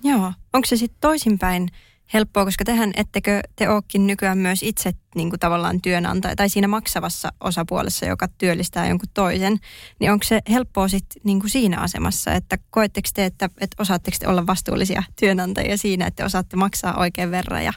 [0.05, 1.69] Joo, onko se sitten toisinpäin
[2.15, 6.69] helppoa, koska tehän ettekö te olekin nykyään myös itse niin kuin tavallaan työnantaja tai siinä
[6.69, 9.59] maksavassa osapuolessa, joka työllistää jonkun toisen,
[10.01, 14.17] niin onko se helppoa sitten niin kuin siinä asemassa, että koetteko te, että, että osaatteko
[14.21, 17.73] te olla vastuullisia työnantajia siinä, että osaatte maksaa oikein verran ja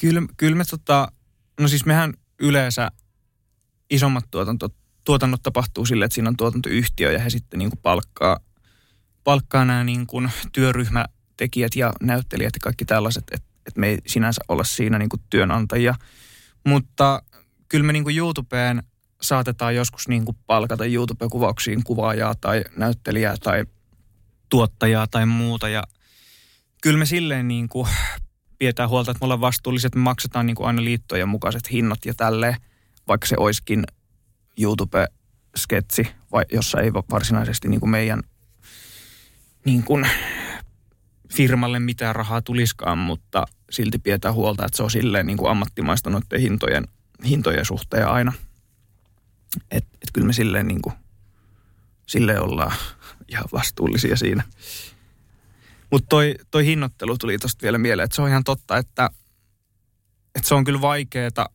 [0.00, 1.12] Kyllä, kyllä me tota,
[1.60, 2.90] no siis mehän yleensä
[3.90, 4.68] isommat tuotanto,
[5.04, 8.40] tuotannot tapahtuu sille, että siinä on tuotantoyhtiö ja he sitten niin kuin palkkaa,
[9.24, 11.04] palkkaa nämä niin kuin työryhmä
[11.36, 15.22] tekijät ja näyttelijät ja kaikki tällaiset, että, että me ei sinänsä olla siinä niin kuin
[15.30, 15.94] työnantajia.
[16.66, 17.22] Mutta
[17.68, 18.82] kyllä me niin kuin YouTubeen
[19.22, 23.64] saatetaan joskus niin kuin palkata YouTube-kuvauksiin kuvaajaa tai näyttelijää tai
[24.48, 25.68] tuottajaa tai muuta.
[25.68, 25.82] Ja
[26.82, 27.88] kyllä me silleen niin kuin
[28.58, 32.14] pidetään huolta, että me ollaan vastuulliset, me maksetaan niin kuin aina liittojen mukaiset hinnat ja
[32.14, 32.56] tälleen,
[33.08, 33.84] vaikka se olisikin
[34.62, 38.22] YouTube-sketsi, vai, jossa ei varsinaisesti niin kuin meidän
[39.64, 40.08] niin kuin
[41.34, 46.10] firmalle mitään rahaa tuliskaan, mutta silti pidetään huolta, että se on silleen niin kuin ammattimaista
[46.10, 46.84] noiden hintojen,
[47.24, 48.32] hintojen suhteen aina.
[49.70, 50.94] Että et kyllä me silleen, niin kuin,
[52.06, 52.72] silleen ollaan
[53.28, 54.42] ihan vastuullisia siinä.
[55.90, 59.10] Mutta toi, toi hinnoittelu tuli tuosta vielä mieleen, että se on ihan totta, että,
[60.34, 61.50] että se on kyllä vaikeeta,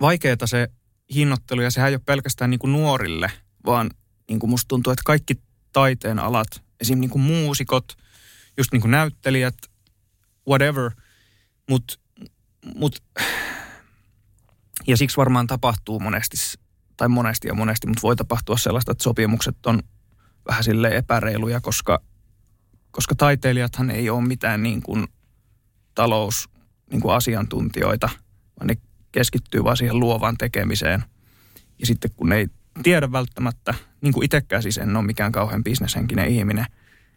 [0.00, 0.68] vaikeeta se
[1.14, 3.32] hinnoittelu ja sehän ei ole pelkästään niin kuin nuorille,
[3.66, 3.90] vaan
[4.28, 5.34] niin kuin musta tuntuu, että kaikki
[5.72, 7.00] taiteen alat, esim.
[7.00, 7.84] Niin kuin muusikot–
[8.58, 9.54] just niin kuin näyttelijät,
[10.48, 10.90] whatever,
[11.70, 11.94] mutta
[12.74, 13.02] mut,
[14.86, 16.36] ja siksi varmaan tapahtuu monesti,
[16.96, 19.82] tai monesti ja monesti, mutta voi tapahtua sellaista, että sopimukset on
[20.48, 22.00] vähän sille epäreiluja, koska,
[22.90, 25.06] koska taiteilijathan ei ole mitään niin kuin
[25.94, 26.48] talous
[26.90, 28.08] niin kuin asiantuntijoita,
[28.60, 28.74] vaan ne
[29.12, 31.04] keskittyy vaan siihen luovaan tekemiseen.
[31.78, 32.46] Ja sitten kun ei
[32.82, 36.66] tiedä välttämättä, niin kuin itsekään siis en ole mikään kauhean bisneshenkinen ihminen,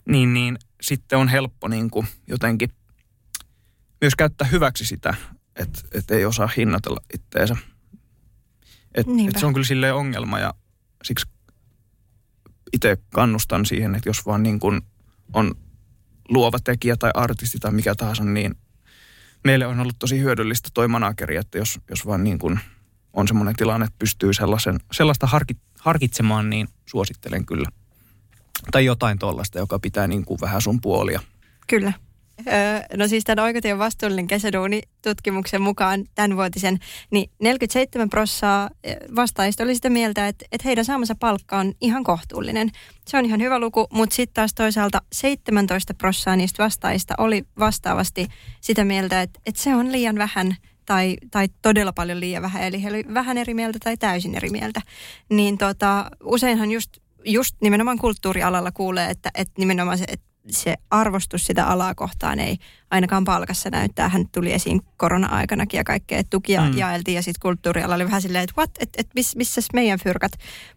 [0.06, 2.70] niin, niin sitten on helppo niin kuin jotenkin
[4.02, 5.16] myös käyttää hyväksi sitä,
[5.56, 7.58] että, että ei osaa hinnoitella itteensä.
[8.96, 10.54] Et, et se on kyllä silleen ongelma ja
[11.04, 11.26] siksi
[12.74, 14.82] itse kannustan siihen, että jos vaan niin kuin
[15.34, 15.56] on
[16.30, 18.56] luova tekijä tai artisti tai mikä tahansa, niin
[19.44, 22.60] meille on ollut tosi hyödyllistä toi manageri, että jos, jos vaan niin kuin
[23.14, 25.28] on semmoinen tilanne, että pystyy sellaisen, sellaista
[25.80, 27.70] harkitsemaan, niin suosittelen kyllä.
[28.72, 31.22] Tai jotain tuollaista, joka pitää niin kuin vähän sun puolia.
[31.68, 31.94] Kyllä.
[32.48, 36.80] Öö, no siis tämän Oikotien vastuullinen kesäduuni tutkimuksen mukaan tämänvuotisen,
[37.12, 38.70] niin 47 prossaa
[39.16, 42.70] vastaajista oli sitä mieltä, että, että heidän saamansa palkka on ihan kohtuullinen.
[43.08, 48.28] Se on ihan hyvä luku, mutta sitten taas toisaalta 17 prossaa niistä vastaajista oli vastaavasti
[48.62, 50.56] sitä mieltä, että, että se on liian vähän
[50.86, 54.50] tai, tai todella paljon liian vähän, eli he oli vähän eri mieltä tai täysin eri
[54.50, 54.82] mieltä.
[55.30, 61.46] Niin tota, useinhan just just nimenomaan kulttuurialalla kuulee, että, että nimenomaan se, että se arvostus
[61.46, 62.58] sitä alaa kohtaan ei
[62.92, 64.10] ainakaan palkassa näyttää.
[64.10, 66.78] Hän tuli esiin korona-aikanakin ja kaikkea, että tukia mm.
[66.78, 70.32] jaeltiin ja sitten kulttuurialalla oli vähän silleen, että what, että et, miss, missä meidän fyrkat.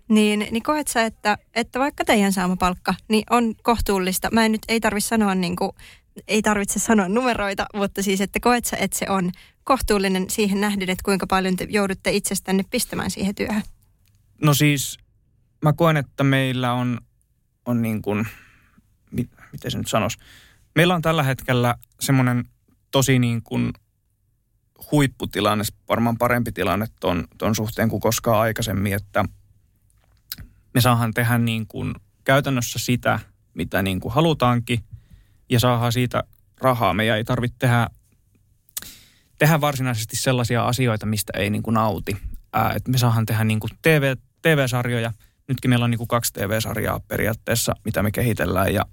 [0.09, 4.29] Niin, niin koet sä, että, että vaikka teidän saama palkka, niin on kohtuullista.
[4.33, 5.73] Mä en nyt, ei tarvitse sanoa niin kuin,
[6.29, 9.31] ei tarvitse sanoa numeroita, mutta siis, että koet sä, että se on
[9.65, 13.63] kohtuullinen siihen nähden, että kuinka paljon te joudutte itsestänne pistämään siihen työhön?
[14.43, 14.99] No siis
[15.63, 17.01] mä koen, että meillä on,
[17.67, 18.27] on niin kuin,
[19.11, 20.19] mit, miten se nyt sanoisi,
[20.75, 22.45] meillä on tällä hetkellä semmoinen
[22.91, 23.73] tosi niin kuin
[24.93, 29.25] huipputilanne, varmaan parempi tilanne ton, ton suhteen kuin koskaan aikaisemmin, että
[30.75, 31.95] me saahan tehdä niin kuin
[32.25, 33.21] käytännössä sitä,
[33.55, 34.85] mitä niin kuin halutaankin
[35.51, 36.25] ja saadaan siitä
[36.61, 36.95] rahaa.
[36.95, 37.89] Meidän ei tarvitse tehdä,
[39.39, 42.17] tehdä varsinaisesti sellaisia asioita, mistä ei niin kuin nauti.
[42.53, 45.13] Ää, että me saahan tehdä niin kuin TV, TV-sarjoja–
[45.49, 48.87] nytkin meillä on niin kuin kaksi TV-sarjaa periaatteessa, mitä me kehitellään ja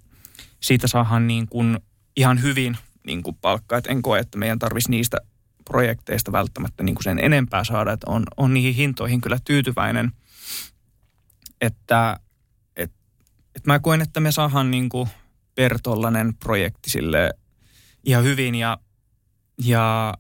[0.61, 1.79] siitä saadaan niin kuin
[2.15, 3.77] ihan hyvin niin kuin palkkaa.
[3.77, 5.17] Et en koe, että meidän tarvitsisi niistä
[5.65, 10.11] projekteista välttämättä niin kuin sen enempää saada, että on, on niihin hintoihin kyllä tyytyväinen,
[11.61, 12.19] että
[12.75, 12.91] et,
[13.55, 15.09] et mä koen, että me saadaan niin kuin
[15.55, 17.31] per tollanen projekti sille
[18.03, 18.77] ihan hyvin ja,
[19.63, 20.13] ja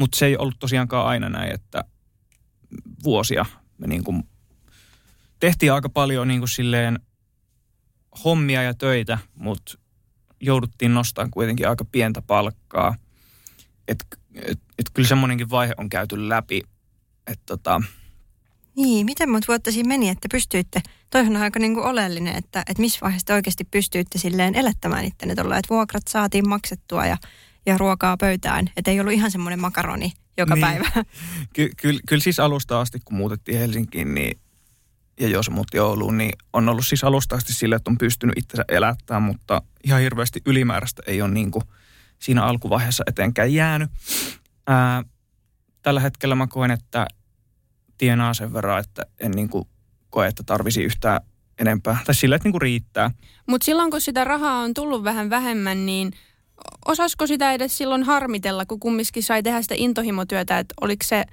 [0.00, 1.84] mutta se ei ollut tosiaankaan aina näin, että
[3.04, 3.46] vuosia
[3.78, 4.22] me niin kuin
[5.40, 6.98] tehtiin aika paljon niin kuin silleen
[8.24, 9.78] hommia ja töitä, mutta
[10.40, 12.96] jouduttiin nostamaan kuitenkin aika pientä palkkaa.
[13.88, 16.62] Että et, et kyllä semmoinenkin vaihe on käyty läpi.
[17.26, 17.82] Että tota,
[18.76, 20.80] niin, miten monta vuotta siinä meni, että pystyitte,
[21.10, 25.04] toihan on aika niin kuin oleellinen, että, että missä vaiheessa te oikeasti pystyitte silleen elättämään
[25.04, 27.16] ittenne tuolla, että vuokrat saatiin maksettua ja,
[27.66, 30.60] ja ruokaa pöytään, että ei ollut ihan semmoinen makaroni joka niin.
[30.60, 31.04] päivä.
[31.54, 34.40] Ky- kyllä, kyllä siis alusta asti, kun muutettiin Helsinkiin, niin
[35.20, 38.64] ja jos muutti Ouluun, niin on ollut siis alusta asti sille, että on pystynyt itsensä
[38.68, 41.64] elättämään, mutta ihan hirveästi ylimääräistä ei ole niin kuin
[42.18, 43.90] siinä alkuvaiheessa etenkään jäänyt.
[44.66, 45.02] Ää,
[45.82, 47.06] tällä hetkellä mä koen, että
[47.98, 49.68] tienaa sen verran, että en niin kuin
[50.10, 51.20] koe, että tarvisi yhtään
[51.58, 51.96] enempää.
[52.04, 53.10] Tai sillä, että niin kuin riittää.
[53.46, 56.12] Mutta silloin, kun sitä rahaa on tullut vähän vähemmän, niin
[56.84, 61.24] osasko sitä edes silloin harmitella, kun kumminkin sai tehdä sitä intohimotyötä, että oliko se,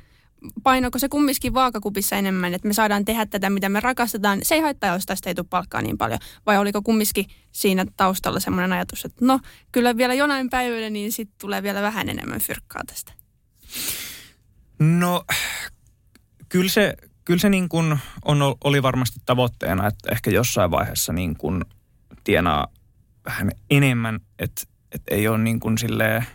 [0.64, 4.40] painoko se kumminkin vaakakupissa enemmän, että me saadaan tehdä tätä, mitä me rakastetaan.
[4.44, 6.20] Se ei haittaa, jos tästä ei tule palkkaa niin paljon.
[6.46, 9.40] Vai oliko kumminkin siinä taustalla semmoinen ajatus, että no,
[9.72, 13.14] kyllä vielä jonain päivänä, niin sitten tulee vielä vähän enemmän fyrkkaa tästä.
[14.80, 15.26] No,
[16.50, 16.96] kyllä se,
[17.26, 21.66] kyllä se niin kuin on, oli varmasti tavoitteena, että ehkä jossain vaiheessa niin kuin
[22.24, 22.68] tienaa
[23.26, 24.62] vähän enemmän, että,
[24.92, 26.26] että ei ole niin kuin silleen,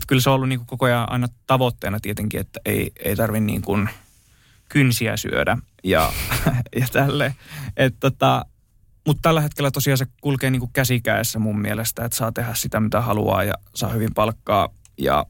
[0.00, 3.16] että kyllä se on ollut niin kuin koko ajan aina tavoitteena tietenkin, että ei, ei
[3.16, 3.88] tarvitse niin kuin
[4.68, 6.12] kynsiä syödä ja,
[6.80, 7.34] ja tälle.
[7.76, 8.44] Että tota,
[9.06, 13.00] mutta tällä hetkellä tosiaan se kulkee niin käsikäessä mun mielestä, että saa tehdä sitä mitä
[13.00, 14.68] haluaa ja saa hyvin palkkaa.
[14.98, 15.26] Ja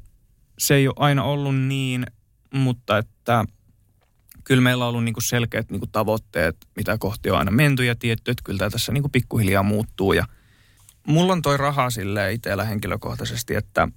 [0.59, 2.07] se ei ole aina ollut niin,
[2.53, 3.45] mutta että–
[4.51, 7.85] kyllä meillä on ollut niin kuin selkeät niin kuin tavoitteet, mitä kohti on aina menty
[7.85, 10.13] ja tietty, että kyllä tämä tässä niin kuin pikkuhiljaa muuttuu.
[10.13, 10.27] Ja
[11.07, 13.89] mulla on toi raha sille itsellä henkilökohtaisesti, että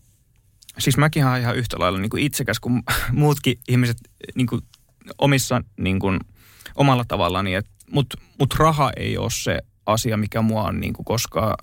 [0.80, 3.98] siis mäkin olen ihan yhtä lailla niin kuin itsekäs kuin muutkin ihmiset
[4.36, 4.62] niin kuin
[5.18, 6.20] omissa niin kuin,
[6.76, 7.46] omalla tavallaan,
[7.92, 11.56] mutta mut raha ei ole se asia, mikä mua on niin kuin koskaan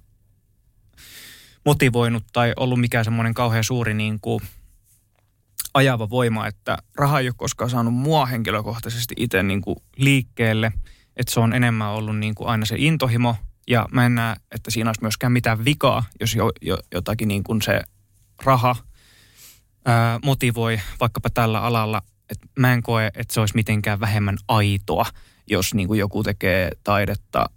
[1.65, 4.41] motivoinut tai ollut mikään semmoinen kauhean suuri niin kuin–
[5.75, 10.73] ajava voima, että raha ei ole koskaan saanut mua henkilökohtaisesti itse niin kuin liikkeelle.
[11.17, 13.37] Että se on enemmän ollut niin kuin aina se intohimo
[13.69, 17.45] ja mä en näe, että siinä olisi myöskään mitään vikaa, jos jo, jo, jotakin niin
[17.45, 17.83] kuin se
[18.45, 18.77] raha
[20.25, 22.03] motivoi vaikkapa tällä alalla.
[22.31, 25.07] Että mä en koe, että se olisi mitenkään vähemmän aitoa,
[25.51, 27.51] jos niin kuin joku tekee taidetta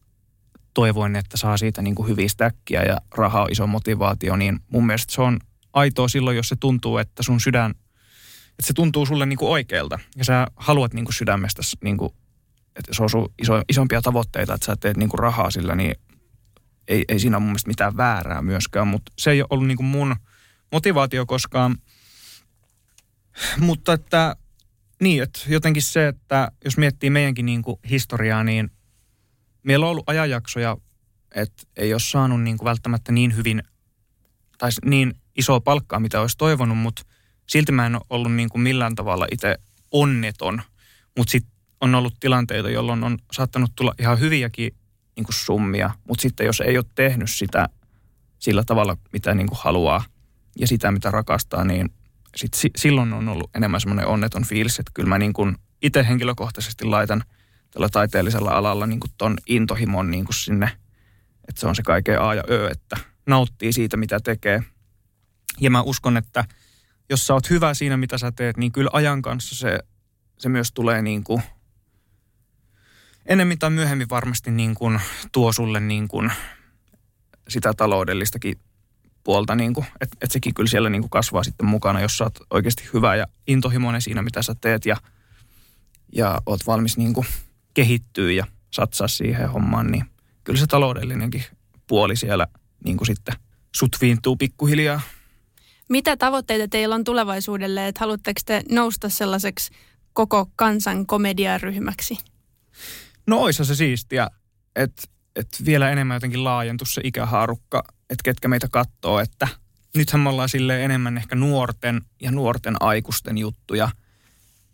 [0.74, 4.86] toivoin, että saa siitä niin kuin hyviä stäkkiä ja raha on iso motivaatio, niin mun
[4.86, 5.40] mielestä se on
[5.74, 7.74] aitoa silloin, jos se tuntuu, että sun sydän
[8.60, 12.14] että se tuntuu sulle niin kuin oikealta ja sä haluat niin kuin sydämestä, niin kuin,
[12.76, 15.96] että se on sun iso, isompia tavoitteita, että sä teet niin kuin rahaa sillä, niin
[16.88, 19.78] ei, ei siinä ole mun mielestä mitään väärää myöskään, mutta se ei ole ollut niin
[19.78, 20.16] kuin mun
[20.72, 21.76] motivaatio koskaan.
[23.60, 24.36] Mutta että
[25.02, 28.72] niin, että jotenkin se, että jos miettii meidänkin niin kuin historiaa, niin
[29.64, 30.78] meillä on ollut ajanjaksoja,
[31.36, 33.64] että ei ole saanut niin kuin välttämättä niin hyvin
[34.58, 37.02] tai niin isoa palkkaa, mitä olisi toivonut, mutta
[37.48, 39.58] silti mä en ole ollut niin kuin millään tavalla itse
[39.92, 40.62] onneton,
[41.18, 44.76] mutta sitten on ollut tilanteita, jolloin on saattanut tulla ihan hyviäkin
[45.16, 47.70] niin kuin summia, mutta sitten jos ei ole tehnyt sitä
[48.40, 50.04] sillä tavalla, mitä niin kuin haluaa
[50.60, 51.90] ja sitä, mitä rakastaa, niin
[52.36, 56.08] sit si- silloin on ollut enemmän semmoinen onneton fiilis, että kyllä mä niin kuin itse
[56.08, 57.24] henkilökohtaisesti laitan
[57.72, 60.66] tällä taiteellisella alalla niin kuin ton intohimon niin kuin sinne,
[61.48, 62.98] että se on se kaiken A ja Ö, että
[63.28, 64.64] nauttii siitä, mitä tekee.
[65.62, 66.46] Ja mä uskon, että–
[67.10, 69.80] jos sä oot hyvä siinä, mitä sä teet, niin kyllä ajan kanssa se,
[70.40, 71.42] se myös tulee niin kuin,
[73.26, 75.02] ennemmin tai myöhemmin varmasti niin kuin
[75.32, 76.32] tuo sulle niin kuin
[77.50, 78.60] sitä taloudellistakin
[79.24, 82.24] puolta, niin kuin, että et sekin kyllä siellä niin kuin kasvaa sitten mukana, jos sä
[82.24, 84.98] oot oikeasti hyvä ja intohimoinen siinä, mitä sä teet ja,
[86.16, 87.28] ja oot valmis niin kuin
[87.74, 90.06] kehittyä ja satsaa siihen hommaan, niin
[90.44, 91.44] kyllä se taloudellinenkin
[91.88, 92.48] puoli siellä
[92.86, 93.36] niin kuin sitten
[93.76, 95.02] sutviintuu pikkuhiljaa.
[95.90, 99.72] Mitä tavoitteita teillä on tulevaisuudelle, että haluatteko te nousta sellaiseksi
[100.14, 102.18] koko kansan komediaryhmäksi?
[103.28, 104.30] No oisa se siistiä,
[104.76, 105.04] että
[105.36, 107.84] et vielä enemmän jotenkin laajentu se ikähaarukka,
[108.14, 109.48] että ketkä meitä katsoo, että
[109.96, 113.90] nythän me ollaan sille enemmän ehkä nuorten ja nuorten aikuisten juttuja.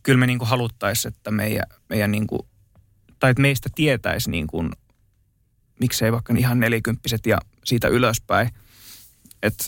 [0.04, 2.42] Kyllä me niin haluttaisiin, että meidän, meidän niin kuin,
[3.20, 4.72] tai että meistä tietäisi niin kuin,
[5.80, 8.50] miksei vaikka ihan nelikymppiset ja siitä ylöspäin.
[9.44, 9.66] Että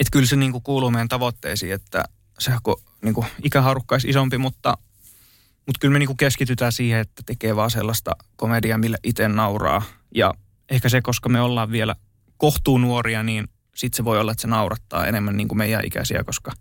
[0.00, 2.04] että kyllä se niin kuin kuuluu meidän tavoitteisiin, että
[2.38, 2.52] se
[3.02, 3.26] niin kuin
[4.06, 4.78] isompi, mutta,
[5.66, 9.82] mutta kyllä me niin kuin keskitytään siihen, että tekee vaan sellaista komediaa, millä itse nauraa.
[10.14, 10.34] Ja
[10.70, 11.96] ehkä se, koska me ollaan vielä
[12.40, 16.24] kohtuu nuoria, niin sitten se voi olla, että se naurattaa enemmän niin kuin meidän ikäisiä,
[16.24, 16.52] koska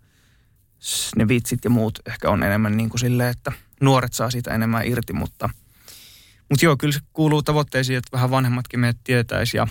[1.16, 3.52] ne vitsit ja muut ehkä on enemmän niin kuin silleen, että
[3.82, 5.50] nuoret saa siitä enemmän irti, mutta,
[6.50, 9.68] mutta joo, kyllä se kuuluu tavoitteisiin, että vähän vanhemmatkin meidät tietäisi ja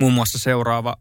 [0.00, 0.96] muun muassa seuraava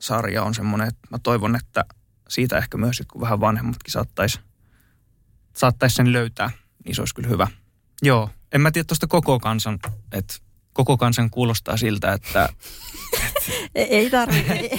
[0.00, 1.84] sarja on semmoinen, että mä toivon, että
[2.28, 4.40] siitä ehkä myös, kun vähän vanhemmatkin saattaisi
[5.56, 6.50] saattais sen löytää,
[6.84, 7.46] niin se olisi kyllä hyvä.
[8.02, 9.78] Joo, en mä tiedä tuosta koko kansan,
[10.12, 10.34] että
[10.72, 12.48] koko kansan kuulostaa siltä, että...
[13.74, 14.52] Ei tarvitse.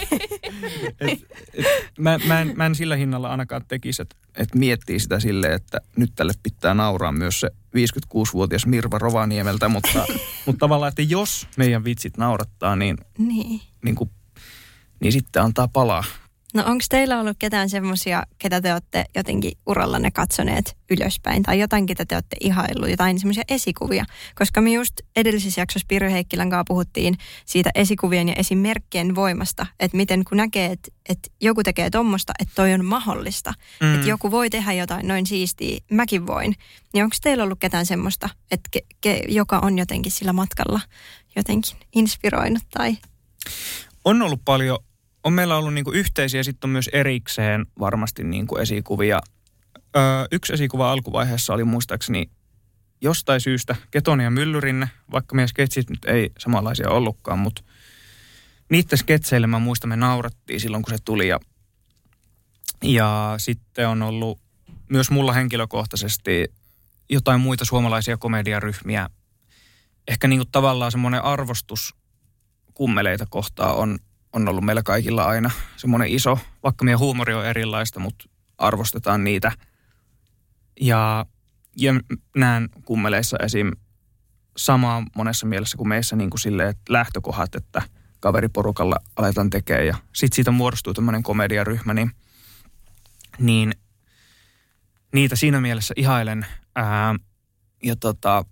[0.99, 1.19] et,
[1.53, 1.65] et,
[1.99, 5.81] mä, mä, en, mä en sillä hinnalla ainakaan tekisi, että et miettii sitä silleen, että
[5.97, 10.05] nyt tälle pitää nauraa myös se 56-vuotias Mirva Rovaniemeltä, mutta,
[10.45, 13.61] mutta tavallaan, että jos meidän vitsit naurattaa, niin, niin.
[13.83, 14.09] niin, kuin,
[14.99, 16.03] niin sitten antaa palaa
[16.53, 21.85] No onko teillä ollut ketään semmoisia, ketä te olette jotenkin urallanne katsoneet ylöspäin tai jotain,
[21.85, 24.05] ketä te olette ihaillut, jotain semmoisia esikuvia?
[24.35, 29.97] Koska me just edellisessä jaksossa Pirjo Heikkilän kanssa puhuttiin siitä esikuvien ja esimerkkien voimasta, että
[29.97, 33.95] miten kun näkee, että, että joku tekee tuommoista, että toi on mahdollista, mm.
[33.95, 36.55] että joku voi tehdä jotain noin siistiä, mäkin voin.
[36.93, 40.79] Niin onko teillä ollut ketään semmoista, että ke, ke, joka on jotenkin sillä matkalla
[41.35, 42.97] jotenkin inspiroinut tai...
[44.05, 44.79] On ollut paljon
[45.23, 49.21] on meillä ollut niin yhteisiä, sitten on myös erikseen varmasti niin esikuvia.
[49.95, 52.29] Öö, yksi esikuva alkuvaiheessa oli muistaakseni
[53.01, 57.63] jostain syystä Ketoni ja Myllyrinne, vaikka meidän sketsit nyt ei samanlaisia ollutkaan, mutta
[58.69, 61.27] niiden sketseille mä muistan, me naurattiin silloin, kun se tuli.
[61.27, 61.39] Ja,
[62.83, 64.39] ja sitten on ollut
[64.89, 66.47] myös mulla henkilökohtaisesti
[67.09, 69.09] jotain muita suomalaisia komediaryhmiä.
[70.07, 71.95] Ehkä niin tavallaan semmoinen arvostus
[72.73, 73.99] kummeleita kohtaa on
[74.33, 79.51] on ollut meillä kaikilla aina semmoinen iso, vaikka meidän huumori on erilaista, mutta arvostetaan niitä.
[80.81, 81.25] Ja,
[81.77, 81.93] ja
[82.35, 83.71] näen kummeleissa esim.
[84.57, 87.81] samaa monessa mielessä kuin meissä niin kuin silleen, että lähtökohdat, että
[88.19, 92.11] kaveriporukalla aletaan tekemään ja sitten siitä muodostuu tämmöinen komediaryhmä, niin,
[93.39, 93.73] niin
[95.13, 96.45] niitä siinä mielessä ihailen.
[96.75, 97.15] Ää,
[97.83, 98.45] ja tota,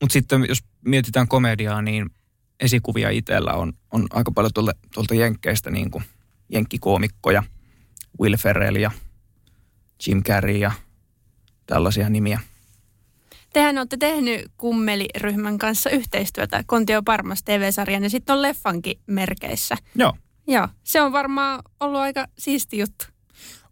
[0.00, 2.10] mutta sitten jos mietitään komediaa, niin
[2.60, 6.04] esikuvia itsellä on, on aika paljon tuolta, tuolta Jenkkeistä niin kuin
[6.48, 7.42] jenkkikoomikkoja,
[8.20, 8.90] Will Ferrell ja
[10.06, 10.72] Jim Carrey ja
[11.66, 12.40] tällaisia nimiä.
[13.52, 19.76] Tehän olette tehnyt kummeliryhmän kanssa yhteistyötä Kontio Parmas TV-sarjan ja sitten on leffankin merkeissä.
[19.94, 20.14] Joo.
[20.46, 23.04] Joo, se on varmaan ollut aika siisti juttu.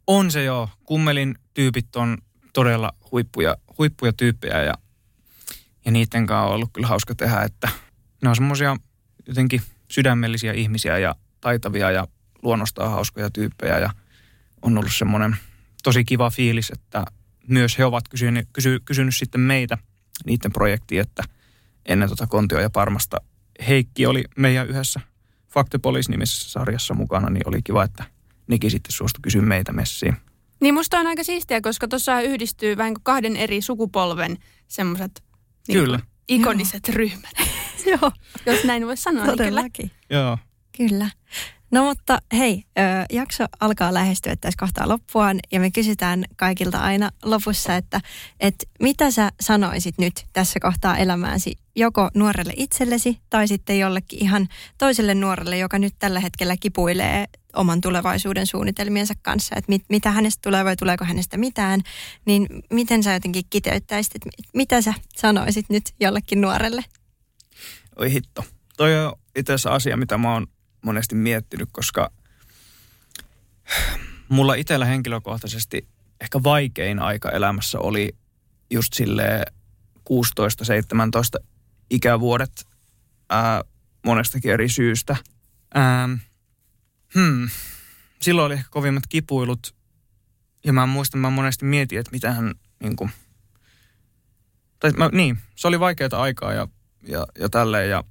[0.06, 0.68] On se joo.
[0.84, 2.18] Kummelin tyypit on
[2.52, 4.74] todella huippuja, huippuja tyyppejä ja,
[5.84, 7.68] ja niiden kanssa on ollut kyllä hauska tehdä, että–
[8.22, 8.76] ne on semmoisia
[9.26, 12.06] jotenkin sydämellisiä ihmisiä ja taitavia ja
[12.42, 13.90] luonnostaan hauskoja tyyppejä ja
[14.62, 15.36] on ollut semmoinen
[15.82, 17.04] tosi kiva fiilis, että
[17.48, 19.78] myös he ovat kysynyt, kysy, kysynyt sitten meitä
[20.26, 21.22] niiden projektiin, että
[21.86, 23.16] ennen tuota Kontio ja Parmasta
[23.68, 25.00] Heikki oli meidän yhdessä
[25.48, 28.04] Faktepolis nimisessä sarjassa mukana, niin oli kiva, että
[28.46, 30.16] nekin sitten suostu kysyä meitä messiin.
[30.60, 34.36] Niin musta on aika siistiä, koska tuossa yhdistyy vähän kuin kahden eri sukupolven
[34.68, 35.24] semmoiset
[35.68, 36.96] niin ikoniset Joo.
[36.96, 37.30] ryhmät.
[38.00, 38.12] Joo.
[38.46, 39.86] Jos näin voi sanoa, Todellakin.
[39.86, 40.20] niin kyllä.
[40.22, 40.38] Joo.
[40.76, 41.10] Kyllä.
[41.70, 42.64] No mutta hei,
[43.12, 48.00] jakso alkaa lähestyä tässä kohtaa loppuaan ja me kysytään kaikilta aina lopussa, että,
[48.40, 54.48] että mitä sä sanoisit nyt tässä kohtaa elämääsi joko nuorelle itsellesi tai sitten jollekin ihan
[54.78, 57.26] toiselle nuorelle, joka nyt tällä hetkellä kipuilee
[57.56, 61.80] oman tulevaisuuden suunnitelmiensa kanssa, että mit, mitä hänestä tulee vai tuleeko hänestä mitään,
[62.24, 66.84] niin miten sä jotenkin kiteyttäisit, että mitä sä sanoisit nyt jollekin nuorelle?
[67.96, 68.44] Oi hitto.
[68.76, 70.46] Toi on itse asiassa asia, mitä mä oon
[70.82, 72.12] monesti miettinyt, koska
[74.28, 75.88] mulla itsellä henkilökohtaisesti
[76.20, 78.16] ehkä vaikein aika elämässä oli
[78.70, 79.44] just sille
[81.40, 81.44] 16-17
[81.90, 82.66] ikävuodet
[83.30, 83.62] ää,
[84.04, 85.16] monestakin eri syystä.
[85.74, 86.08] Ää,
[87.14, 87.48] hmm.
[88.22, 89.74] Silloin oli ehkä kovimmat kipuilut
[90.64, 93.10] ja mä muistan, mä monesti mietin, että mitä hän niin kuin,
[94.80, 96.68] tai mä, niin, se oli vaikeaa aikaa ja
[97.08, 97.90] ja, ja tälleen.
[97.90, 98.04] Ja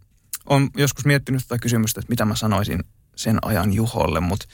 [0.46, 2.84] olen joskus miettinyt tätä kysymystä, että mitä mä sanoisin
[3.16, 4.46] sen ajan Juholle, mutta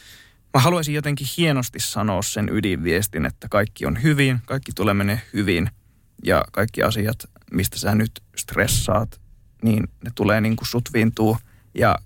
[0.54, 5.70] mä haluaisin jotenkin hienosti sanoa sen ydinviestin, että kaikki on hyvin, kaikki tulee menee hyvin
[6.24, 9.22] ja kaikki asiat, mistä sä nyt stressaat,
[9.64, 10.90] niin ne tulee niin kuin sut
[11.74, 12.00] ja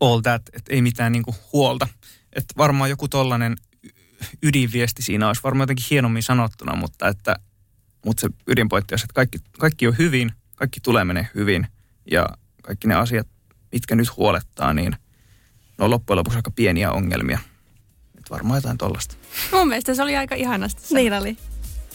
[0.00, 1.88] all that, että ei mitään niin kuin huolta.
[2.32, 3.56] Että varmaan joku tollainen
[4.42, 7.36] ydinviesti siinä olisi varmaan jotenkin hienommin sanottuna, mutta että
[8.04, 11.66] mutta se ydinpointti on, että kaikki, kaikki on hyvin, kaikki tulee menee hyvin
[12.10, 12.28] ja
[12.62, 13.26] kaikki ne asiat,
[13.72, 14.96] mitkä nyt huolettaa, niin
[15.78, 17.38] ne on loppujen lopuksi aika pieniä ongelmia.
[18.18, 19.14] Et varmaan jotain tollasta.
[19.52, 20.80] Mun mielestä se oli aika ihanasti.
[20.80, 20.94] sanottu.
[20.94, 21.36] Niin oli.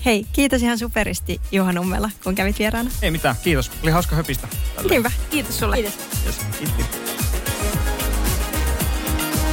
[0.06, 2.92] Hei, kiitos ihan superisti Juha Nummela, kun kävit vieraana.
[3.02, 3.72] Ei mitään, kiitos.
[3.84, 4.48] Oli hauska höpistä.
[4.90, 5.12] Hyvä.
[5.30, 5.76] Kiitos sulle.
[5.76, 5.98] Kiitos.
[6.26, 6.86] Yes, kiitos.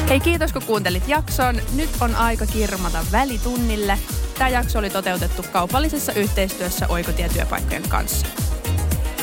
[0.08, 1.60] Hei, kiitos kun kuuntelit jakson.
[1.74, 3.98] Nyt on aika kirmata välitunnille.
[4.38, 8.26] Tämä jakso oli toteutettu kaupallisessa yhteistyössä Oikotietyöpaikkojen kanssa.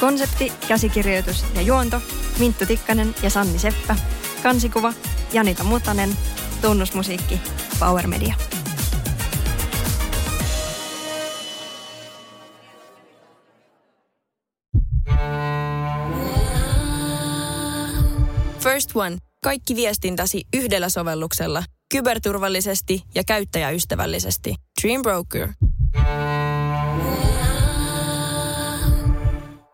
[0.04, 2.02] Konsepti, käsikirjoitus ja juonto
[2.40, 3.96] Minttu Tikkanen ja Sanni Seppä.
[4.44, 4.94] Kansikuva
[5.34, 6.10] Janita Mutanen.
[6.62, 7.42] Tunnusmusiikki
[7.80, 8.36] Power Media.
[18.60, 19.18] First One.
[19.44, 21.64] Kaikki viestintäsi yhdellä sovelluksella.
[21.92, 24.56] Kyberturvallisesti ja käyttäjäystävällisesti.
[24.82, 25.50] Dream Broker.